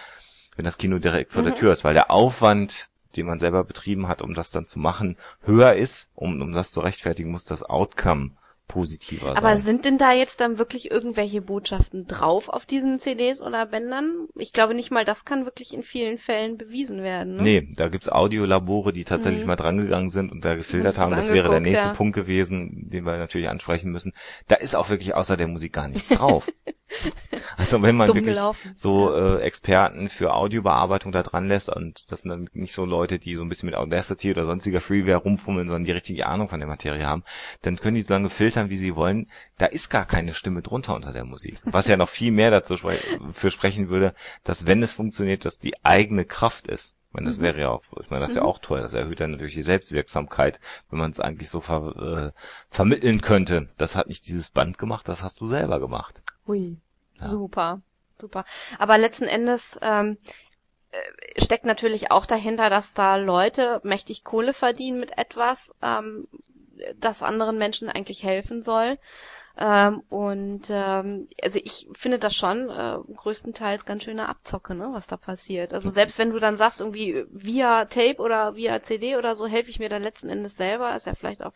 wenn 0.56 0.66
das 0.66 0.78
Kino 0.78 1.00
direkt 1.00 1.32
vor 1.34 1.42
Mhm. 1.42 1.48
der 1.48 1.56
Tür 1.56 1.74
ist, 1.74 1.84
weil 1.84 1.94
der 1.94 2.12
Aufwand, 2.12 2.88
den 3.16 3.26
man 3.28 3.40
selber 3.40 3.64
betrieben 3.64 4.08
hat, 4.08 4.22
um 4.22 4.34
das 4.34 4.52
dann 4.52 4.66
zu 4.66 4.80
machen, 4.80 5.18
höher 5.42 5.74
ist. 5.74 6.10
Um, 6.16 6.42
um 6.42 6.52
das 6.52 6.72
zu 6.72 6.82
rechtfertigen, 6.82 7.32
muss 7.32 7.46
das 7.46 7.64
Outcome 7.64 8.32
positiver 8.74 9.38
Aber 9.38 9.56
sein. 9.56 9.60
sind 9.60 9.86
denn 9.86 9.98
da 10.00 10.14
jetzt 10.14 10.42
dann 10.42 10.58
wirklich 10.58 10.90
irgendwelche 10.90 11.42
Botschaften 11.42 12.08
drauf 12.08 12.50
auf 12.50 12.66
diesen 12.66 12.98
CDs 12.98 13.44
oder 13.44 13.68
Bändern? 13.68 14.28
Ich 14.36 14.52
glaube 14.52 14.74
nicht 14.74 14.90
mal, 14.90 15.06
das 15.06 15.26
kann 15.26 15.46
wirklich 15.46 15.76
in 15.76 15.84
vielen 15.84 16.18
Fällen 16.18 16.58
bewiesen 16.58 17.04
werden. 17.04 17.36
Ne? 17.36 17.44
Nee, 17.44 17.68
da 17.76 17.88
gibt's 17.88 18.10
Audiolabore, 18.10 18.92
die 18.92 19.06
tatsächlich 19.06 19.46
mal 19.46 19.56
drangegangen 19.56 20.10
sind 20.10 20.32
und 20.32 20.44
da 20.44 20.56
gefiltert 20.56 20.98
haben. 20.98 21.12
Das 21.12 21.32
wäre 21.32 21.50
der 21.50 21.60
nächste 21.60 21.90
ja. 21.90 21.94
Punkt 21.94 22.16
gewesen, 22.16 22.90
den 22.90 23.06
wir 23.06 23.18
natürlich 23.18 23.48
ansprechen 23.48 23.92
müssen. 23.92 24.14
Da 24.48 24.56
ist 24.56 24.76
auch 24.76 24.90
wirklich 24.90 25.14
außer 25.14 25.38
der 25.38 25.48
Musik 25.48 25.74
gar 25.74 25.88
nichts 25.88 26.10
drauf. 26.10 26.48
also 27.58 27.82
wenn 27.82 27.96
man 27.96 28.08
Dumm 28.08 28.18
wirklich 28.18 28.36
gelaufen. 28.36 28.72
so 28.76 29.16
äh, 29.16 29.42
Experten 29.42 30.10
für 30.10 30.34
Audiobearbeitung 30.34 31.12
da 31.12 31.24
dran 31.24 31.48
lässt 31.48 31.70
und 31.70 32.12
das 32.12 32.22
sind 32.22 32.30
dann 32.30 32.50
nicht 32.54 32.74
so 32.74 32.86
Leute, 32.86 33.20
die 33.20 33.36
so 33.36 33.42
ein 33.42 33.50
bisschen 33.50 33.68
mit 33.68 33.76
Audacity 33.76 34.32
oder 34.32 34.46
sonstiger 34.46 34.82
Freeware 34.82 35.18
rumfummeln, 35.18 35.68
sondern 35.68 35.86
die 35.86 35.92
richtige 35.92 36.26
Ahnung 36.26 36.50
von 36.50 36.60
der 36.60 36.68
Materie 36.68 37.06
haben, 37.06 37.24
dann 37.62 37.78
können 37.78 37.96
die 37.96 38.02
so 38.02 38.14
lange 38.14 38.30
filtern, 38.30 38.63
wie 38.70 38.78
sie 38.78 38.96
wollen. 38.96 39.30
Da 39.58 39.66
ist 39.66 39.90
gar 39.90 40.06
keine 40.06 40.34
Stimme 40.34 40.62
drunter 40.62 40.96
unter 40.96 41.14
der 41.14 41.26
Musik. 41.26 41.60
Was 41.66 41.88
ja 41.88 41.98
noch 41.98 42.10
viel 42.10 42.32
mehr 42.32 42.52
dazu 42.52 42.76
spre 42.78 42.98
für 43.32 43.52
sprechen 43.52 43.90
würde, 43.90 44.14
dass 44.44 44.68
wenn 44.68 44.84
es 44.84 44.92
funktioniert, 44.92 45.46
dass 45.46 45.60
die 45.60 45.74
eigene 45.84 46.26
Kraft 46.26 46.68
ist. 46.68 46.98
Ich 47.08 47.14
meine, 47.14 47.28
das 47.28 47.40
wäre 47.40 47.60
ja 47.60 47.70
auch, 47.70 47.84
ich 48.02 48.10
meine, 48.10 48.22
das 48.22 48.32
ist 48.32 48.38
ja 48.38 48.42
auch 48.44 48.58
toll. 48.58 48.82
Das 48.82 48.94
erhöht 48.94 49.20
dann 49.20 49.32
natürlich 49.32 49.54
die 49.54 49.62
Selbstwirksamkeit, 49.62 50.60
wenn 50.90 51.00
man 51.00 51.12
es 51.12 51.20
eigentlich 51.20 51.50
so 51.50 51.62
ver, 51.62 52.34
äh, 52.34 52.40
vermitteln 52.70 53.22
könnte. 53.22 53.70
Das 53.78 53.96
hat 53.96 54.08
nicht 54.08 54.28
dieses 54.28 54.50
Band 54.50 54.80
gemacht, 54.80 55.08
das 55.08 55.22
hast 55.22 55.40
du 55.40 55.46
selber 55.46 55.80
gemacht. 55.80 56.24
Hui. 56.48 56.78
Super, 57.22 57.82
super. 58.20 58.46
Aber 58.80 58.98
letzten 58.98 59.26
Endes 59.26 59.78
ähm, 59.82 60.18
äh, 60.92 61.42
steckt 61.42 61.66
natürlich 61.66 62.12
auch 62.12 62.26
dahinter, 62.26 62.70
dass 62.70 62.94
da 62.94 63.16
Leute 63.16 63.80
mächtig 63.84 64.24
Kohle 64.24 64.54
verdienen 64.54 65.00
mit 65.00 65.18
etwas, 65.18 65.74
ähm, 65.82 66.24
das 66.98 67.24
anderen 67.24 67.58
Menschen 67.58 67.90
eigentlich 67.90 68.24
helfen 68.24 68.62
soll. 68.62 68.98
Ähm, 69.56 70.02
und 70.10 70.64
ähm, 70.72 71.28
also 71.44 71.60
ich 71.64 71.88
finde 71.94 72.18
das 72.18 72.36
schon 72.36 72.70
äh, 72.70 72.98
größtenteils 73.16 73.86
ganz 73.86 74.04
schöne 74.04 74.28
Abzocke, 74.28 74.74
ne, 74.74 74.90
was 74.92 75.06
da 75.06 75.16
passiert. 75.16 75.74
Also 75.74 75.92
selbst 75.92 76.18
wenn 76.18 76.32
du 76.32 76.40
dann 76.40 76.56
sagst, 76.56 76.82
irgendwie 76.82 77.26
via 77.30 77.86
Tape 77.86 78.18
oder 78.18 78.56
via 78.56 78.82
CD 78.82 79.16
oder 79.16 79.36
so, 79.36 79.46
helfe 79.46 79.70
ich 79.70 79.80
mir 79.80 79.90
dann 79.90 80.02
letzten 80.02 80.30
Endes 80.30 80.56
selber, 80.56 80.96
ist 80.96 81.06
ja 81.06 81.14
vielleicht 81.14 81.44
auch 81.44 81.54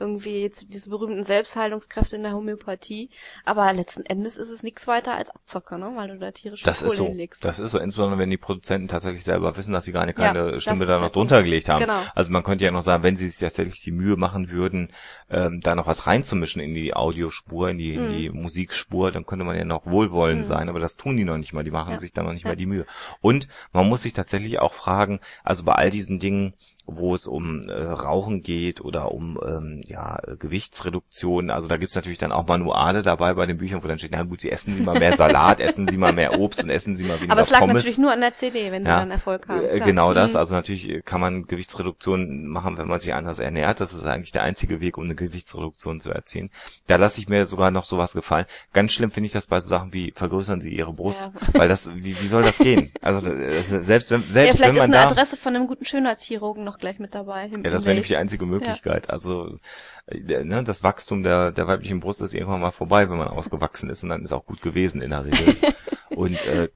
irgendwie 0.00 0.42
jetzt 0.42 0.66
diese 0.68 0.90
berühmten 0.90 1.24
Selbstheilungskräfte 1.24 2.16
in 2.16 2.22
der 2.22 2.32
Homöopathie. 2.32 3.10
Aber 3.44 3.72
letzten 3.72 4.04
Endes 4.06 4.36
ist 4.36 4.50
es 4.50 4.62
nichts 4.62 4.86
weiter 4.86 5.14
als 5.14 5.30
Abzocke, 5.30 5.78
ne? 5.78 5.92
weil 5.96 6.08
du 6.08 6.18
da 6.18 6.30
tierisch 6.30 6.62
Das 6.62 6.80
Kohle 6.80 6.90
ist 6.92 6.96
so. 6.98 7.06
hinlegst. 7.06 7.44
Das 7.44 7.58
ist 7.58 7.70
so, 7.72 7.78
insbesondere 7.78 8.18
wenn 8.18 8.30
die 8.30 8.36
Produzenten 8.36 8.88
tatsächlich 8.88 9.24
selber 9.24 9.56
wissen, 9.56 9.72
dass 9.72 9.84
sie 9.84 9.92
gar 9.92 10.06
Ja, 10.06 10.12
keine 10.12 10.52
das 10.52 10.62
Stimme 10.62 10.86
da 10.86 10.96
ja 10.96 11.00
noch 11.00 11.10
drunter 11.10 11.42
gelegt 11.42 11.68
haben. 11.68 11.80
Genau. 11.80 12.00
Also 12.14 12.30
man 12.30 12.42
könnte 12.42 12.64
ja 12.64 12.70
noch 12.70 12.82
sagen, 12.82 13.02
wenn 13.02 13.16
sie 13.16 13.28
sich 13.28 13.38
tatsächlich 13.40 13.80
die 13.82 13.92
Mühe 13.92 14.16
machen 14.16 14.50
würden, 14.50 14.90
ähm, 15.30 15.60
da 15.60 15.74
noch 15.74 15.86
was 15.86 16.06
reinzumischen 16.06 16.60
in 16.62 16.74
die 16.74 16.94
Audiospur, 16.94 17.70
in 17.70 17.78
die, 17.78 17.94
in 17.94 18.04
Mhm. 18.06 18.08
die 18.10 18.30
Musikspur, 18.30 19.10
dann 19.12 19.26
könnte 19.26 19.44
man 19.44 19.56
ja 19.56 19.64
noch 19.64 19.86
wohlwollend 19.86 20.46
sein, 20.46 20.68
aber 20.68 20.80
das 20.80 20.96
tun 20.96 21.16
die 21.16 21.24
noch 21.24 21.36
nicht 21.38 21.52
mal. 21.52 21.64
Die 21.64 21.70
machen 21.70 21.92
Ja. 21.92 21.98
sich 21.98 22.12
da 22.12 22.22
noch 22.22 22.32
nicht 22.32 22.44
Ja. 22.44 22.50
mal 22.50 22.56
die 22.56 22.66
Mühe. 22.66 22.86
Und 23.20 23.48
man 23.72 23.88
muss 23.88 24.02
sich 24.02 24.12
tatsächlich 24.12 24.58
auch 24.58 24.72
fragen, 24.72 25.20
also 25.44 25.64
bei 25.64 25.72
all 25.72 25.90
diesen 25.90 26.18
Dingen, 26.18 26.54
wo 26.90 27.14
es 27.14 27.26
um 27.26 27.68
äh, 27.68 27.72
Rauchen 27.84 28.42
geht 28.42 28.80
oder 28.80 29.12
um 29.12 29.38
ähm, 29.46 29.82
ja 29.86 30.18
äh, 30.26 30.36
Gewichtsreduktion. 30.36 31.50
Also 31.50 31.68
da 31.68 31.76
gibt's 31.76 31.94
natürlich 31.94 32.18
dann 32.18 32.32
auch 32.32 32.46
Manuale 32.46 33.02
dabei 33.02 33.34
bei 33.34 33.46
den 33.46 33.58
Büchern, 33.58 33.84
wo 33.84 33.88
dann 33.88 33.98
steht, 33.98 34.12
na 34.12 34.22
gut, 34.22 34.40
Sie 34.40 34.50
essen 34.50 34.72
Sie 34.74 34.82
mal 34.82 34.98
mehr 34.98 35.14
Salat, 35.16 35.60
essen 35.68 35.86
Sie 35.88 35.96
mal 35.98 36.12
mehr 36.12 36.38
Obst 36.38 36.62
und 36.64 36.70
essen 36.70 36.96
Sie 36.96 37.04
mal 37.04 37.18
weniger 37.18 37.32
Aber 37.32 37.42
es 37.42 37.50
lag 37.50 37.60
Pommes. 37.60 37.74
natürlich 37.74 37.98
nur 37.98 38.10
an 38.12 38.20
der 38.20 38.34
CD, 38.34 38.72
wenn 38.72 38.84
sie 38.84 38.90
Ja, 38.90 39.00
dann 39.00 39.10
Erfolg 39.10 39.48
haben. 39.48 39.62
äh, 39.64 39.76
klar. 39.76 39.86
genau 39.86 40.14
das. 40.14 40.32
Mhm. 40.32 40.38
Also 40.38 40.54
natürlich 40.54 41.04
kann 41.04 41.20
man 41.20 41.46
Gewichtsreduktion 41.46 42.46
machen, 42.46 42.78
wenn 42.78 42.88
man 42.88 43.00
sich 43.00 43.12
anders 43.14 43.38
ernährt. 43.38 43.80
Das 43.80 43.92
ist 43.92 44.04
eigentlich 44.04 44.32
der 44.32 44.42
einzige 44.42 44.80
Weg, 44.80 44.96
um 44.98 45.04
eine 45.04 45.14
Gewichtsreduktion 45.14 46.00
zu 46.00 46.10
erzielen. 46.10 46.50
Da 46.86 46.96
lasse 46.96 47.20
ich 47.20 47.28
mir 47.28 47.44
sogar 47.46 47.70
noch 47.70 47.84
sowas 47.84 48.14
gefallen. 48.14 48.46
Ganz 48.72 48.92
schlimm 48.92 49.10
finde 49.10 49.26
ich 49.26 49.32
das 49.32 49.46
bei 49.46 49.60
so 49.60 49.68
Sachen 49.68 49.92
wie 49.92 50.12
vergrößern 50.16 50.60
Sie 50.60 50.70
Ihre 50.74 50.92
Brust, 50.92 51.20
Ja. 51.20 51.32
weil 51.58 51.68
das, 51.68 51.90
wie, 51.94 52.18
wie 52.20 52.26
soll 52.26 52.42
das 52.42 52.58
gehen? 52.58 52.92
Also 53.02 53.26
äh, 53.28 53.60
selbst 53.62 54.10
wenn 54.10 54.22
Ja, 54.22 54.30
selbst 54.30 54.56
vielleicht 54.56 54.60
wenn 54.60 54.70
ist 54.70 54.88
man 54.88 54.94
eine 54.94 55.04
da 55.04 55.10
Adresse 55.10 55.36
von 55.36 55.54
einem 55.54 55.66
guten 55.66 55.84
Schönheitschirurgen 55.84 56.64
noch 56.64 56.77
gleich 56.78 56.98
mit 56.98 57.14
dabei. 57.14 57.46
ja, 57.46 57.58
das 57.70 57.84
wäre 57.84 57.94
nämlich 57.94 58.08
die 58.08 58.16
einzige 58.16 58.46
Möglichkeit. 58.46 59.10
Also 59.10 59.58
äh, 60.06 60.44
ne, 60.44 60.64
das 60.64 60.82
Wachstum 60.82 61.22
der, 61.22 61.52
der 61.52 61.66
weiblichen 61.66 62.00
Brust 62.00 62.22
ist 62.22 62.34
irgendwann 62.34 62.60
mal 62.60 62.70
vorbei, 62.70 63.08
wenn 63.10 63.18
man 63.18 63.28
ausgewachsen 63.28 63.90
ist 63.90 64.02
und 64.02 64.10
dann 64.10 64.22
ist 64.22 64.32
auch 64.32 64.46
gut 64.46 64.62
gewesen 64.62 65.02
in 65.02 65.10
der 65.10 65.24
Regel. 65.24 65.56
und 66.10 66.46
äh, 66.46 66.68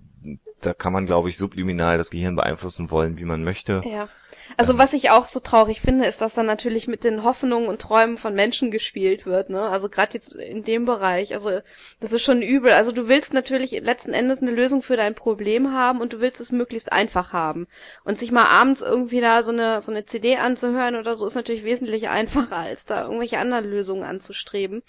da 0.60 0.74
kann 0.74 0.92
man, 0.92 1.06
glaube 1.06 1.28
ich, 1.28 1.36
subliminal 1.36 1.98
das 1.98 2.10
Gehirn 2.10 2.36
beeinflussen 2.36 2.90
wollen, 2.90 3.18
wie 3.18 3.24
man 3.24 3.42
möchte. 3.42 3.82
Ja. 3.84 4.08
Also 4.56 4.78
was 4.78 4.92
ich 4.92 5.10
auch 5.10 5.28
so 5.28 5.40
traurig 5.40 5.80
finde, 5.80 6.06
ist, 6.06 6.20
dass 6.20 6.34
dann 6.34 6.46
natürlich 6.46 6.88
mit 6.88 7.04
den 7.04 7.24
Hoffnungen 7.24 7.68
und 7.68 7.80
Träumen 7.80 8.18
von 8.18 8.34
Menschen 8.34 8.70
gespielt 8.70 9.26
wird, 9.26 9.50
ne? 9.50 9.62
Also 9.62 9.88
gerade 9.88 10.14
jetzt 10.14 10.34
in 10.34 10.64
dem 10.64 10.84
Bereich. 10.84 11.34
Also 11.34 11.60
das 12.00 12.12
ist 12.12 12.22
schon 12.22 12.42
übel. 12.42 12.72
Also 12.72 12.92
du 12.92 13.08
willst 13.08 13.32
natürlich 13.32 13.72
letzten 13.72 14.12
Endes 14.12 14.42
eine 14.42 14.50
Lösung 14.50 14.82
für 14.82 14.96
dein 14.96 15.14
Problem 15.14 15.72
haben 15.72 16.00
und 16.00 16.12
du 16.12 16.20
willst 16.20 16.40
es 16.40 16.52
möglichst 16.52 16.92
einfach 16.92 17.32
haben. 17.32 17.66
Und 18.04 18.18
sich 18.18 18.32
mal 18.32 18.46
abends 18.46 18.82
irgendwie 18.82 19.20
da 19.20 19.42
so 19.42 19.52
eine 19.52 19.80
so 19.80 19.92
eine 19.92 20.04
CD 20.04 20.36
anzuhören 20.36 20.96
oder 20.96 21.14
so 21.14 21.26
ist 21.26 21.34
natürlich 21.34 21.64
wesentlich 21.64 22.08
einfacher, 22.08 22.56
als 22.56 22.84
da 22.84 23.04
irgendwelche 23.04 23.38
anderen 23.38 23.64
Lösungen 23.64 24.04
anzustreben. 24.04 24.82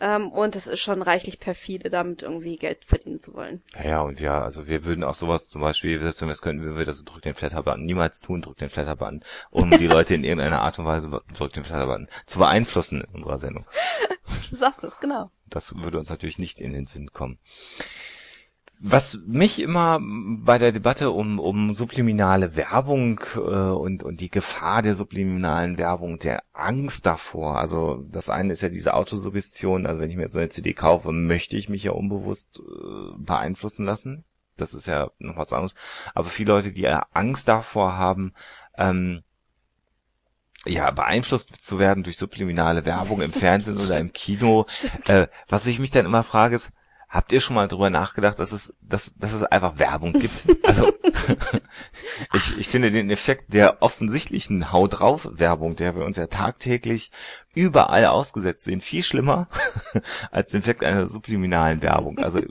Ähm, 0.00 0.30
und 0.30 0.56
es 0.56 0.66
ist 0.66 0.80
schon 0.80 1.00
reichlich 1.00 1.40
perfide, 1.40 1.88
damit 1.88 2.22
irgendwie 2.22 2.56
Geld 2.56 2.84
verdienen 2.84 3.20
zu 3.20 3.34
wollen. 3.34 3.62
Ja, 3.82 4.02
und 4.02 4.20
ja, 4.20 4.42
also 4.42 4.68
wir 4.68 4.84
würden 4.84 5.04
auch 5.04 5.14
sowas 5.14 5.48
zum 5.48 5.62
Beispiel, 5.62 5.98
selbst 5.98 6.20
wenn 6.20 6.28
wir 6.28 6.32
es 6.32 6.42
könnten, 6.42 6.62
würden 6.62 6.78
wir 6.78 6.84
das 6.84 7.04
drück 7.04 7.22
den 7.22 7.34
Flatter-Button 7.34 7.84
niemals 7.84 8.20
tun, 8.20 8.42
drück 8.42 8.58
den 8.58 8.68
Flatter-Button, 8.68 9.22
um 9.50 9.70
die 9.70 9.86
Leute 9.86 10.14
in 10.14 10.24
irgendeiner 10.24 10.60
Art 10.60 10.78
und 10.78 10.84
Weise 10.84 11.22
drück 11.34 11.52
den 11.52 11.64
Flatter-Button 11.64 12.08
zu 12.26 12.38
beeinflussen 12.38 13.00
in 13.00 13.14
unserer 13.14 13.38
Sendung. 13.38 13.64
Du 14.50 14.56
sagst 14.56 14.82
es, 14.84 14.98
genau. 15.00 15.30
Das 15.48 15.76
würde 15.76 15.98
uns 15.98 16.10
natürlich 16.10 16.38
nicht 16.38 16.60
in 16.60 16.72
den 16.72 16.86
Sinn 16.86 17.12
kommen. 17.12 17.38
Was 18.78 19.18
mich 19.26 19.60
immer 19.60 20.00
bei 20.00 20.58
der 20.58 20.70
Debatte 20.70 21.10
um, 21.10 21.38
um 21.38 21.74
subliminale 21.74 22.56
Werbung 22.56 23.20
äh, 23.36 23.38
und, 23.38 24.02
und 24.02 24.20
die 24.20 24.30
Gefahr 24.30 24.82
der 24.82 24.94
subliminalen 24.94 25.78
Werbung, 25.78 26.18
der 26.18 26.42
Angst 26.52 27.06
davor, 27.06 27.58
also 27.58 28.04
das 28.10 28.28
eine 28.28 28.52
ist 28.52 28.62
ja 28.62 28.68
diese 28.68 28.94
Autosuggestion, 28.94 29.86
also 29.86 30.00
wenn 30.00 30.10
ich 30.10 30.16
mir 30.16 30.28
so 30.28 30.38
eine 30.38 30.50
CD 30.50 30.74
kaufe, 30.74 31.12
möchte 31.12 31.56
ich 31.56 31.68
mich 31.70 31.84
ja 31.84 31.92
unbewusst 31.92 32.60
äh, 32.60 33.16
beeinflussen 33.16 33.86
lassen. 33.86 34.24
Das 34.56 34.74
ist 34.74 34.86
ja 34.86 35.10
noch 35.18 35.36
was 35.36 35.52
anderes. 35.52 35.74
Aber 36.14 36.28
viele 36.28 36.52
Leute, 36.52 36.72
die 36.72 36.82
ja 36.82 37.06
Angst 37.12 37.48
davor 37.48 37.96
haben, 37.96 38.32
ähm, 38.76 39.22
ja, 40.66 40.90
beeinflusst 40.90 41.60
zu 41.60 41.78
werden 41.78 42.02
durch 42.02 42.18
subliminale 42.18 42.84
Werbung 42.84 43.20
im 43.22 43.32
Fernsehen 43.32 43.78
oder 43.84 43.98
im 43.98 44.12
Kino. 44.12 44.66
Äh, 45.06 45.28
was 45.48 45.66
ich 45.66 45.78
mich 45.78 45.90
dann 45.90 46.06
immer 46.06 46.24
frage 46.24 46.56
ist, 46.56 46.72
habt 47.16 47.32
ihr 47.32 47.40
schon 47.40 47.56
mal 47.56 47.66
drüber 47.66 47.90
nachgedacht, 47.90 48.38
dass 48.38 48.52
es, 48.52 48.74
dass, 48.82 49.14
dass 49.16 49.32
es 49.32 49.42
einfach 49.42 49.78
Werbung 49.78 50.12
gibt? 50.12 50.46
Also 50.64 50.86
ich, 52.34 52.58
ich 52.58 52.68
finde 52.68 52.90
den 52.90 53.10
Effekt 53.10 53.54
der 53.54 53.82
offensichtlichen 53.82 54.70
Hau 54.70 54.86
drauf 54.86 55.28
Werbung, 55.32 55.76
der 55.76 55.96
wir 55.96 56.04
uns 56.04 56.18
ja 56.18 56.26
tagtäglich 56.26 57.10
überall 57.54 58.04
ausgesetzt 58.06 58.64
sehen, 58.64 58.80
viel 58.80 59.02
schlimmer 59.02 59.48
als 60.30 60.52
den 60.52 60.60
Effekt 60.60 60.84
einer 60.84 61.06
subliminalen 61.06 61.82
Werbung. 61.82 62.18
Also 62.18 62.42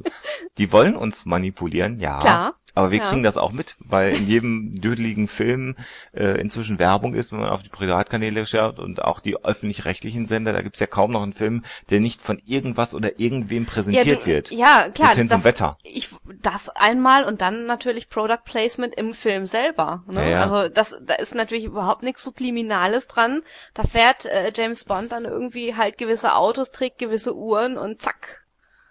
die 0.58 0.72
wollen 0.72 0.96
uns 0.96 1.26
manipulieren, 1.26 2.00
ja. 2.00 2.20
Klar. 2.20 2.56
Aber 2.76 2.92
wir 2.92 3.00
Ja. 3.00 3.10
kriegen 3.10 3.24
das 3.24 3.38
auch 3.38 3.54
mit, 3.54 3.78
weil 3.80 4.14
in 4.14 4.28
jedem 4.28 4.76
dödeligen 4.76 5.28
Film 5.28 5.76
äh, 6.14 6.40
inzwischen 6.40 6.78
Werbung 6.78 7.14
ist, 7.14 7.32
wenn 7.32 7.40
man 7.40 7.50
auf 7.50 7.64
die 7.64 7.70
Privatkanäle 7.70 8.46
schaut 8.46 8.80
und 8.80 9.02
auch 9.02 9.22
die 9.22 9.38
öffentlich-rechtlichen 9.44 10.26
Sender, 10.26 10.52
da 10.52 10.62
gibt's 10.62 10.80
ja 10.82 10.88
kaum 10.88 11.12
noch 11.12 11.24
einen 11.24 11.34
Film, 11.34 11.64
der 11.90 12.02
nicht 12.02 12.22
von 12.22 12.42
irgendwas 12.46 12.94
oder 12.94 13.20
irgendwem 13.20 13.66
präsentiert 13.66 14.24
du, 14.24 14.26
wird. 14.26 14.52
Ja, 14.52 14.90
klar. 14.90 15.08
Bis 15.10 15.18
hin 15.18 15.28
zum 15.30 15.38
das, 15.38 15.46
Wetter. 15.46 15.78
Ich, 15.84 16.10
das 16.42 16.68
einmal 16.70 17.24
und 17.24 17.42
dann 17.42 17.66
natürlich 17.66 18.10
Product 18.10 18.44
Placement 18.44 18.94
im 18.96 19.14
Film 19.14 19.48
selber. 19.48 20.04
Ne? 20.08 20.24
Ja, 20.24 20.30
ja. 20.30 20.42
Also 20.42 20.68
das, 20.68 20.98
da 21.02 21.16
ist 21.16 21.34
natürlich 21.34 21.64
überhaupt 21.64 22.04
nichts 22.04 22.24
Subliminales 22.24 23.08
dran. 23.08 23.42
Da 23.74 23.84
fährt 23.84 24.26
äh, 24.26 24.52
James 24.54 24.84
Bond 24.84 25.14
dann 25.14 25.24
irgendwie 25.24 25.76
halt 25.76 25.98
gewisse 25.98 26.36
Autos, 26.36 26.72
trägt 26.72 26.98
gewisse 26.98 27.36
Uhren 27.36 27.78
und 27.78 28.02
zack, 28.02 28.44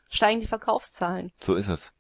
steigen 0.09 0.41
die 0.41 0.47
Verkaufszahlen. 0.47 1.33
So 1.39 1.55
ist 1.55 1.69
es. 1.69 1.93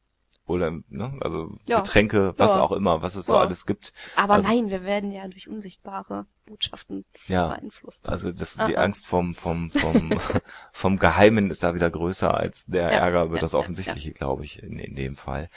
Oder, 0.47 0.72
ne, 0.88 1.16
also 1.20 1.53
Ja. 1.66 1.78
Getränke, 1.80 2.34
was 2.36 2.57
Ja. 2.57 2.62
auch 2.62 2.72
immer, 2.72 3.01
was 3.03 3.16
es 3.16 3.26
so 3.26 3.34
Ja. 3.34 3.40
alles 3.40 3.64
gibt. 3.66 3.92
Aber 4.16 4.34
Also- 4.34 4.49
nein, 4.49 4.68
wir 4.68 4.82
werden 4.84 5.11
ja 5.11 5.26
durch 5.28 5.49
Unsichtbare 5.49 6.26
Botschaften 6.47 7.05
Ja. 7.26 7.49
beeinflusst. 7.49 8.09
Also 8.09 8.30
das, 8.32 8.59
die. 8.68 8.76
Angst 8.76 9.07
vom, 9.07 9.34
vom, 9.34 9.70
vom, 9.70 10.18
vom 10.72 10.99
Geheimen 10.99 11.51
ist 11.51 11.62
da 11.62 11.74
wieder 11.74 11.90
größer 11.90 12.34
als 12.34 12.66
der 12.66 12.82
Ja, 12.82 12.88
Ärger 12.90 13.24
über 13.24 13.36
ja, 13.36 13.40
das 13.40 13.53
ja, 13.53 13.59
Offensichtliche, 13.59 14.12
glaube 14.12 14.45
ich, 14.45 14.62
in, 14.62 14.78
in 14.78 14.95
dem 14.95 15.16
Fall. 15.16 15.49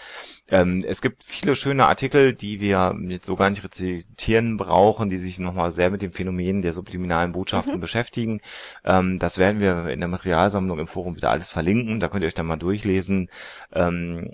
Ähm, 0.50 0.84
es 0.88 1.02
gibt 1.02 1.24
viele 1.24 1.56
schöne 1.56 1.86
Artikel, 1.88 2.34
die 2.34 2.62
wir 2.62 2.96
jetzt 3.08 3.26
so 3.26 3.36
gar 3.36 3.50
nicht 3.50 3.64
rezitieren 3.64 4.56
brauchen, 4.58 5.10
die 5.10 5.18
sich 5.18 5.40
nochmal 5.40 5.72
sehr 5.72 5.90
mit 5.90 6.02
dem 6.02 6.12
Phänomen 6.12 6.62
der 6.62 6.74
subliminalen 6.74 7.32
Botschaften 7.34 7.76
Mhm. 7.76 7.82
beschäftigen. 7.82 8.40
Ähm, 8.86 9.20
das 9.20 9.38
werden 9.38 9.60
wir 9.60 9.90
in 9.90 10.00
der 10.00 10.08
Materialsammlung 10.10 10.80
im 10.80 10.88
Forum 10.88 11.16
wieder 11.18 11.32
alles 11.32 11.50
verlinken. 11.50 12.00
Da 12.00 12.08
könnt 12.08 12.24
ihr 12.24 12.28
euch 12.28 12.34
dann 12.34 12.46
mal 12.48 12.56
durchlesen. 12.58 13.30
Ähm, 13.74 14.30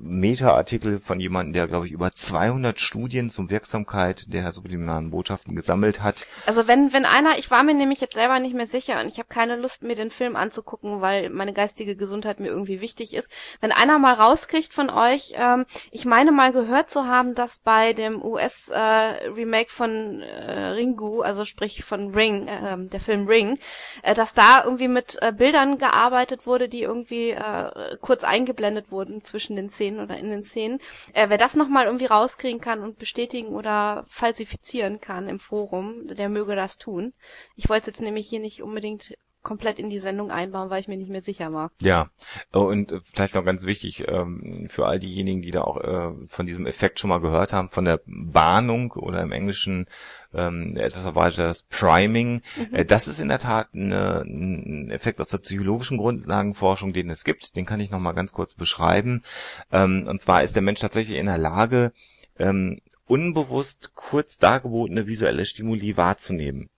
Meta-Artikel 0.00 0.98
von 0.98 1.20
jemandem, 1.20 1.52
der, 1.52 1.68
glaube 1.68 1.86
ich, 1.86 1.92
über 1.92 2.10
200 2.10 2.80
Studien 2.80 3.30
zur 3.30 3.50
Wirksamkeit 3.50 4.32
der 4.32 4.50
subliminalen 4.52 5.10
Botschaften 5.10 5.54
gesammelt 5.54 5.83
hat. 6.00 6.26
Also 6.46 6.66
wenn, 6.66 6.92
wenn 6.92 7.04
einer, 7.04 7.38
ich 7.38 7.50
war 7.50 7.62
mir 7.62 7.74
nämlich 7.74 8.00
jetzt 8.00 8.14
selber 8.14 8.38
nicht 8.38 8.54
mehr 8.54 8.66
sicher 8.66 9.00
und 9.00 9.08
ich 9.08 9.18
habe 9.18 9.28
keine 9.28 9.56
Lust, 9.56 9.82
mir 9.82 9.94
den 9.94 10.10
Film 10.10 10.36
anzugucken, 10.36 11.00
weil 11.00 11.30
meine 11.30 11.52
geistige 11.52 11.96
Gesundheit 11.96 12.40
mir 12.40 12.48
irgendwie 12.48 12.80
wichtig 12.80 13.14
ist. 13.14 13.30
Wenn 13.60 13.72
einer 13.72 13.98
mal 13.98 14.14
rauskriegt 14.14 14.72
von 14.72 14.90
euch, 14.90 15.34
ähm, 15.36 15.66
ich 15.90 16.04
meine 16.04 16.32
mal 16.32 16.52
gehört 16.52 16.90
zu 16.90 17.06
haben, 17.06 17.34
dass 17.34 17.58
bei 17.58 17.92
dem 17.92 18.24
US-Remake 18.24 19.70
von 19.70 20.20
äh, 20.22 20.68
Ringu, 20.68 21.22
also 21.22 21.44
sprich 21.44 21.84
von 21.84 22.14
Ring, 22.14 22.48
äh, 22.48 22.76
der 22.78 23.00
Film 23.00 23.26
Ring, 23.26 23.58
äh, 24.02 24.14
dass 24.14 24.34
da 24.34 24.64
irgendwie 24.64 24.88
mit 24.88 25.18
äh, 25.20 25.32
Bildern 25.32 25.78
gearbeitet 25.78 26.46
wurde, 26.46 26.68
die 26.68 26.82
irgendwie 26.82 27.30
äh, 27.30 27.96
kurz 28.00 28.24
eingeblendet 28.24 28.90
wurden 28.90 29.24
zwischen 29.24 29.56
den 29.56 29.68
Szenen 29.68 30.00
oder 30.00 30.16
in 30.16 30.30
den 30.30 30.42
Szenen. 30.42 30.80
Äh, 31.12 31.28
wer 31.28 31.38
das 31.38 31.54
nochmal 31.54 31.86
irgendwie 31.86 32.06
rauskriegen 32.06 32.60
kann 32.60 32.80
und 32.80 32.98
bestätigen 32.98 33.48
oder 33.48 34.04
falsifizieren 34.08 35.00
kann 35.00 35.28
im 35.28 35.40
Forum, 35.40 35.73
der 35.82 36.28
möge 36.28 36.56
das 36.56 36.76
tun. 36.76 37.12
Ich 37.56 37.68
wollte 37.68 37.80
es 37.82 37.86
jetzt 37.86 38.02
nämlich 38.02 38.28
hier 38.28 38.40
nicht 38.40 38.62
unbedingt 38.62 39.14
komplett 39.44 39.78
in 39.78 39.90
die 39.90 40.00
Sendung 40.00 40.32
einbauen, 40.32 40.70
weil 40.70 40.80
ich 40.80 40.88
mir 40.88 40.96
nicht 40.96 41.10
mehr 41.10 41.20
sicher 41.20 41.52
war. 41.52 41.70
Ja, 41.80 42.10
Oh, 42.52 42.62
und 42.62 42.90
äh, 42.90 43.00
vielleicht 43.02 43.34
noch 43.34 43.44
ganz 43.44 43.64
wichtig 43.64 44.08
ähm, 44.08 44.66
für 44.68 44.86
all 44.86 44.98
diejenigen, 44.98 45.42
die 45.42 45.50
da 45.50 45.62
auch 45.62 45.76
äh, 45.76 46.26
von 46.26 46.46
diesem 46.46 46.66
Effekt 46.66 46.98
schon 46.98 47.10
mal 47.10 47.20
gehört 47.20 47.52
haben, 47.52 47.68
von 47.68 47.84
der 47.84 48.00
Bahnung 48.06 48.92
oder 48.92 49.20
im 49.20 49.32
Englischen 49.32 49.86
ähm, 50.32 50.74
etwas 50.76 51.04
erweitertes 51.04 51.64
Priming. 51.64 52.40
Äh, 52.72 52.84
das 52.84 53.06
ist 53.06 53.20
in 53.20 53.28
der 53.28 53.38
Tat 53.38 53.74
ein 53.74 54.90
Effekt 54.90 55.20
aus 55.20 55.28
der 55.28 55.38
psychologischen 55.38 55.98
Grundlagenforschung, 55.98 56.92
den 56.92 57.10
es 57.10 57.22
gibt. 57.24 57.54
Den 57.54 57.66
kann 57.66 57.80
ich 57.80 57.90
noch 57.90 58.00
mal 58.00 58.12
ganz 58.12 58.32
kurz 58.32 58.54
beschreiben. 58.54 59.22
Ähm, 59.70 60.06
und 60.08 60.22
zwar 60.22 60.42
ist 60.42 60.56
der 60.56 60.62
Mensch 60.62 60.80
tatsächlich 60.80 61.18
in 61.18 61.26
der 61.26 61.38
Lage, 61.38 61.92
ähm, 62.38 62.80
unbewusst 63.06 63.94
kurz 63.94 64.38
dargebotene 64.38 65.06
visuelle 65.06 65.46
Stimuli 65.46 65.96
wahrzunehmen. 65.96 66.70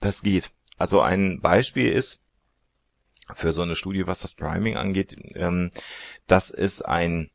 Das 0.00 0.22
geht. 0.22 0.50
Also 0.76 1.00
ein 1.00 1.40
Beispiel 1.40 1.90
ist, 1.90 2.20
für 3.34 3.52
so 3.52 3.62
eine 3.62 3.76
Studie, 3.76 4.06
was 4.06 4.20
das 4.20 4.34
Priming 4.34 4.76
angeht, 4.76 5.16
ähm, 5.34 5.70
dass 6.26 6.50
es 6.50 6.82
ein 6.82 7.30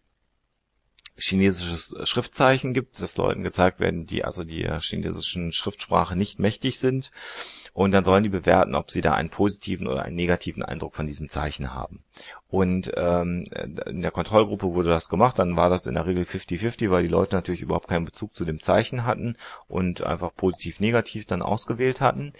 chinesisches 1.17 1.95
Schriftzeichen 2.03 2.73
gibt, 2.73 3.01
das 3.01 3.17
Leuten 3.17 3.43
gezeigt 3.43 3.79
werden, 3.79 4.05
die 4.05 4.23
also 4.23 4.43
die 4.43 4.67
chinesischen 4.79 5.51
Schriftsprache 5.51 6.15
nicht 6.15 6.39
mächtig 6.39 6.79
sind. 6.79 7.11
Und 7.73 7.91
dann 7.91 8.03
sollen 8.03 8.23
die 8.23 8.29
bewerten, 8.29 8.75
ob 8.75 8.91
sie 8.91 9.01
da 9.01 9.13
einen 9.13 9.29
positiven 9.29 9.87
oder 9.87 10.03
einen 10.03 10.15
negativen 10.15 10.63
Eindruck 10.63 10.95
von 10.95 11.07
diesem 11.07 11.29
Zeichen 11.29 11.73
haben. 11.73 12.03
Und 12.49 12.91
ähm, 12.97 13.45
in 13.85 14.01
der 14.01 14.11
Kontrollgruppe 14.11 14.73
wurde 14.73 14.89
das 14.89 15.07
gemacht, 15.07 15.39
dann 15.39 15.55
war 15.55 15.69
das 15.69 15.87
in 15.87 15.93
der 15.93 16.05
Regel 16.05 16.25
50-50, 16.25 16.89
weil 16.91 17.03
die 17.03 17.09
Leute 17.09 17.35
natürlich 17.35 17.61
überhaupt 17.61 17.87
keinen 17.87 18.05
Bezug 18.05 18.35
zu 18.35 18.43
dem 18.43 18.59
Zeichen 18.59 19.05
hatten 19.05 19.37
und 19.67 20.03
einfach 20.03 20.35
positiv-negativ 20.35 21.25
dann 21.25 21.41
ausgewählt 21.41 22.01
hatten. 22.01 22.33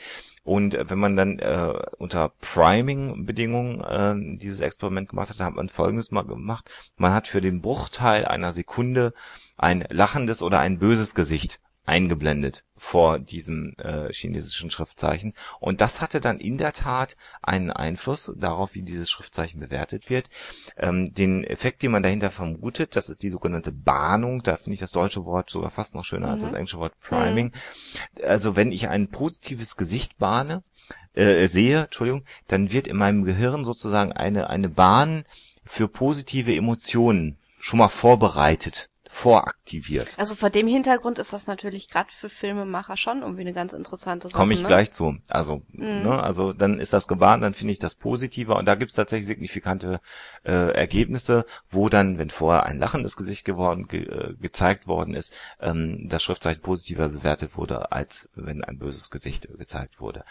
Und 0.44 0.74
äh, 0.74 0.90
wenn 0.90 1.00
man 1.00 1.16
dann 1.16 1.40
äh, 1.40 1.74
unter 1.98 2.34
Priming-Bedingungen 2.42 3.82
äh, 3.82 4.38
dieses 4.38 4.60
Experiment 4.60 5.10
gemacht 5.10 5.30
hat, 5.30 5.40
hat 5.40 5.56
man 5.56 5.70
Folgendes 5.70 6.12
mal 6.12 6.24
gemacht. 6.24 6.70
Man 6.98 7.14
hat 7.14 7.28
für 7.28 7.42
den 7.42 7.62
Bruchteil 7.62 8.26
einer 8.26 8.52
Sekunde 8.52 9.14
ein 9.58 9.86
lachendes 9.90 10.42
oder 10.42 10.60
ein 10.60 10.80
böses 10.80 11.16
Gesicht 11.16 11.60
eingeblendet 11.86 12.64
vor 12.78 13.20
diesem 13.20 13.74
äh, 13.78 14.12
chinesischen 14.12 14.72
Schriftzeichen. 14.72 15.34
Und 15.60 15.82
das 15.82 16.02
hatte 16.02 16.22
dann 16.22 16.40
in 16.40 16.58
der 16.58 16.74
Tat 16.74 17.16
einen 17.42 17.72
Einfluss 17.72 18.32
darauf, 18.36 18.76
wie 18.76 18.82
dieses 18.82 19.10
Schriftzeichen 19.10 19.60
bewertet 19.60 20.10
wird. 20.10 20.30
Ähm, 20.78 21.14
den 21.14 21.44
Effekt, 21.44 21.84
den 21.84 21.92
man 21.92 22.04
dahinter 22.04 22.32
vermutet, 22.32 22.96
das 22.96 23.10
ist 23.10 23.24
die 23.24 23.30
sogenannte 23.30 23.72
Bahnung. 23.72 24.42
Da 24.44 24.58
finde 24.58 24.74
ich 24.74 24.80
das 24.80 24.92
deutsche 24.92 25.26
Wort 25.26 25.50
sogar 25.50 25.72
fast 25.72 25.96
noch 25.96 26.06
schöner 26.06 26.30
als 26.30 26.44
das 26.44 26.54
englische 26.54 26.80
Wort 26.80 27.00
Priming. 27.00 27.52
Also 28.24 28.56
wenn 28.56 28.72
ich 28.72 28.88
ein 28.88 29.10
positives 29.10 29.76
Gesicht 29.76 30.18
bahne, 30.18 30.64
äh, 31.14 31.48
sehe, 31.48 31.84
Entschuldigung, 31.84 32.24
dann 32.48 32.72
wird 32.72 32.88
in 32.88 32.98
meinem 32.98 33.26
Gehirn 33.26 33.66
sozusagen 33.66 34.12
eine, 34.14 34.50
eine 34.50 34.70
Bahn 34.70 35.24
für 35.64 35.88
positive 35.88 36.56
Emotionen 36.56 37.38
schon 37.60 37.80
mal 37.80 37.90
vorbereitet, 37.90 38.90
voraktiviert. 39.12 40.08
Also 40.18 40.36
vor 40.36 40.50
dem 40.50 40.68
Hintergrund 40.68 41.20
ist 41.20 41.34
das 41.34 41.46
natürlich 41.46 41.90
gerade 41.90 42.10
für 42.10 42.30
Filmemacher 42.30 42.96
schon 42.96 43.22
irgendwie 43.22 43.42
eine 43.42 43.52
ganz 43.52 43.74
interessante 43.74 44.30
Sache. 44.30 44.40
Komme 44.40 44.54
ich 44.54 44.62
ne? 44.62 44.68
gleich 44.68 44.92
zu. 44.92 45.18
Also, 45.28 45.64
ne, 45.74 46.24
also 46.24 46.54
dann 46.54 46.80
ist 46.80 46.94
das 46.94 47.10
gewarnt, 47.10 47.44
dann 47.44 47.54
finde 47.54 47.74
ich 47.74 47.80
das 47.80 47.94
positiver 47.96 48.56
und 48.56 48.66
da 48.66 48.76
gibt 48.76 48.90
es 48.90 48.96
tatsächlich 48.96 49.28
signifikante 49.28 50.00
äh, 50.44 50.72
Ergebnisse, 50.72 51.46
wo 51.70 51.90
dann, 51.90 52.20
wenn 52.20 52.30
vorher 52.30 52.66
ein 52.66 52.80
lachendes 52.80 53.18
Gesicht 53.18 53.44
geworden, 53.44 53.90
ge, 53.90 54.06
äh, 54.06 54.34
gezeigt 54.40 54.88
worden 54.88 55.14
ist, 55.14 55.34
ähm, 55.60 56.08
das 56.08 56.24
Schriftzeichen 56.24 56.62
positiver 56.62 57.10
bewertet 57.10 57.58
wurde, 57.58 57.92
als 57.92 58.30
wenn 58.34 58.64
ein 58.64 58.80
böses 58.80 59.10
Gesicht 59.10 59.46
äh, 59.46 59.58
gezeigt 59.58 60.00
wurde. 60.00 60.24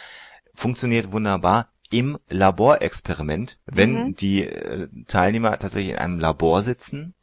Funktioniert 0.55 1.13
wunderbar 1.13 1.69
im 1.91 2.19
Laborexperiment, 2.29 3.59
wenn 3.67 4.15
die 4.15 4.47
äh, 4.47 4.89
Teilnehmer 5.09 5.59
tatsächlich 5.59 5.93
in 5.93 5.99
einem 5.99 6.21
Labor 6.21 6.63
sitzen 6.63 7.15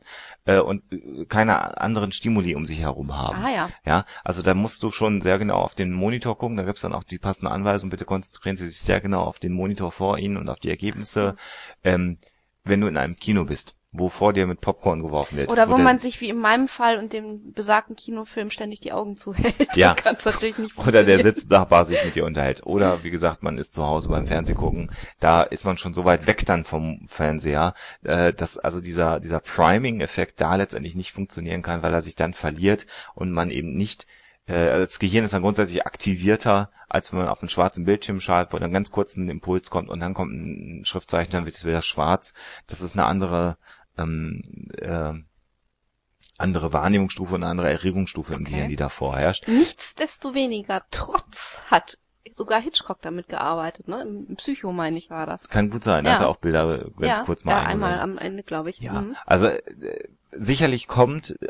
äh, 0.46 0.60
und 0.60 0.84
äh, 0.92 1.26
keine 1.26 1.80
anderen 1.80 2.12
Stimuli 2.12 2.54
um 2.54 2.66
sich 2.66 2.82
herum 2.82 3.16
haben. 3.16 3.38
Ah 3.38 3.50
ja. 3.50 3.70
Ja, 3.86 4.06
also 4.26 4.44
da 4.44 4.54
musst 4.54 4.84
du 4.84 4.92
schon 4.92 5.22
sehr 5.22 5.40
genau 5.40 5.56
auf 5.56 5.74
den 5.74 5.94
Monitor 5.94 6.38
gucken. 6.38 6.58
Da 6.58 6.64
gibt's 6.64 6.82
dann 6.82 6.94
auch 6.94 7.06
die 7.06 7.18
passende 7.18 7.52
Anweisung. 7.52 7.90
Bitte 7.90 8.06
konzentrieren 8.06 8.58
Sie 8.58 8.68
sich 8.68 8.80
sehr 8.80 9.00
genau 9.00 9.24
auf 9.24 9.40
den 9.40 9.54
Monitor 9.54 9.92
vor 9.92 10.18
Ihnen 10.18 10.36
und 10.36 10.50
auf 10.50 10.60
die 10.60 10.70
Ergebnisse, 10.70 11.38
ähm, 11.86 12.18
wenn 12.66 12.82
du 12.82 12.88
in 12.88 12.98
einem 12.98 13.16
Kino 13.16 13.46
bist, 13.46 13.77
wo 13.92 14.10
vor 14.10 14.34
dir 14.34 14.46
mit 14.48 14.62
Popcorn 14.62 15.02
geworfen 15.02 15.38
wird. 15.38 15.52
Oder 15.52 15.70
wo 15.70 15.76
der- 15.76 15.84
man 15.84 15.98
sich 15.98 16.20
wie 16.22 16.30
in 16.30 16.40
meinem 16.40 16.68
Fall 16.68 16.98
und 16.98 17.14
dem 17.14 17.54
besagten 17.54 17.96
Kinofilm 17.96 18.50
ständig 18.50 18.80
die 18.82 18.92
Augen 18.92 19.16
zuhält. 19.16 19.56
Ja. 19.76 19.94
Dann 19.94 20.04
kann 20.04 20.16
es 20.18 20.26
natürlich 20.26 20.58
nicht 20.58 20.78
oder 20.78 21.04
der. 21.04 21.22
Sitznachbar 21.22 21.86
sich 21.86 22.04
mit 22.04 22.16
dir 22.16 22.26
unterhält. 22.26 22.66
Oder 22.66 23.04
wie 23.04 23.12
gesagt, 23.12 23.44
man 23.44 23.58
ist 23.58 23.74
zu 23.74 23.86
Hause 23.86 24.10
beim 24.10 24.28
Fernsehgucken. 24.28 24.92
Da 25.20 25.44
ist 25.44 25.66
man 25.66 25.78
schon 25.78 25.94
so 25.94 26.04
weit 26.06 26.28
weg 26.28 26.46
dann 26.46 26.64
vom 26.64 27.02
Fernseher, 27.08 27.74
äh, 28.04 28.34
dass 28.34 28.58
also 28.58 28.82
dieser 28.82 29.20
dieser 29.20 29.40
Priming-Effekt 29.40 30.42
da 30.42 30.56
letztendlich 30.56 30.96
nicht 30.96 31.12
funktionieren 31.12 31.62
kann, 31.62 31.84
weil 31.84 31.94
er 31.94 32.02
sich 32.02 32.16
dann 32.16 32.34
verliert 32.34 32.86
und 33.16 33.32
man 33.32 33.50
eben 33.52 33.76
nicht 33.76 34.06
äh, 34.48 34.80
das 34.80 35.00
Gehirn 35.00 35.26
ist 35.26 35.34
dann 35.34 35.42
grundsätzlich 35.42 35.86
aktivierter, 35.86 36.72
als 36.88 37.12
wenn 37.12 37.20
man 37.20 37.28
auf 37.28 37.42
einen 37.42 37.50
schwarzen 37.50 37.84
Bildschirm 37.86 38.22
schaut, 38.22 38.54
wo 38.54 38.58
dann 38.58 38.72
ganz 38.72 38.92
kurz 38.92 39.18
ein 39.18 39.30
Impuls 39.30 39.70
kommt 39.70 39.90
und 39.90 40.00
dann 40.00 40.14
kommt 40.14 40.32
ein 40.32 40.86
Schriftzeichen, 40.86 41.32
dann 41.34 41.46
wird 41.46 41.56
es 41.56 41.66
wieder 41.66 41.82
schwarz. 41.82 42.34
Das 42.66 42.80
ist 42.82 42.94
eine 42.96 43.06
andere 43.06 43.58
ähm, 43.98 44.42
äh, 44.80 45.14
andere 46.38 46.72
Wahrnehmungsstufe 46.74 47.36
und 47.36 47.44
eine 47.44 47.52
andere 47.52 47.70
Erregungsstufe 47.72 48.34
im 48.34 48.42
Okay. 48.42 48.52
Gehirn, 48.52 48.70
die 48.70 48.76
da 48.76 48.90
vorherrscht. 48.90 49.48
Nichtsdestoweniger, 49.48 50.84
trotz 50.92 51.62
hat 51.72 51.98
sogar 52.30 52.62
Hitchcock 52.62 53.02
damit 53.02 53.30
gearbeitet, 53.30 53.88
ne? 53.88 54.02
Im 54.02 54.28
im 54.28 54.36
Psycho, 54.36 54.72
meine 54.74 54.98
ich, 54.98 55.10
war 55.10 55.26
das. 55.26 55.48
Kann 55.50 55.70
gut 55.70 55.84
sein, 55.84 56.06
er 56.06 56.12
Ja. 56.12 56.18
hatte 56.18 56.28
auch 56.28 56.38
Bilder 56.38 56.90
ganz 57.00 57.20
ja, 57.20 57.24
kurz 57.24 57.46
mal 57.46 57.54
ja, 57.54 57.64
einmal 57.64 58.00
am 58.00 58.18
Ende, 58.18 58.44
glaube 58.44 58.70
ich. 58.70 58.80
Ja, 58.80 59.02
Mhm. 59.02 59.16
also 59.26 59.48
äh, 59.48 59.62
sicherlich 60.32 60.88
kommt 60.88 61.42
äh, 61.42 61.48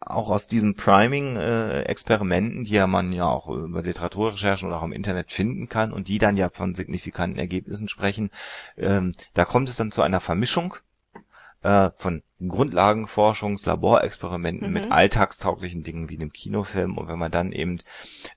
auch 0.00 0.30
aus 0.30 0.46
diesen 0.48 0.74
Priming-Experimenten, 0.76 2.64
die 2.64 2.72
ja 2.72 2.86
man 2.86 3.12
ja 3.12 3.26
auch 3.26 3.48
über 3.48 3.82
Literaturrecherchen 3.82 4.66
oder 4.68 4.78
auch 4.80 4.84
im 4.84 4.92
Internet 4.92 5.30
finden 5.30 5.68
kann 5.68 5.92
und 5.92 6.08
die 6.08 6.18
dann 6.18 6.36
ja 6.36 6.48
von 6.50 6.74
signifikanten 6.74 7.38
Ergebnissen 7.38 7.88
sprechen, 7.88 8.30
ähm, 8.76 9.14
da 9.34 9.44
kommt 9.44 9.68
es 9.68 9.76
dann 9.76 9.92
zu 9.92 10.02
einer 10.02 10.20
Vermischung 10.20 10.74
äh, 11.62 11.90
von 11.96 12.22
Grundlagenforschungs-, 12.40 13.66
Laborexperimenten 13.66 14.68
Mhm. 14.68 14.74
mit 14.74 14.90
alltagstauglichen 14.90 15.82
Dingen 15.84 16.08
wie 16.08 16.16
dem 16.18 16.32
Kinofilm 16.32 16.98
und 16.98 17.06
wenn 17.08 17.18
man 17.18 17.30
dann 17.30 17.52
eben 17.52 17.78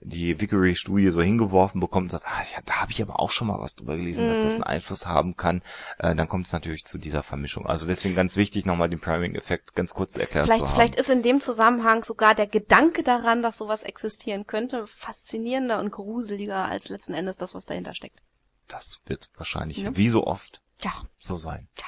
die 0.02 0.40
Vickery-Studie 0.40 1.10
so 1.10 1.22
hingeworfen 1.22 1.82
bekommt 1.82 2.04
und 2.06 2.10
sagt, 2.12 2.26
ah, 2.28 2.44
ja, 2.54 2.62
da 2.66 2.82
habe 2.82 2.92
ich 2.92 3.02
aber 3.02 3.20
auch 3.20 3.32
schon 3.32 3.48
mal 3.48 3.60
was 3.60 3.76
drüber 3.76 3.96
gelesen, 3.98 4.28
dass 4.28 4.40
Mhm. 4.40 4.44
das 4.44 4.54
einen 4.56 4.64
Einfluss 4.64 5.06
haben 5.08 5.36
kann, 5.38 5.62
äh, 5.98 6.14
dann 6.16 6.28
kommt 6.30 6.46
es 6.46 6.54
natürlich 6.54 6.86
zu 6.86 6.98
dieser 6.98 7.24
Vermischung. 7.24 7.66
Also 7.66 7.88
deswegen 7.88 8.14
ganz 8.16 8.36
wichtig, 8.38 8.66
nochmal 8.66 8.90
den 8.90 9.00
Priming-Effekt 9.00 9.74
ganz 9.76 9.94
kurz 9.96 10.18
erklärt 10.18 10.46
Vielleicht, 10.46 10.60
zu 10.62 10.68
haben. 10.68 10.76
vielleicht 10.76 10.96
ist 10.96 11.10
in 11.10 11.24
dem 11.24 11.42
Zusammenhang 11.42 12.04
sogar 12.04 12.36
der 12.36 12.48
Gedanke 12.48 13.02
daran, 13.04 13.42
dass 13.42 13.58
sowas 13.58 13.82
existieren 13.84 14.46
könnte, 14.46 14.86
faszinierender 14.88 15.80
und 15.80 15.92
gruseliger 15.92 16.66
als 16.66 16.90
letzten 16.90 17.14
Endes 17.16 17.38
das, 17.38 17.56
was 17.56 17.66
dahinter 17.66 17.94
steckt. 17.96 18.22
das 18.68 19.00
wird 19.06 19.30
wahrscheinlich, 19.36 19.78
Ja. 19.78 19.96
wie 19.96 20.10
so 20.10 20.26
oft, 20.26 20.60
Ja, 20.82 20.92
so 21.20 21.38
sein. 21.38 21.68
ja. 21.78 21.86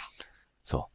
So, 0.64 0.86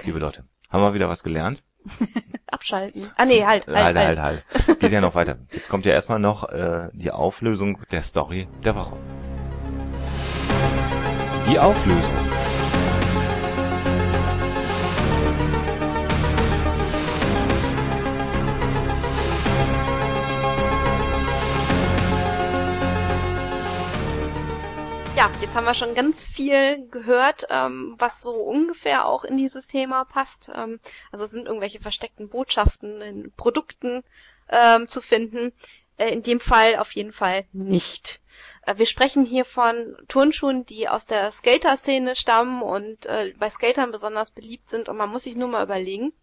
Okay. 0.00 0.08
liebe 0.08 0.18
Leute, 0.18 0.44
haben 0.70 0.82
wir 0.82 0.94
wieder 0.94 1.10
was 1.10 1.22
gelernt? 1.22 1.62
abschalten. 2.46 3.06
Ah 3.16 3.26
nee, 3.26 3.44
halt, 3.44 3.66
halt, 3.66 3.96
halt, 3.96 4.18
halt, 4.18 4.44
halt. 4.66 4.80
Geht 4.80 4.92
ja 4.92 5.00
noch 5.00 5.14
weiter. 5.14 5.38
Jetzt 5.52 5.68
kommt 5.68 5.84
ja 5.84 5.92
erstmal 5.92 6.18
noch 6.18 6.48
äh, 6.48 6.88
die 6.94 7.10
Auflösung 7.10 7.78
der 7.90 8.02
Story 8.02 8.48
der 8.64 8.76
Woche. 8.76 8.96
Die 11.46 11.58
Auflösung. 11.58 12.39
Ja, 25.20 25.30
jetzt 25.42 25.54
haben 25.54 25.66
wir 25.66 25.74
schon 25.74 25.92
ganz 25.92 26.24
viel 26.24 26.88
gehört, 26.88 27.46
ähm, 27.50 27.94
was 27.98 28.22
so 28.22 28.32
ungefähr 28.32 29.04
auch 29.04 29.22
in 29.22 29.36
dieses 29.36 29.66
Thema 29.66 30.06
passt. 30.06 30.50
Ähm, 30.54 30.80
also 31.12 31.26
es 31.26 31.30
sind 31.30 31.44
irgendwelche 31.44 31.78
versteckten 31.78 32.30
Botschaften 32.30 33.02
in 33.02 33.30
Produkten 33.32 34.02
ähm, 34.48 34.88
zu 34.88 35.02
finden. 35.02 35.52
Äh, 35.98 36.08
in 36.14 36.22
dem 36.22 36.40
Fall 36.40 36.76
auf 36.76 36.92
jeden 36.92 37.12
Fall 37.12 37.44
nicht. 37.52 38.22
Äh, 38.64 38.78
wir 38.78 38.86
sprechen 38.86 39.26
hier 39.26 39.44
von 39.44 39.94
Turnschuhen, 40.08 40.64
die 40.64 40.88
aus 40.88 41.04
der 41.04 41.30
Skater-Szene 41.30 42.16
stammen 42.16 42.62
und 42.62 43.04
äh, 43.04 43.34
bei 43.38 43.50
Skatern 43.50 43.90
besonders 43.90 44.30
beliebt 44.30 44.70
sind. 44.70 44.88
Und 44.88 44.96
man 44.96 45.10
muss 45.10 45.24
sich 45.24 45.36
nur 45.36 45.48
mal 45.48 45.64
überlegen, 45.64 46.14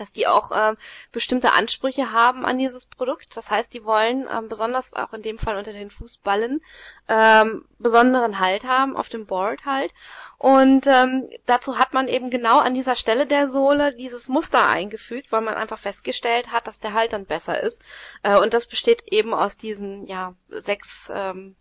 dass 0.00 0.12
die 0.12 0.26
auch 0.26 0.50
ähm, 0.54 0.76
bestimmte 1.12 1.52
Ansprüche 1.52 2.12
haben 2.12 2.44
an 2.44 2.58
dieses 2.58 2.86
Produkt. 2.86 3.36
Das 3.36 3.50
heißt, 3.50 3.72
die 3.74 3.84
wollen 3.84 4.26
ähm, 4.32 4.48
besonders 4.48 4.94
auch 4.94 5.12
in 5.12 5.22
dem 5.22 5.38
Fall 5.38 5.56
unter 5.56 5.72
den 5.72 5.90
Fußballen 5.90 6.62
ähm, 7.08 7.64
besonderen 7.78 8.38
Halt 8.38 8.64
haben, 8.64 8.96
auf 8.96 9.08
dem 9.08 9.26
Board 9.26 9.64
halt. 9.64 9.92
Und 10.38 10.86
ähm, 10.86 11.28
dazu 11.46 11.78
hat 11.78 11.92
man 11.92 12.08
eben 12.08 12.30
genau 12.30 12.58
an 12.58 12.74
dieser 12.74 12.96
Stelle 12.96 13.26
der 13.26 13.48
Sohle 13.48 13.94
dieses 13.94 14.28
Muster 14.28 14.66
eingefügt, 14.66 15.32
weil 15.32 15.42
man 15.42 15.54
einfach 15.54 15.78
festgestellt 15.78 16.52
hat, 16.52 16.66
dass 16.66 16.80
der 16.80 16.94
Halt 16.94 17.12
dann 17.12 17.26
besser 17.26 17.60
ist. 17.60 17.82
Äh, 18.22 18.38
und 18.38 18.54
das 18.54 18.66
besteht 18.66 19.12
eben 19.12 19.34
aus 19.34 19.56
diesen 19.56 20.06
ja 20.06 20.34
sechs 20.48 21.10
ähm, 21.14 21.56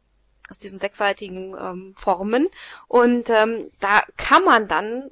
aus 0.49 0.59
diesen 0.59 0.79
sechsseitigen 0.79 1.55
ähm, 1.59 1.93
Formen. 1.95 2.49
Und 2.87 3.29
ähm, 3.29 3.69
da 3.79 4.03
kann 4.17 4.43
man 4.43 4.67
dann 4.67 5.09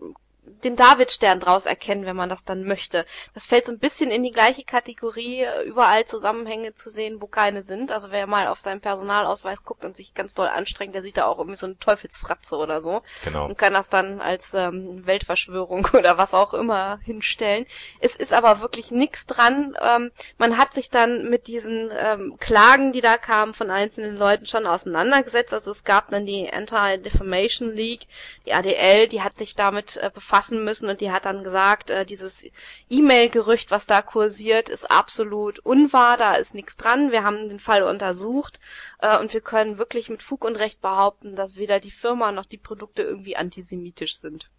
den 0.64 0.76
Davidstern 0.76 1.40
draus 1.40 1.66
erkennen, 1.66 2.06
wenn 2.06 2.16
man 2.16 2.30
das 2.30 2.44
dann 2.44 2.64
möchte. 2.64 3.06
Das 3.34 3.46
fällt 3.46 3.66
so 3.66 3.72
ein 3.72 3.80
bisschen 3.80 4.12
in 4.12 4.24
die 4.24 4.32
gleiche 4.32 4.64
Kategorie, 4.64 5.42
äh, 5.42 5.64
überall 5.64 6.06
Zusammenhänge 6.06 6.74
zu 6.74 6.90
sehen, 6.90 7.22
wo 7.22 7.28
keine 7.28 7.64
sind. 7.64 7.92
Also 7.92 8.12
wer 8.12 8.28
mal 8.28 8.48
auf 8.48 8.60
seinen 8.60 8.82
Personalausweis 8.82 9.64
guckt 9.64 9.86
und 9.86 9.96
sich 9.96 10.14
ganz 10.14 10.34
doll 10.34 10.48
anstrengt, 10.48 10.96
der 10.96 11.02
sieht 11.02 11.18
da 11.18 11.26
auch 11.26 11.38
irgendwie 11.38 11.58
so 11.58 11.68
eine 11.68 11.78
Teufelsfratze 11.78 12.56
oder 12.56 12.82
so. 12.82 13.02
Genau. 13.24 13.46
Und 13.46 13.58
kann 13.58 13.74
das 13.74 13.90
dann 13.90 14.22
als 14.22 14.54
ähm, 14.54 15.06
Weltverschwörung 15.06 15.88
oder 15.94 16.18
was 16.18 16.34
auch 16.34 16.54
immer 16.54 17.00
hinstellen. 17.04 17.66
Es 18.00 18.16
ist 18.16 18.34
aber 18.34 18.62
wirklich 18.62 18.92
nichts 18.92 19.26
dran. 19.26 19.78
Ähm, 19.82 20.12
man 20.38 20.58
hat 20.58 20.74
sich 20.74 20.90
dann 20.90 21.30
mit 21.30 21.48
diesen 21.48 21.92
ähm, 21.98 22.38
Klagen, 22.40 22.92
die 22.94 23.02
da 23.02 23.18
kamen 23.18 23.54
von 23.54 23.70
einzelnen 23.70 24.18
Leuten 24.18 24.46
schon 24.46 24.66
auseinandergesetzt. 24.66 25.54
Also 25.54 25.72
es 25.72 25.84
gab 25.84 26.10
dann 26.10 26.26
die 26.26 26.52
Anti-Defamation 26.52 27.74
League, 27.74 28.08
die 28.46 28.54
ADL, 28.54 29.08
die 29.08 29.22
hat 29.22 29.38
sich 29.38 29.56
damit 29.56 29.98
äh, 29.98 30.10
befasst 30.14 30.37
fassen 30.38 30.64
müssen 30.64 30.88
und 30.88 31.02
die 31.02 31.12
hat 31.12 31.26
dann 31.26 31.44
gesagt, 31.44 31.90
äh, 31.90 32.06
dieses 32.06 32.46
E-Mail-Gerücht, 32.90 33.72
was 33.72 33.88
da 33.88 34.04
kursiert, 34.04 34.70
ist 34.70 34.92
absolut 34.92 35.58
unwahr, 35.60 36.16
da 36.16 36.34
ist 36.34 36.54
nichts 36.54 36.78
dran. 36.78 37.12
Wir 37.12 37.24
haben 37.24 37.50
den 37.50 37.60
Fall 37.60 37.82
untersucht 37.82 38.60
äh, 39.00 39.18
und 39.18 39.34
wir 39.34 39.42
können 39.42 39.80
wirklich 39.80 40.10
mit 40.10 40.22
Fug 40.22 40.46
und 40.46 40.56
Recht 40.56 40.80
behaupten, 40.80 41.36
dass 41.36 41.58
weder 41.58 41.80
die 41.80 41.90
Firma 41.90 42.32
noch 42.32 42.46
die 42.46 42.60
Produkte 42.60 43.02
irgendwie 43.02 43.36
antisemitisch 43.36 44.18
sind. 44.18 44.52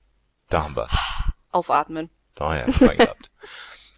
Da 0.51 0.65
haben 0.65 0.75
wir's. 0.75 0.97
Aufatmen. 1.53 2.11
Daher 2.35 2.67
gehabt. 2.67 3.31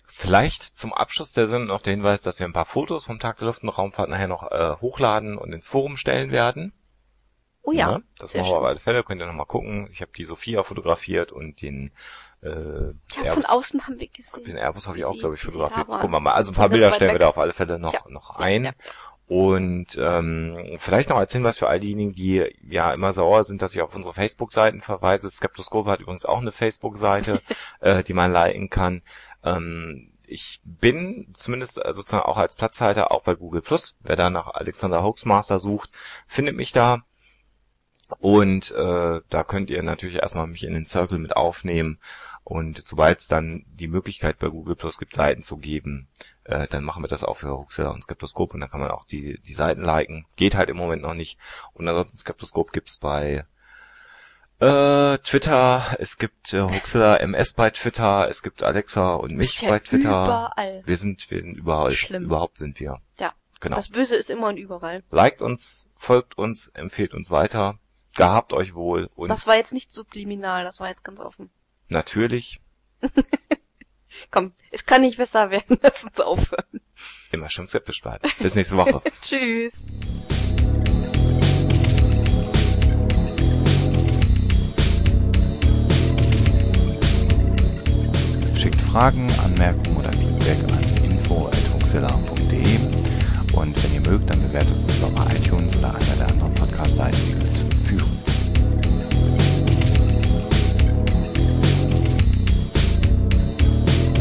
Vielleicht 0.07 0.63
zum 0.77 0.93
Abschluss 0.93 1.33
der 1.33 1.47
Sendung 1.47 1.69
noch 1.69 1.81
der 1.81 1.95
Hinweis, 1.95 2.21
dass 2.21 2.41
wir 2.41 2.47
ein 2.47 2.53
paar 2.53 2.67
Fotos 2.67 3.07
vom 3.07 3.19
Tag 3.19 3.39
der 3.39 3.47
Luft- 3.47 3.63
und 3.63 3.71
Raumfahrt 3.71 4.11
nachher 4.11 4.29
noch 4.29 4.51
äh, 4.51 4.77
hochladen 4.83 5.39
und 5.39 5.55
ins 5.55 5.67
Forum 5.67 5.97
stellen 5.97 6.31
werden. 6.31 6.75
Oh 7.63 7.73
ja. 7.73 7.99
Ne? 7.99 8.03
Das 8.19 8.35
machen 8.35 8.47
wir 8.47 8.53
auf 8.53 8.59
schön. 8.63 8.67
alle 8.67 8.81
Fälle. 8.81 9.03
Könnt 9.05 9.21
ihr 9.21 9.27
noch 9.27 9.35
mal 9.35 9.45
gucken. 9.45 9.89
Ich 9.93 10.01
habe 10.01 10.11
die 10.17 10.25
Sophia 10.25 10.63
fotografiert 10.63 11.31
und 11.33 11.61
den 11.63 11.93
äh, 12.43 12.49
Ja, 13.25 13.33
von 13.35 13.45
außen 13.45 13.87
haben 13.87 14.01
wir 14.01 14.09
gesehen. 14.09 14.45
den 14.45 14.57
Airbus 14.57 14.89
habe 14.89 14.99
ich 14.99 15.05
auch, 15.05 15.17
glaube 15.19 15.35
ich, 15.35 15.43
fotografiert. 15.43 15.87
Gucken 15.87 16.11
wir 16.11 16.21
mal. 16.21 16.33
Also 16.33 16.53
ein 16.53 16.55
paar 16.55 16.71
Bilder 16.71 16.93
stellen 16.93 17.11
wir 17.11 17.15
weg. 17.15 17.21
da 17.21 17.29
auf 17.29 17.39
alle 17.39 17.53
Fälle 17.53 17.79
noch, 17.79 17.93
Ja. 17.93 18.01
noch 18.09 18.39
Ja, 18.39 18.45
ein. 18.47 18.65
ja, 18.65 18.71
ja. 18.71 18.77
Und 19.27 19.97
ähm, 19.97 20.67
vielleicht 20.79 21.09
noch 21.11 21.17
als 21.19 21.33
Hinweis 21.33 21.59
für 21.59 21.69
all 21.69 21.79
diejenigen, 21.79 22.13
die 22.15 22.45
ja 22.69 22.93
immer 22.93 23.13
sauer 23.13 23.45
sind, 23.45 23.63
dass 23.63 23.75
ich 23.77 23.81
auf 23.81 23.95
unsere 23.95 24.13
Facebook-Seiten 24.13 24.81
verweise. 24.81 25.31
Skeptoskop 25.31 25.87
hat 25.87 26.01
übrigens 26.01 26.25
auch 26.25 26.41
eine 26.41 26.51
Facebook-Seite, 26.51 27.41
äh, 27.81 28.03
die 28.03 28.13
man 28.15 28.33
liken 28.33 28.71
kann. 28.71 29.03
Ähm, 29.45 30.11
ich 30.27 30.61
bin 30.65 31.29
zumindest 31.35 31.79
äh, 31.85 31.93
sozusagen 31.95 32.25
auch 32.25 32.39
als 32.39 32.57
Platzhalter 32.57 33.13
auch 33.13 33.23
bei 33.23 33.35
Google 33.37 33.63
Plus. 33.63 33.95
Wer 34.01 34.17
da 34.17 34.31
nach 34.31 34.49
Alexander 34.49 35.05
Hoaxmaster 35.05 35.61
sucht, 35.61 35.91
findet 36.27 36.57
mich 36.57 36.73
da. 36.73 37.03
Und 38.19 38.73
äh, 38.73 39.21
da 39.29 39.45
könnt 39.45 39.71
ihr 39.71 39.83
natürlich 39.83 40.17
erstmal 40.17 40.47
mich 40.47 40.65
in 40.65 40.75
den 40.75 40.85
Circle 40.85 41.19
mit 41.19 41.37
aufnehmen. 41.37 41.99
Und 42.45 42.83
sobald 42.85 43.19
es 43.19 43.29
dann 43.29 43.65
die 43.69 43.89
Möglichkeit 43.89 44.39
bei 44.39 44.49
Google 44.49 44.77
Plus 44.77 44.99
gibt, 44.99 45.15
Seiten 45.15 45.43
zu 45.43 45.59
geben, 45.59 46.09
äh, 46.45 46.67
dann 46.69 46.85
machen 46.85 47.03
wir 47.03 47.09
das 47.09 47.25
auch 47.25 47.37
für 47.37 47.57
Huxella 47.57 47.91
und 47.91 48.03
Skeptoskop 48.03 48.55
und 48.55 48.61
dann 48.61 48.71
kann 48.71 48.81
man 48.81 48.91
auch 48.91 49.05
die, 49.05 49.39
die 49.41 49.55
Seiten 49.55 49.83
liken. 49.83 50.27
Geht 50.37 50.57
halt 50.57 50.71
im 50.71 50.77
Moment 50.77 51.03
noch 51.03 51.15
nicht. 51.15 51.39
Und 51.73 51.87
ansonsten 51.87 52.19
Skeptoskop 52.19 52.73
gibt's 52.73 52.99
bei 52.99 53.45
äh, 54.59 55.19
Twitter, 55.19 55.97
es 55.99 56.19
gibt 56.19 56.53
äh, 56.53 56.63
Huxella 56.63 57.17
MS 57.17 57.53
bei 57.57 57.71
Twitter, 57.71 58.29
es 58.29 58.43
gibt 58.43 58.63
Alexa 58.63 59.15
und 59.15 59.35
mich 59.37 59.63
ja 59.63 59.71
bei 59.71 59.79
Twitter. 59.79 60.09
überall. 60.09 60.83
Wir 60.85 60.97
sind, 60.97 61.31
wir 61.31 61.41
sind 61.41 61.57
überall. 61.57 61.93
Schlimm. 61.93 62.25
Überhaupt 62.25 62.59
sind 62.59 62.79
wir. 62.81 63.01
Ja. 63.19 63.33
Genau. 63.61 63.77
Das 63.77 63.91
Böse 63.91 64.17
ist 64.17 64.31
immer 64.31 64.49
und 64.49 64.57
überall. 64.57 65.03
Liked 65.11 65.43
uns, 65.43 65.87
folgt 65.97 66.39
uns, 66.39 66.69
empfehlt 66.69 67.15
uns 67.15 67.31
weiter. 67.31 67.79
Gehabt 68.17 68.53
euch 68.53 68.75
wohl 68.75 69.09
und 69.15 69.29
Das 69.29 69.47
war 69.47 69.57
jetzt 69.57 69.73
nicht 69.73 69.93
subliminal, 69.93 70.65
das 70.65 70.81
war 70.81 70.89
jetzt 70.89 71.05
ganz 71.05 71.21
offen. 71.21 71.51
natürlich 71.89 72.61
Komm, 74.33 74.53
es 74.73 74.85
kann 74.85 75.03
nicht 75.03 75.17
besser 75.19 75.51
werden, 75.51 75.79
lass 75.83 76.03
uns 76.05 76.21
aufhören. 76.21 76.81
immer 77.31 77.49
schön 77.49 77.67
skeptisch 77.69 78.03
bleiben. 78.03 78.29
Bis 78.41 78.57
nächste 78.57 78.77
Woche. 78.77 79.01
Tschüss. 79.23 79.85
Schickt 88.55 88.77
Fragen, 88.83 89.29
Anmerkungen 89.45 89.97
oder 89.97 90.13
Feedback 90.13 90.59
an 90.73 91.05
info.huxilla.de 91.05 92.79
und 93.57 93.83
wenn 93.83 93.95
ihr 93.95 94.11
mögt, 94.11 94.29
dann 94.31 94.41
bewertet 94.43 94.75
uns 94.87 95.03
auch 95.03 95.11
bei 95.13 95.35
iTunes 95.37 95.60
uns 96.99 97.59
führen. 97.87 98.11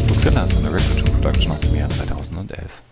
Huxilla 0.09 0.43
ist 0.43 0.57
eine 0.57 0.67
Record 0.67 0.99
Show 0.99 1.11
Production 1.13 1.51
aus 1.51 1.61
dem 1.61 1.76
Jahr 1.76 1.89
2011. 1.89 2.89